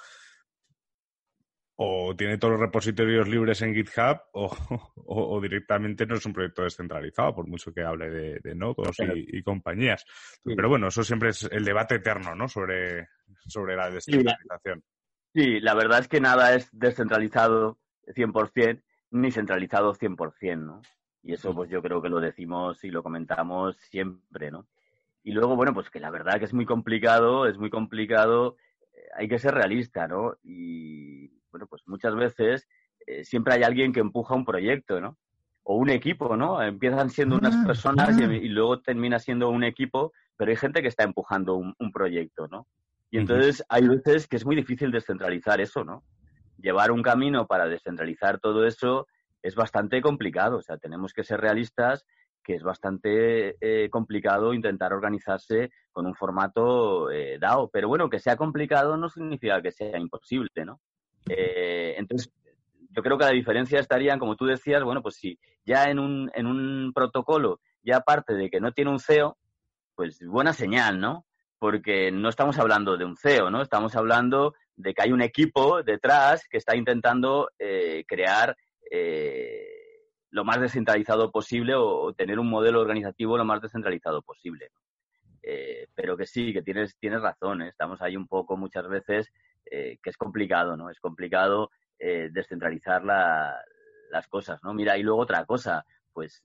o 1.78 2.16
tiene 2.16 2.38
todos 2.38 2.52
los 2.52 2.60
repositorios 2.60 3.28
libres 3.28 3.60
en 3.62 3.74
GitHub 3.74 4.18
o, 4.32 5.40
directamente 5.40 6.06
no 6.06 6.16
es 6.16 6.24
un 6.24 6.32
proyecto 6.32 6.62
descentralizado, 6.62 7.34
por 7.34 7.46
mucho 7.46 7.72
que 7.72 7.82
hable 7.82 8.40
de, 8.40 8.54
nodos 8.54 8.96
y, 9.14 9.42
compañías. 9.42 10.04
Pero 10.42 10.68
bueno, 10.68 10.88
eso 10.88 11.04
siempre 11.04 11.30
es 11.30 11.44
el 11.50 11.64
debate 11.64 11.96
eterno, 11.96 12.34
¿no? 12.34 12.48
Sobre, 12.48 13.08
sobre 13.46 13.76
la 13.76 13.90
descentralización. 13.90 14.82
Sí, 15.36 15.60
la 15.60 15.74
verdad 15.74 15.98
es 15.98 16.08
que 16.08 16.18
nada 16.18 16.54
es 16.54 16.70
descentralizado 16.72 17.76
100% 18.06 18.82
ni 19.10 19.30
centralizado 19.30 19.92
100%, 19.92 20.56
¿no? 20.64 20.80
Y 21.22 21.34
eso 21.34 21.54
pues 21.54 21.68
yo 21.68 21.82
creo 21.82 22.00
que 22.00 22.08
lo 22.08 22.20
decimos 22.20 22.82
y 22.84 22.88
lo 22.88 23.02
comentamos 23.02 23.76
siempre, 23.76 24.50
¿no? 24.50 24.66
Y 25.22 25.32
luego, 25.32 25.54
bueno, 25.54 25.74
pues 25.74 25.90
que 25.90 26.00
la 26.00 26.08
verdad 26.08 26.38
que 26.38 26.46
es 26.46 26.54
muy 26.54 26.64
complicado, 26.64 27.46
es 27.46 27.58
muy 27.58 27.68
complicado, 27.68 28.56
eh, 28.94 29.08
hay 29.14 29.28
que 29.28 29.38
ser 29.38 29.52
realista, 29.52 30.08
¿no? 30.08 30.38
Y 30.42 31.28
bueno, 31.50 31.66
pues 31.66 31.82
muchas 31.84 32.14
veces 32.14 32.66
eh, 33.06 33.22
siempre 33.22 33.52
hay 33.52 33.62
alguien 33.62 33.92
que 33.92 34.00
empuja 34.00 34.34
un 34.34 34.46
proyecto, 34.46 35.02
¿no? 35.02 35.18
O 35.64 35.76
un 35.76 35.90
equipo, 35.90 36.34
¿no? 36.34 36.62
Empiezan 36.62 37.10
siendo 37.10 37.36
unas 37.36 37.54
mm, 37.54 37.66
personas 37.66 38.18
y, 38.18 38.48
luego 38.48 38.80
termina 38.80 39.18
siendo 39.18 39.50
un 39.50 39.64
equipo, 39.64 40.14
pero 40.34 40.50
hay 40.50 40.56
gente 40.56 40.80
que 40.80 40.88
está 40.88 41.04
empujando 41.04 41.56
un 41.56 41.92
proyecto, 41.92 42.48
¿no? 42.48 42.66
Y 43.10 43.18
entonces 43.18 43.64
hay 43.68 43.86
veces 43.86 44.26
que 44.26 44.36
es 44.36 44.44
muy 44.44 44.56
difícil 44.56 44.90
descentralizar 44.90 45.60
eso, 45.60 45.84
¿no? 45.84 46.02
Llevar 46.58 46.90
un 46.90 47.02
camino 47.02 47.46
para 47.46 47.68
descentralizar 47.68 48.40
todo 48.40 48.66
eso 48.66 49.06
es 49.42 49.54
bastante 49.54 50.00
complicado. 50.00 50.58
O 50.58 50.62
sea, 50.62 50.76
tenemos 50.76 51.12
que 51.12 51.24
ser 51.24 51.40
realistas 51.40 52.04
que 52.46 52.54
es 52.54 52.62
bastante 52.62 53.56
eh, 53.60 53.90
complicado 53.90 54.54
intentar 54.54 54.92
organizarse 54.92 55.70
con 55.90 56.06
un 56.06 56.14
formato 56.14 57.10
eh, 57.10 57.38
DAO. 57.40 57.68
Pero 57.68 57.88
bueno, 57.88 58.08
que 58.08 58.20
sea 58.20 58.36
complicado 58.36 58.96
no 58.96 59.08
significa 59.08 59.60
que 59.60 59.72
sea 59.72 59.98
imposible, 59.98 60.64
¿no? 60.64 60.80
Eh, 61.28 61.96
entonces, 61.98 62.32
yo 62.90 63.02
creo 63.02 63.18
que 63.18 63.24
la 63.24 63.32
diferencia 63.32 63.80
estaría, 63.80 64.16
como 64.16 64.36
tú 64.36 64.46
decías, 64.46 64.84
bueno, 64.84 65.02
pues 65.02 65.16
si 65.16 65.36
ya 65.64 65.90
en 65.90 65.98
un, 65.98 66.30
en 66.34 66.46
un 66.46 66.92
protocolo, 66.94 67.58
ya 67.82 67.96
aparte 67.96 68.34
de 68.34 68.48
que 68.48 68.60
no 68.60 68.70
tiene 68.70 68.92
un 68.92 69.00
CEO, 69.00 69.36
pues 69.96 70.20
buena 70.24 70.52
señal, 70.52 71.00
¿no? 71.00 71.26
Porque 71.58 72.10
no 72.10 72.28
estamos 72.28 72.58
hablando 72.58 72.96
de 72.96 73.04
un 73.04 73.16
CEO, 73.16 73.50
¿no? 73.50 73.62
Estamos 73.62 73.96
hablando 73.96 74.54
de 74.76 74.92
que 74.92 75.02
hay 75.02 75.12
un 75.12 75.22
equipo 75.22 75.82
detrás 75.82 76.46
que 76.48 76.58
está 76.58 76.76
intentando 76.76 77.50
eh, 77.58 78.04
crear 78.06 78.56
eh, 78.90 79.66
lo 80.30 80.44
más 80.44 80.60
descentralizado 80.60 81.30
posible 81.30 81.74
o, 81.74 82.12
tener 82.12 82.38
un 82.38 82.48
modelo 82.48 82.80
organizativo 82.80 83.38
lo 83.38 83.44
más 83.44 83.62
descentralizado 83.62 84.22
posible. 84.22 84.70
Eh, 85.42 85.86
pero 85.94 86.16
que 86.16 86.26
sí, 86.26 86.52
que 86.52 86.62
tienes, 86.62 86.96
tienes 86.98 87.22
razón, 87.22 87.62
estamos 87.62 88.02
ahí 88.02 88.16
un 88.16 88.26
poco 88.26 88.56
muchas 88.56 88.86
veces 88.88 89.32
que 89.68 89.98
es 90.04 90.16
complicado, 90.16 90.76
¿no? 90.76 90.90
Es 90.90 91.00
complicado 91.00 91.70
descentralizar 91.98 93.02
las 93.04 94.28
cosas, 94.28 94.62
¿no? 94.62 94.72
Mira, 94.72 94.96
y 94.96 95.02
luego 95.02 95.20
otra 95.22 95.44
cosa, 95.44 95.84
pues 96.12 96.40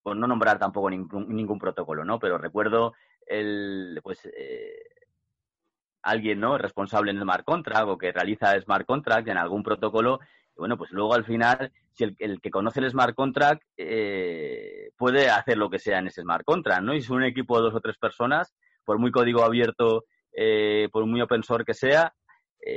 por 0.00 0.16
no 0.16 0.28
nombrar 0.28 0.60
tampoco 0.60 0.88
ningún, 0.90 1.34
ningún 1.34 1.58
protocolo, 1.58 2.04
¿no? 2.04 2.20
Pero 2.20 2.38
recuerdo 2.38 2.94
el, 3.28 4.00
pues, 4.02 4.24
eh, 4.26 4.82
alguien, 6.02 6.40
¿no? 6.40 6.58
Responsable 6.58 7.10
en 7.10 7.18
el 7.18 7.22
smart 7.22 7.44
contract 7.44 7.88
o 7.88 7.98
que 7.98 8.12
realiza 8.12 8.58
smart 8.60 8.86
contract 8.86 9.28
en 9.28 9.36
algún 9.36 9.62
protocolo. 9.62 10.20
bueno, 10.56 10.76
pues 10.76 10.90
luego 10.90 11.14
al 11.14 11.24
final, 11.24 11.72
si 11.92 12.04
el, 12.18 12.40
que 12.40 12.50
conoce 12.50 12.80
el 12.80 12.90
smart 12.90 13.14
contract 13.14 13.62
eh, 13.76 14.90
puede 14.96 15.30
hacer 15.30 15.56
lo 15.56 15.70
que 15.70 15.78
sea 15.78 15.98
en 15.98 16.08
ese 16.08 16.22
smart 16.22 16.44
contract, 16.44 16.82
¿no? 16.82 16.94
Y 16.94 17.02
si 17.02 17.12
un 17.12 17.22
equipo 17.22 17.56
de 17.56 17.64
dos 17.64 17.74
o 17.74 17.80
tres 17.80 17.96
personas, 17.98 18.54
por 18.84 18.98
muy 18.98 19.12
código 19.12 19.44
abierto, 19.44 20.04
eh, 20.32 20.88
por 20.92 21.06
muy 21.06 21.20
open 21.20 21.42
source 21.42 21.64
que 21.64 21.74
sea, 21.74 22.12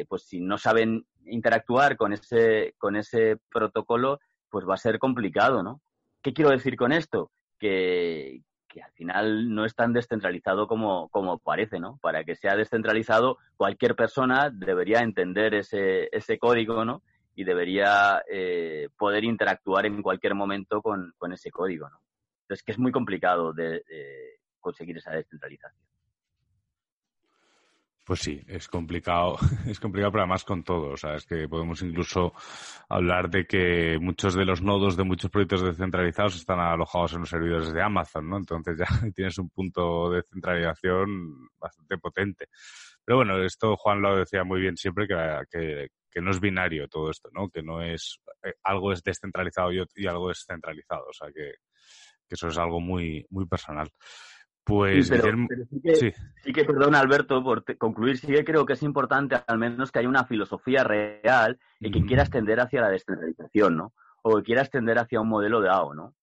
pues 0.07 0.23
si 0.23 0.39
no 0.39 0.57
saben 0.57 1.05
interactuar 1.25 1.97
con 1.97 2.13
ese, 2.13 2.75
con 2.77 2.95
ese 2.95 3.37
protocolo, 3.51 4.19
pues 4.49 4.65
va 4.65 4.75
a 4.75 4.77
ser 4.77 4.99
complicado, 4.99 5.63
¿no? 5.63 5.81
¿Qué 6.21 6.33
quiero 6.33 6.51
decir 6.51 6.77
con 6.77 6.91
esto? 6.91 7.31
Que, 7.59 8.41
que 8.72 8.82
al 8.82 8.91
final 8.93 9.53
no 9.53 9.65
es 9.65 9.76
tan 9.76 9.93
descentralizado 9.93 10.67
como, 10.67 11.09
como 11.09 11.39
parece, 11.39 11.80
¿no? 11.80 11.97
Para 12.01 12.24
que 12.24 12.36
sea 12.36 12.55
descentralizado, 12.55 13.38
cualquier 13.57 13.95
persona 13.95 14.49
debería 14.49 14.99
entender 14.99 15.53
ese, 15.53 16.09
ese 16.11 16.38
código, 16.38 16.86
¿no? 16.86 17.03
Y 17.36 17.43
debería 17.43 18.24
eh, 18.32 18.89
poder 18.97 19.24
interactuar 19.24 19.86
en 19.86 20.01
cualquier 20.01 20.36
momento 20.36 20.82
con, 20.82 21.13
con, 21.17 21.34
ese 21.34 21.51
código, 21.51 21.89
¿no? 21.89 21.99
Entonces, 22.43 22.63
que 22.63 22.72
es 22.72 22.80
muy 22.80 22.91
complicado 22.91 23.53
de 23.53 23.84
conseguir 24.59 24.97
esa 24.97 25.11
descentralización. 25.11 25.90
Pues 28.03 28.19
sí, 28.21 28.41
es 28.47 28.67
complicado, 28.67 29.37
es 29.67 29.79
complicado, 29.79 30.11
pero 30.11 30.23
además 30.23 30.43
con 30.43 30.63
todo. 30.63 30.89
O 30.93 30.97
sea, 30.97 31.15
es 31.15 31.25
que 31.25 31.47
podemos 31.47 31.81
incluso 31.83 32.33
hablar 32.89 33.29
de 33.29 33.45
que 33.45 33.99
muchos 34.01 34.33
de 34.33 34.43
los 34.43 34.61
nodos 34.61 34.97
de 34.97 35.03
muchos 35.03 35.29
proyectos 35.29 35.61
descentralizados 35.61 36.35
están 36.35 36.59
alojados 36.59 37.13
en 37.13 37.19
los 37.19 37.29
servidores 37.29 37.71
de 37.71 37.81
Amazon, 37.81 38.27
¿no? 38.27 38.37
Entonces 38.37 38.77
ya 38.79 38.85
tienes 39.15 39.37
un 39.37 39.49
punto 39.49 40.09
de 40.09 40.23
centralización 40.23 41.47
bastante 41.59 41.97
potente. 41.99 42.47
Pero 43.05 43.17
bueno, 43.17 43.43
esto 43.43 43.75
Juan 43.77 44.01
lo 44.01 44.17
decía 44.17 44.43
muy 44.43 44.61
bien 44.61 44.77
siempre, 44.77 45.07
que, 45.07 45.87
que, 46.09 46.21
no 46.21 46.31
es 46.31 46.39
binario 46.39 46.87
todo 46.87 47.09
esto, 47.11 47.29
¿no? 47.33 47.49
Que 47.49 47.61
no 47.61 47.81
es, 47.81 48.19
eh, 48.43 48.53
algo 48.63 48.91
es 48.93 49.03
descentralizado 49.03 49.71
y, 49.71 49.83
y 49.95 50.07
algo 50.07 50.31
es 50.31 50.43
centralizado. 50.47 51.05
O 51.07 51.13
sea, 51.13 51.27
que, 51.27 51.53
que 52.27 52.35
eso 52.35 52.47
es 52.47 52.57
algo 52.57 52.79
muy, 52.79 53.25
muy 53.29 53.45
personal. 53.45 53.89
Pues 54.64 55.07
sí, 55.07 56.12
sí, 56.43 56.53
que, 56.53 56.66
perdón 56.66 56.93
Alberto, 56.93 57.43
por 57.43 57.66
concluir, 57.78 58.18
sí 58.18 58.28
que 58.28 58.45
creo 58.45 58.66
que 58.66 58.74
es 58.74 58.84
importante 58.84 59.36
al 59.47 59.57
menos 59.57 59.91
que 59.91 59.99
haya 59.99 60.09
una 60.09 60.26
filosofía 60.26 60.84
real 60.84 61.59
y 61.80 61.89
que 61.89 62.05
quieras 62.05 62.30
tender 62.30 62.59
hacia 62.59 62.82
la 62.82 62.89
descentralización, 62.89 63.76
¿no? 63.76 63.93
O 64.22 64.38
que 64.38 64.43
quieras 64.43 64.70
tender 64.70 64.99
hacia 64.99 65.20
un 65.20 65.30
modelo 65.30 65.62
de 65.62 65.70
AO, 65.70 65.95
¿no? 65.95 66.14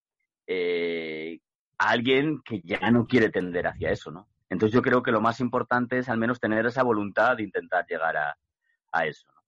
Eh, 0.47 1.41
alguien 1.79 2.41
que 2.45 2.61
ya 2.63 2.91
no 2.93 3.07
quiere 3.07 3.31
tender 3.31 3.67
hacia 3.67 3.91
eso, 3.91 4.13
¿no? 4.13 4.29
Entonces 4.49 4.73
yo 4.73 4.83
creo 4.83 5.03
que 5.03 5.13
lo 5.13 5.21
más 5.21 5.41
importante 5.41 5.99
es 5.99 6.09
al 6.09 6.19
menos 6.19 6.41
tener 6.41 6.65
esa 6.65 6.85
voluntad 6.85 7.37
de 7.37 7.43
intentar 7.43 7.85
llegar 7.87 8.17
a, 8.17 8.39
a 8.93 9.07
eso, 9.07 9.27
¿no? 9.35 9.43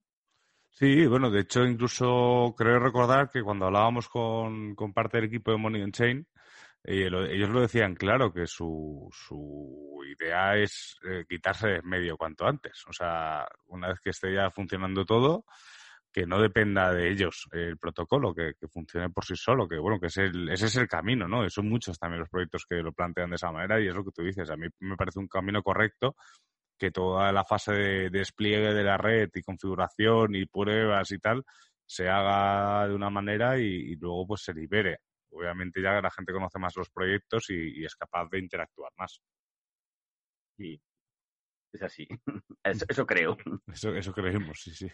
Sí, 0.71 1.07
bueno, 1.07 1.31
de 1.31 1.41
hecho 1.41 1.65
incluso 1.65 2.55
creo 2.57 2.79
recordar 2.79 3.31
que 3.31 3.43
cuando 3.43 3.67
hablábamos 3.67 4.09
con, 4.09 4.75
con 4.75 4.93
parte 4.93 5.19
del 5.19 5.27
equipo 5.27 5.51
de 5.51 5.59
Money 5.59 5.83
on 5.83 5.93
Chain, 5.93 6.27
ellos 6.85 7.51
lo 7.51 7.61
decían 7.61 7.95
claro, 7.95 8.33
que 8.33 8.47
su, 8.47 9.09
su 9.13 10.01
idea 10.07 10.57
es 10.57 10.97
eh, 11.05 11.25
quitarse 11.29 11.69
de 11.69 11.83
medio 11.83 12.17
cuanto 12.17 12.47
antes. 12.47 12.85
O 12.89 12.93
sea, 12.93 13.47
una 13.67 13.89
vez 13.89 14.01
que 14.01 14.11
esté 14.11 14.35
ya 14.35 14.51
funcionando 14.51 15.05
todo, 15.05 15.45
que 16.13 16.27
no 16.27 16.41
dependa 16.41 16.93
de 16.93 17.11
ellos 17.11 17.47
el 17.53 17.79
protocolo, 17.79 18.35
que, 18.35 18.55
funcione 18.69 19.11
por 19.11 19.25
sí 19.25 19.37
solo, 19.37 19.69
que 19.69 19.79
bueno, 19.79 20.01
que 20.01 20.07
ese 20.07 20.31
es 20.53 20.77
el 20.77 20.89
camino, 20.89 21.29
¿no? 21.29 21.49
son 21.51 21.69
muchos 21.69 21.99
también 21.99 22.21
los 22.21 22.29
proyectos 22.29 22.67
que 22.69 22.77
lo 22.77 22.93
plantean 22.93 23.31
de 23.31 23.37
esa 23.37 23.53
manera 23.53 23.81
y 23.81 23.87
es 23.87 23.95
lo 23.95 24.05
que 24.05 24.11
tú 24.11 24.23
dices. 24.23 24.51
A 24.51 24.57
mí 24.57 24.67
me 24.81 24.97
parece 24.97 25.21
un 25.21 25.29
camino 25.29 25.63
correcto 25.63 26.17
que 26.79 26.91
toda 26.91 27.31
la 27.33 27.45
fase 27.45 27.73
de 27.73 28.11
despliegue 28.11 28.73
de 28.73 28.83
la 28.83 28.97
red 28.97 29.29
y 29.35 29.43
configuración 29.43 30.35
y 30.35 30.47
pruebas 30.47 31.13
y 31.13 31.19
tal 31.19 31.45
se 31.87 32.09
haga 32.09 32.89
de 32.89 32.95
una 32.95 33.11
manera 33.11 33.59
y, 33.59 33.97
luego 33.97 34.29
pues 34.29 34.43
se 34.43 34.55
libere. 34.55 35.01
Obviamente 35.31 35.81
ya 35.83 36.01
la 36.01 36.11
gente 36.11 36.33
conoce 36.33 36.59
más 36.59 36.77
los 36.77 36.91
proyectos 36.91 37.51
y, 37.51 37.85
es 37.85 37.95
capaz 37.95 38.29
de 38.31 38.39
interactuar 38.39 38.93
más. 38.97 39.21
Sí, 40.57 40.81
es 41.73 41.83
así. 41.83 42.09
Eso, 42.65 43.07
creo. 43.07 43.37
Eso, 43.73 43.95
eso 43.95 44.13
creemos, 44.13 44.61
sí, 44.61 44.75
sí. 44.75 44.91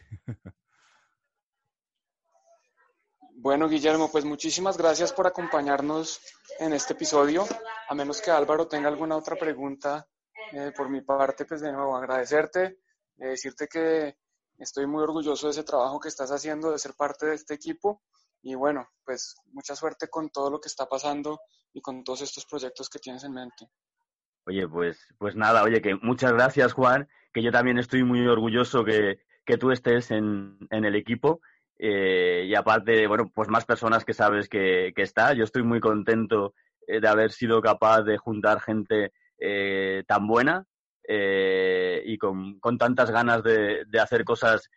Bueno, 3.39 3.69
Guillermo, 3.69 4.11
pues 4.11 4.25
muchísimas 4.25 4.79
gracias 4.79 5.13
por 5.13 5.27
acompañarnos 5.27 6.21
en 6.59 6.73
este 6.73 6.95
episodio. 6.95 7.45
A 7.89 7.95
menos 7.95 8.21
que 8.21 8.31
Álvaro 8.31 8.67
tenga 8.67 8.89
alguna 8.89 9.17
otra 9.17 9.37
pregunta 9.37 10.09
eh, 10.53 10.73
por 10.75 10.89
mi 10.89 11.03
parte, 11.03 11.45
pues 11.45 11.61
de 11.61 11.73
nuevo 11.73 11.97
agradecerte, 11.97 12.79
eh, 13.19 13.27
decirte 13.29 13.69
que 13.69 14.17
estoy 14.59 14.87
muy 14.87 15.03
orgulloso 15.03 15.49
de 15.49 15.51
ese 15.51 15.65
trabajo 15.65 16.01
que 16.01 16.09
estás 16.09 16.31
haciendo, 16.31 16.73
de 16.73 16.79
ser 16.79 16.95
parte 16.95 17.27
de 17.27 17.35
este 17.35 17.55
equipo 17.55 18.03
y 18.47 18.55
bueno, 18.55 18.89
pues 19.05 19.35
mucha 19.53 19.75
suerte 19.75 20.07
con 20.09 20.31
todo 20.31 20.53
lo 20.53 20.61
que 20.61 20.69
está 20.69 20.87
pasando 20.87 21.41
y 21.73 21.81
con 21.81 22.05
todos 22.05 22.21
estos 22.21 22.47
proyectos 22.47 22.89
que 22.89 23.01
tienes 23.01 23.25
en 23.25 23.33
mente. 23.33 23.67
Oye, 24.47 24.69
pues, 24.69 25.05
pues 25.19 25.35
nada, 25.35 25.65
oye, 25.65 25.83
que 25.83 25.97
muchas 25.97 26.33
gracias 26.33 26.73
Juan, 26.73 27.09
que 27.33 27.43
yo 27.43 27.51
también 27.51 27.79
estoy 27.79 28.05
muy 28.05 28.25
orgulloso 28.25 28.85
que, 28.85 29.19
que 29.45 29.59
tú 29.59 29.73
estés 29.73 30.13
en, 30.13 30.59
en 30.71 30.85
el 30.85 30.95
equipo 30.95 31.41
eh, 31.77 32.45
y 32.47 32.55
aparte, 32.55 33.09
bueno, 33.09 33.33
pues 33.35 33.49
más 33.49 33.65
personas 33.65 34.05
que 34.05 34.15
sabes 34.15 34.49
que, 34.49 34.93
que 34.95 35.03
está. 35.03 35.33
Yo 35.33 35.43
estoy 35.43 35.65
muy 35.65 35.81
contento 35.81 36.55
eh, 36.87 37.01
de 37.01 37.09
haber 37.09 37.33
sido 37.33 37.61
capaz 37.61 38.03
de 38.03 38.17
juntar 38.17 38.61
gente 38.61 39.13
eh, 39.41 40.05
tan 40.07 40.29
buena 40.29 40.65
y 41.09 42.17
con, 42.19 42.61
con, 42.61 42.79
tantas 42.79 43.11
ganas 43.11 43.43
de, 43.43 43.85
de 43.87 44.01
hacer 44.01 44.25
cosas 44.25 44.71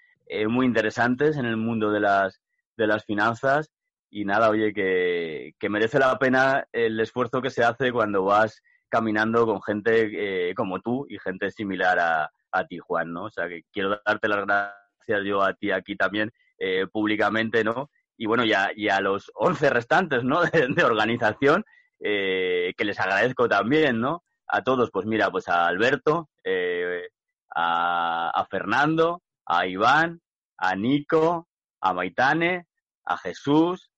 muy 0.48 0.68
interesantes 0.68 1.38
en 1.38 1.46
el 1.46 1.58
mundo 1.58 1.90
de 1.92 2.00
las, 2.00 2.40
de 2.80 2.88
las 2.88 3.06
finanzas. 3.06 3.70
Y 4.10 4.26
nada, 4.26 4.50
oye, 4.50 4.74
que, 4.74 5.54
que 5.60 5.70
merece 5.70 6.00
la 6.00 6.18
pena 6.18 6.66
el 6.72 7.00
esfuerzo 7.00 7.42
que 7.42 7.52
se 7.52 7.64
hace 7.64 7.92
cuando 7.92 8.24
vas 8.24 8.62
caminando 8.90 9.46
con 9.46 9.62
gente 9.62 10.54
como 10.56 10.80
tú 10.80 11.06
y 11.08 11.20
gente 11.20 11.52
similar 11.52 12.00
a, 12.00 12.32
a 12.52 12.66
ti, 12.66 12.78
Juan, 12.80 13.14
¿no? 13.14 13.26
O 13.26 13.30
sea, 13.30 13.48
que 13.48 13.64
quiero 13.72 14.00
darte 14.06 14.28
las 14.28 14.46
gracias 14.46 15.26
yo 15.26 15.42
a 15.42 15.54
ti 15.54 15.72
aquí 15.72 15.96
también 15.96 16.32
eh, 16.58 16.88
públicamente, 16.92 17.64
¿no? 17.64 17.90
Y 18.18 18.26
bueno, 18.26 18.44
y 18.44 18.54
a, 18.54 18.72
y 18.76 18.90
a 18.90 19.00
los 19.00 19.32
11 19.36 19.70
restantes, 19.70 20.24
¿no? 20.24 20.42
De, 20.76 20.84
organización, 20.84 21.64
eh, 22.00 22.74
que 22.78 22.86
les 22.86 23.00
agradezco 23.00 23.48
también, 23.48 24.00
¿no? 24.00 24.24
A 24.48 24.64
todos, 24.64 24.90
pues 24.92 25.06
mira, 25.06 25.30
pues 25.30 25.48
a 25.48 25.68
Alberto, 25.68 26.30
eh, 26.44 27.08
a, 27.56 28.30
a 28.30 28.46
Fernando, 28.46 29.22
a 29.46 29.68
Iván, 29.68 30.22
a 30.58 30.76
Nico, 30.76 31.48
a 31.82 31.94
Maitane, 31.94 32.66
a 33.10 33.18
Jesús, 33.18 33.90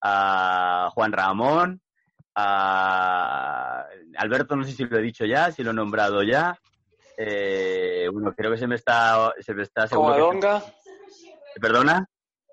a 0.00 0.90
Juan 0.94 1.12
Ramón, 1.12 1.82
a 2.36 3.84
Alberto, 4.16 4.56
no 4.56 4.64
sé 4.64 4.72
si 4.72 4.84
lo 4.84 4.98
he 4.98 5.02
dicho 5.02 5.26
ya, 5.26 5.50
si 5.50 5.62
lo 5.62 5.72
he 5.72 5.74
nombrado 5.74 6.22
ya. 6.22 6.58
bueno, 8.12 8.32
creo 8.34 8.52
que 8.52 8.58
se 8.58 8.68
me 8.68 8.76
está, 8.76 9.34
se 9.40 9.52
me 9.54 9.64
está 9.64 9.86
¿Perdona? 11.60 12.08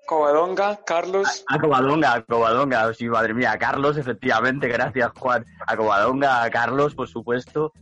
Covadonga, 0.06 0.80
Carlos. 0.84 1.44
A, 1.46 1.58
Covadonga, 1.58 2.24
Covadonga, 2.24 2.92
sí, 2.94 3.08
madre 3.08 3.34
mía, 3.34 3.56
Carlos, 3.58 3.96
efectivamente, 3.96 4.66
gracias 4.66 5.12
Juan. 5.18 5.46
A 5.66 5.76
Covadonga, 5.76 6.42
a 6.42 6.50
Carlos, 6.50 6.94
por 6.94 7.08
supuesto, 7.08 7.72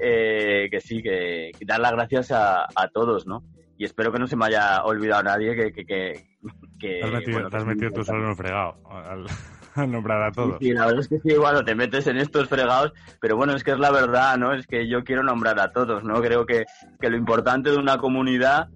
eh, 0.00 0.68
que 0.70 0.80
sí, 0.80 1.02
que, 1.02 1.52
dar 1.64 1.80
las 1.80 1.92
gracias 1.92 2.32
a, 2.32 2.66
todos, 2.92 3.26
¿no? 3.26 3.44
Y 3.76 3.84
espero 3.84 4.12
que 4.12 4.18
no 4.18 4.26
se 4.26 4.36
me 4.36 4.46
haya 4.46 4.82
olvidado 4.82 5.22
nadie 5.22 5.54
que... 5.54 5.72
que, 5.72 5.84
que, 5.86 6.33
te 6.78 7.02
has 7.02 7.10
metido, 7.10 7.48
has 7.50 7.64
metido 7.64 7.90
tú 7.90 8.04
solo 8.04 8.24
en 8.24 8.30
el 8.30 8.36
fregado 8.36 8.76
al, 9.76 9.90
nombrar 9.90 10.22
a 10.22 10.32
todos. 10.32 10.58
Sí, 10.60 10.72
la 10.72 10.86
verdad 10.86 11.00
es 11.00 11.08
que 11.08 11.18
sí, 11.20 11.28
igual 11.32 11.64
te 11.64 11.74
metes 11.74 12.06
en 12.06 12.16
estos 12.16 12.48
fregados, 12.48 12.92
pero 13.20 13.36
bueno, 13.36 13.54
es 13.54 13.64
que 13.64 13.72
es 13.72 13.78
la 13.78 13.90
verdad, 13.90 14.36
¿no? 14.38 14.52
Es 14.52 14.66
que 14.66 14.88
yo 14.88 15.02
quiero 15.02 15.22
nombrar 15.22 15.58
a 15.58 15.72
todos, 15.72 16.04
¿no? 16.04 16.20
Creo 16.20 16.46
que, 16.46 16.64
que 17.00 17.10
lo 17.10 17.16
importante 17.16 17.70
de 17.70 17.76
una 17.76 17.98
comunidad 17.98 18.68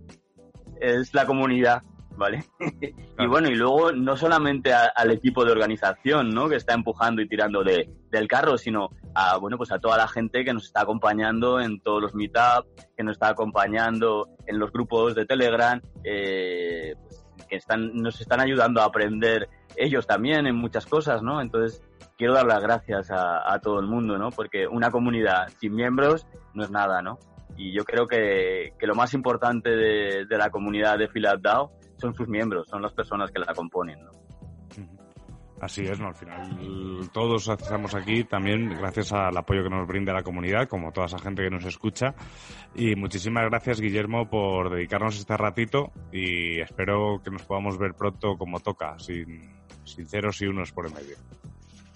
es 0.81 1.15
la 1.15 1.27
comunidad 1.27 1.83
¿vale? 2.19 2.45
y 3.19 3.27
bueno, 3.27 3.49
y 3.49 3.55
luego 3.55 3.93
no 3.93 4.17
solamente 4.17 4.73
al 4.75 5.11
equipo 5.11 5.45
de 5.45 5.53
organización, 5.53 6.31
¿no? 6.31 6.49
Que 6.49 6.57
está 6.57 6.75
empujando 6.75 7.23
y 7.23 7.29
tirando 7.29 7.63
de, 7.63 7.89
del 8.11 8.29
carro, 8.29 8.59
sino 8.59 8.91
a, 9.15 9.39
bueno, 9.39 9.57
pues 9.57 9.73
a 9.73 9.79
toda 9.79 9.97
la 9.97 10.09
gente 10.09 10.45
que 10.45 10.53
nos 10.53 10.67
está 10.67 10.83
acompañando 10.83 11.61
en 11.61 11.81
todos 11.81 12.03
los 12.03 12.15
meetups, 12.15 12.69
que 12.97 13.05
nos 13.05 13.13
está 13.13 13.29
acompañando 13.29 14.29
en 14.47 14.59
los 14.59 14.71
grupos 14.73 15.15
de 15.15 15.25
Telegram, 15.25 15.81
eh, 16.05 16.95
pues, 17.01 17.18
que 17.49 17.57
están, 17.57 17.95
nos 17.95 18.21
están 18.21 18.41
ayudando 18.41 18.81
a 18.81 18.85
aprender 18.85 19.49
ellos 19.77 20.07
también 20.07 20.47
en 20.47 20.57
muchas 20.57 20.87
cosas, 20.87 21.23
¿no? 21.23 21.41
Entonces, 21.41 21.83
quiero 22.17 22.35
dar 22.35 22.47
las 22.47 22.63
gracias 22.63 23.11
a, 23.11 23.59
todo 23.61 23.81
el 23.81 23.87
mundo, 23.87 24.19
¿no? 24.19 24.31
Porque 24.31 24.67
una 24.67 24.91
comunidad 24.91 25.49
sin 25.59 25.75
miembros 25.75 26.27
no 26.55 26.65
es 26.65 26.71
nada, 26.71 27.01
¿no? 27.01 27.19
Y 27.57 27.73
yo 27.73 27.85
creo 27.85 28.07
que, 28.07 28.73
que 28.79 28.87
lo 28.87 28.95
más 28.95 29.15
importante 29.15 29.71
de, 29.71 30.27
la 30.39 30.51
comunidad 30.51 30.99
de 30.99 31.09
DAO 31.41 31.73
son 31.97 32.15
sus 32.15 32.29
miembros, 32.29 32.69
son 32.69 32.83
las 32.83 32.93
personas 32.93 33.31
que 33.31 33.41
la 33.41 33.53
componen. 33.55 34.05
¿no? 34.05 34.18
Así 35.61 35.83
es, 35.85 35.99
¿no? 35.99 36.09
Al 36.09 36.15
final 36.15 37.11
todos 37.13 37.49
estamos 37.49 37.95
aquí 37.95 38.25
también 38.25 38.69
gracias 38.69 39.13
al 39.13 39.37
apoyo 39.37 39.65
que 39.65 39.71
nos 39.71 39.87
brinda 39.89 40.13
la 40.13 40.23
comunidad, 40.23 40.69
como 40.69 40.93
toda 40.93 41.07
esa 41.07 41.19
gente 41.19 41.43
que 41.43 41.51
nos 41.51 41.65
escucha. 41.65 42.15
Y 42.75 42.95
muchísimas 42.95 43.45
gracias, 43.45 43.81
Guillermo, 43.81 44.31
por 44.31 44.71
dedicarnos 44.71 45.19
este 45.19 45.37
ratito 45.37 45.93
y 46.13 46.61
espero 46.61 47.21
que 47.23 47.31
nos 47.31 47.43
podamos 47.43 47.79
ver 47.79 47.95
pronto 47.95 48.37
como 48.37 48.61
toca, 48.61 48.99
sin, 48.99 49.51
sin 49.85 50.09
ceros 50.09 50.41
y 50.43 50.47
unos 50.47 50.73
por 50.73 50.87
el 50.87 50.95
medio. 50.95 51.17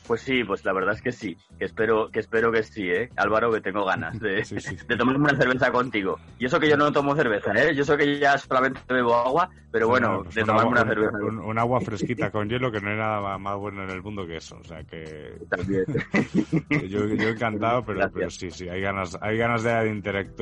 Pues 0.07 0.22
sí, 0.22 0.42
pues 0.44 0.64
la 0.64 0.72
verdad 0.72 0.94
es 0.94 1.03
que 1.03 1.12
sí, 1.12 1.36
que 1.59 1.64
espero 1.64 2.11
que 2.11 2.20
espero 2.20 2.50
que 2.50 2.62
sí, 2.62 2.90
¿eh? 2.90 3.09
Álvaro, 3.16 3.53
que 3.53 3.61
tengo 3.61 3.84
ganas 3.84 4.18
de, 4.18 4.42
de 4.88 4.96
tomarme 4.96 5.30
una 5.30 5.36
cerveza 5.36 5.70
contigo. 5.70 6.18
Y 6.38 6.46
eso 6.46 6.59
que 6.59 6.68
yo 6.68 6.76
no 6.76 6.90
tomo 6.92 7.14
cerveza, 7.14 7.53
¿eh? 7.53 7.74
Yo 7.74 7.84
sé 7.84 7.96
que 7.96 8.18
ya 8.18 8.36
solamente 8.36 8.80
bebo 8.88 9.14
agua, 9.14 9.48
pero 9.70 9.88
bueno, 9.88 10.24
de 10.24 10.44
tomarme 10.44 10.72
una 10.72 10.84
cerveza. 10.84 11.16
Un, 11.18 11.59
agua 11.59 11.80
fresquita 11.80 12.30
con 12.30 12.48
hielo 12.48 12.72
que 12.72 12.80
no 12.80 12.90
hay 12.90 12.96
nada 12.96 13.38
más 13.38 13.57
bueno 13.59 13.84
en 13.84 13.90
el 13.90 14.03
mundo 14.03 14.26
que 14.26 14.38
eso, 14.38 14.59
o 14.61 14.64
sea 14.64 14.82
que... 14.84 15.38
También. 15.48 15.84
yo, 16.88 17.07
yo 17.07 17.28
encantado, 17.28 17.84
pero, 17.84 18.11
pero, 18.11 18.30
sí, 18.30 18.50
sí, 18.50 18.68
hay 18.68 18.80
ganas, 18.80 19.16
hay 19.20 19.38
ganas 19.38 19.62
de, 19.62 19.72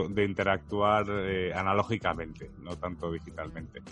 de 0.08 0.24
interactuar 0.24 1.04
eh, 1.08 1.52
analógicamente, 1.54 2.50
no 2.62 2.76
tanto 2.76 3.12
digitalmente. 3.12 3.82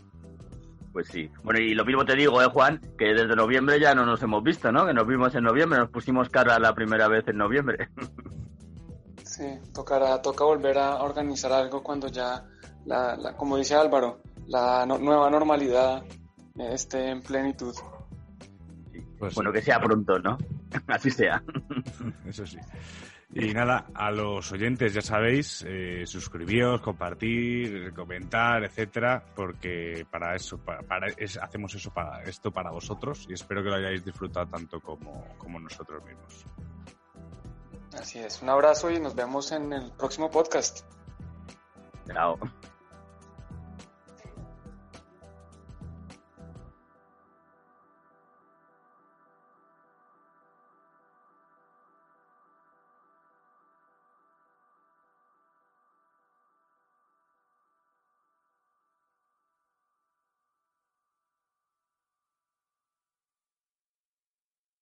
Pues 0.99 1.11
sí. 1.11 1.31
Bueno, 1.45 1.61
y 1.61 1.75
lo 1.75 1.85
mismo 1.85 2.05
te 2.05 2.17
digo, 2.17 2.43
¿eh, 2.43 2.47
Juan? 2.47 2.81
Que 2.99 3.15
desde 3.15 3.37
noviembre 3.37 3.79
ya 3.79 3.95
no 3.95 4.05
nos 4.05 4.21
hemos 4.21 4.43
visto, 4.43 4.73
¿no? 4.73 4.85
Que 4.85 4.93
nos 4.93 5.07
vimos 5.07 5.33
en 5.37 5.45
noviembre, 5.45 5.79
nos 5.79 5.91
pusimos 5.91 6.29
cara 6.29 6.59
la 6.59 6.75
primera 6.75 7.07
vez 7.07 7.29
en 7.29 7.37
noviembre. 7.37 7.89
Sí, 9.23 9.45
tocará, 9.73 10.21
toca 10.21 10.43
volver 10.43 10.79
a 10.79 11.03
organizar 11.03 11.53
algo 11.53 11.83
cuando 11.83 12.09
ya, 12.09 12.45
la, 12.87 13.37
como 13.37 13.57
dice 13.57 13.77
Álvaro, 13.77 14.23
la 14.49 14.85
nueva 14.87 15.31
normalidad 15.31 16.03
esté 16.57 17.11
en 17.11 17.23
plenitud. 17.23 17.75
Pues 19.19 19.35
bueno, 19.37 19.53
que 19.53 19.63
sea 19.63 19.79
pronto, 19.79 20.19
¿no? 20.19 20.39
Así 20.89 21.11
sea. 21.11 21.45
Eso 22.27 22.45
sí. 22.45 22.59
Y 23.35 23.53
nada, 23.53 23.87
a 23.95 24.11
los 24.11 24.51
oyentes 24.53 24.95
ya 24.95 25.03
sabéis, 25.03 25.63
eh, 25.67 26.05
suscribíos, 26.07 26.81
compartir, 26.81 27.93
comentar, 27.93 28.65
etcétera, 28.65 29.23
porque 29.35 30.07
para 30.11 30.35
eso, 30.35 30.57
para, 30.59 31.09
hacemos 31.43 31.75
eso 31.75 31.93
para 31.93 32.23
esto 32.23 32.51
para 32.51 32.71
vosotros 32.71 33.27
y 33.29 33.35
espero 33.35 33.63
que 33.63 33.69
lo 33.69 33.77
hayáis 33.77 34.03
disfrutado 34.03 34.47
tanto 34.47 34.81
como, 34.81 35.37
como 35.37 35.61
nosotros 35.61 36.03
mismos. 36.05 36.47
Así 37.99 38.19
es, 38.19 38.41
un 38.41 38.49
abrazo 38.49 38.91
y 38.91 38.99
nos 38.99 39.15
vemos 39.15 39.53
en 39.53 39.75
el 39.75 39.93
próximo 39.93 40.31
podcast. 40.31 40.85
Chao. 42.07 42.39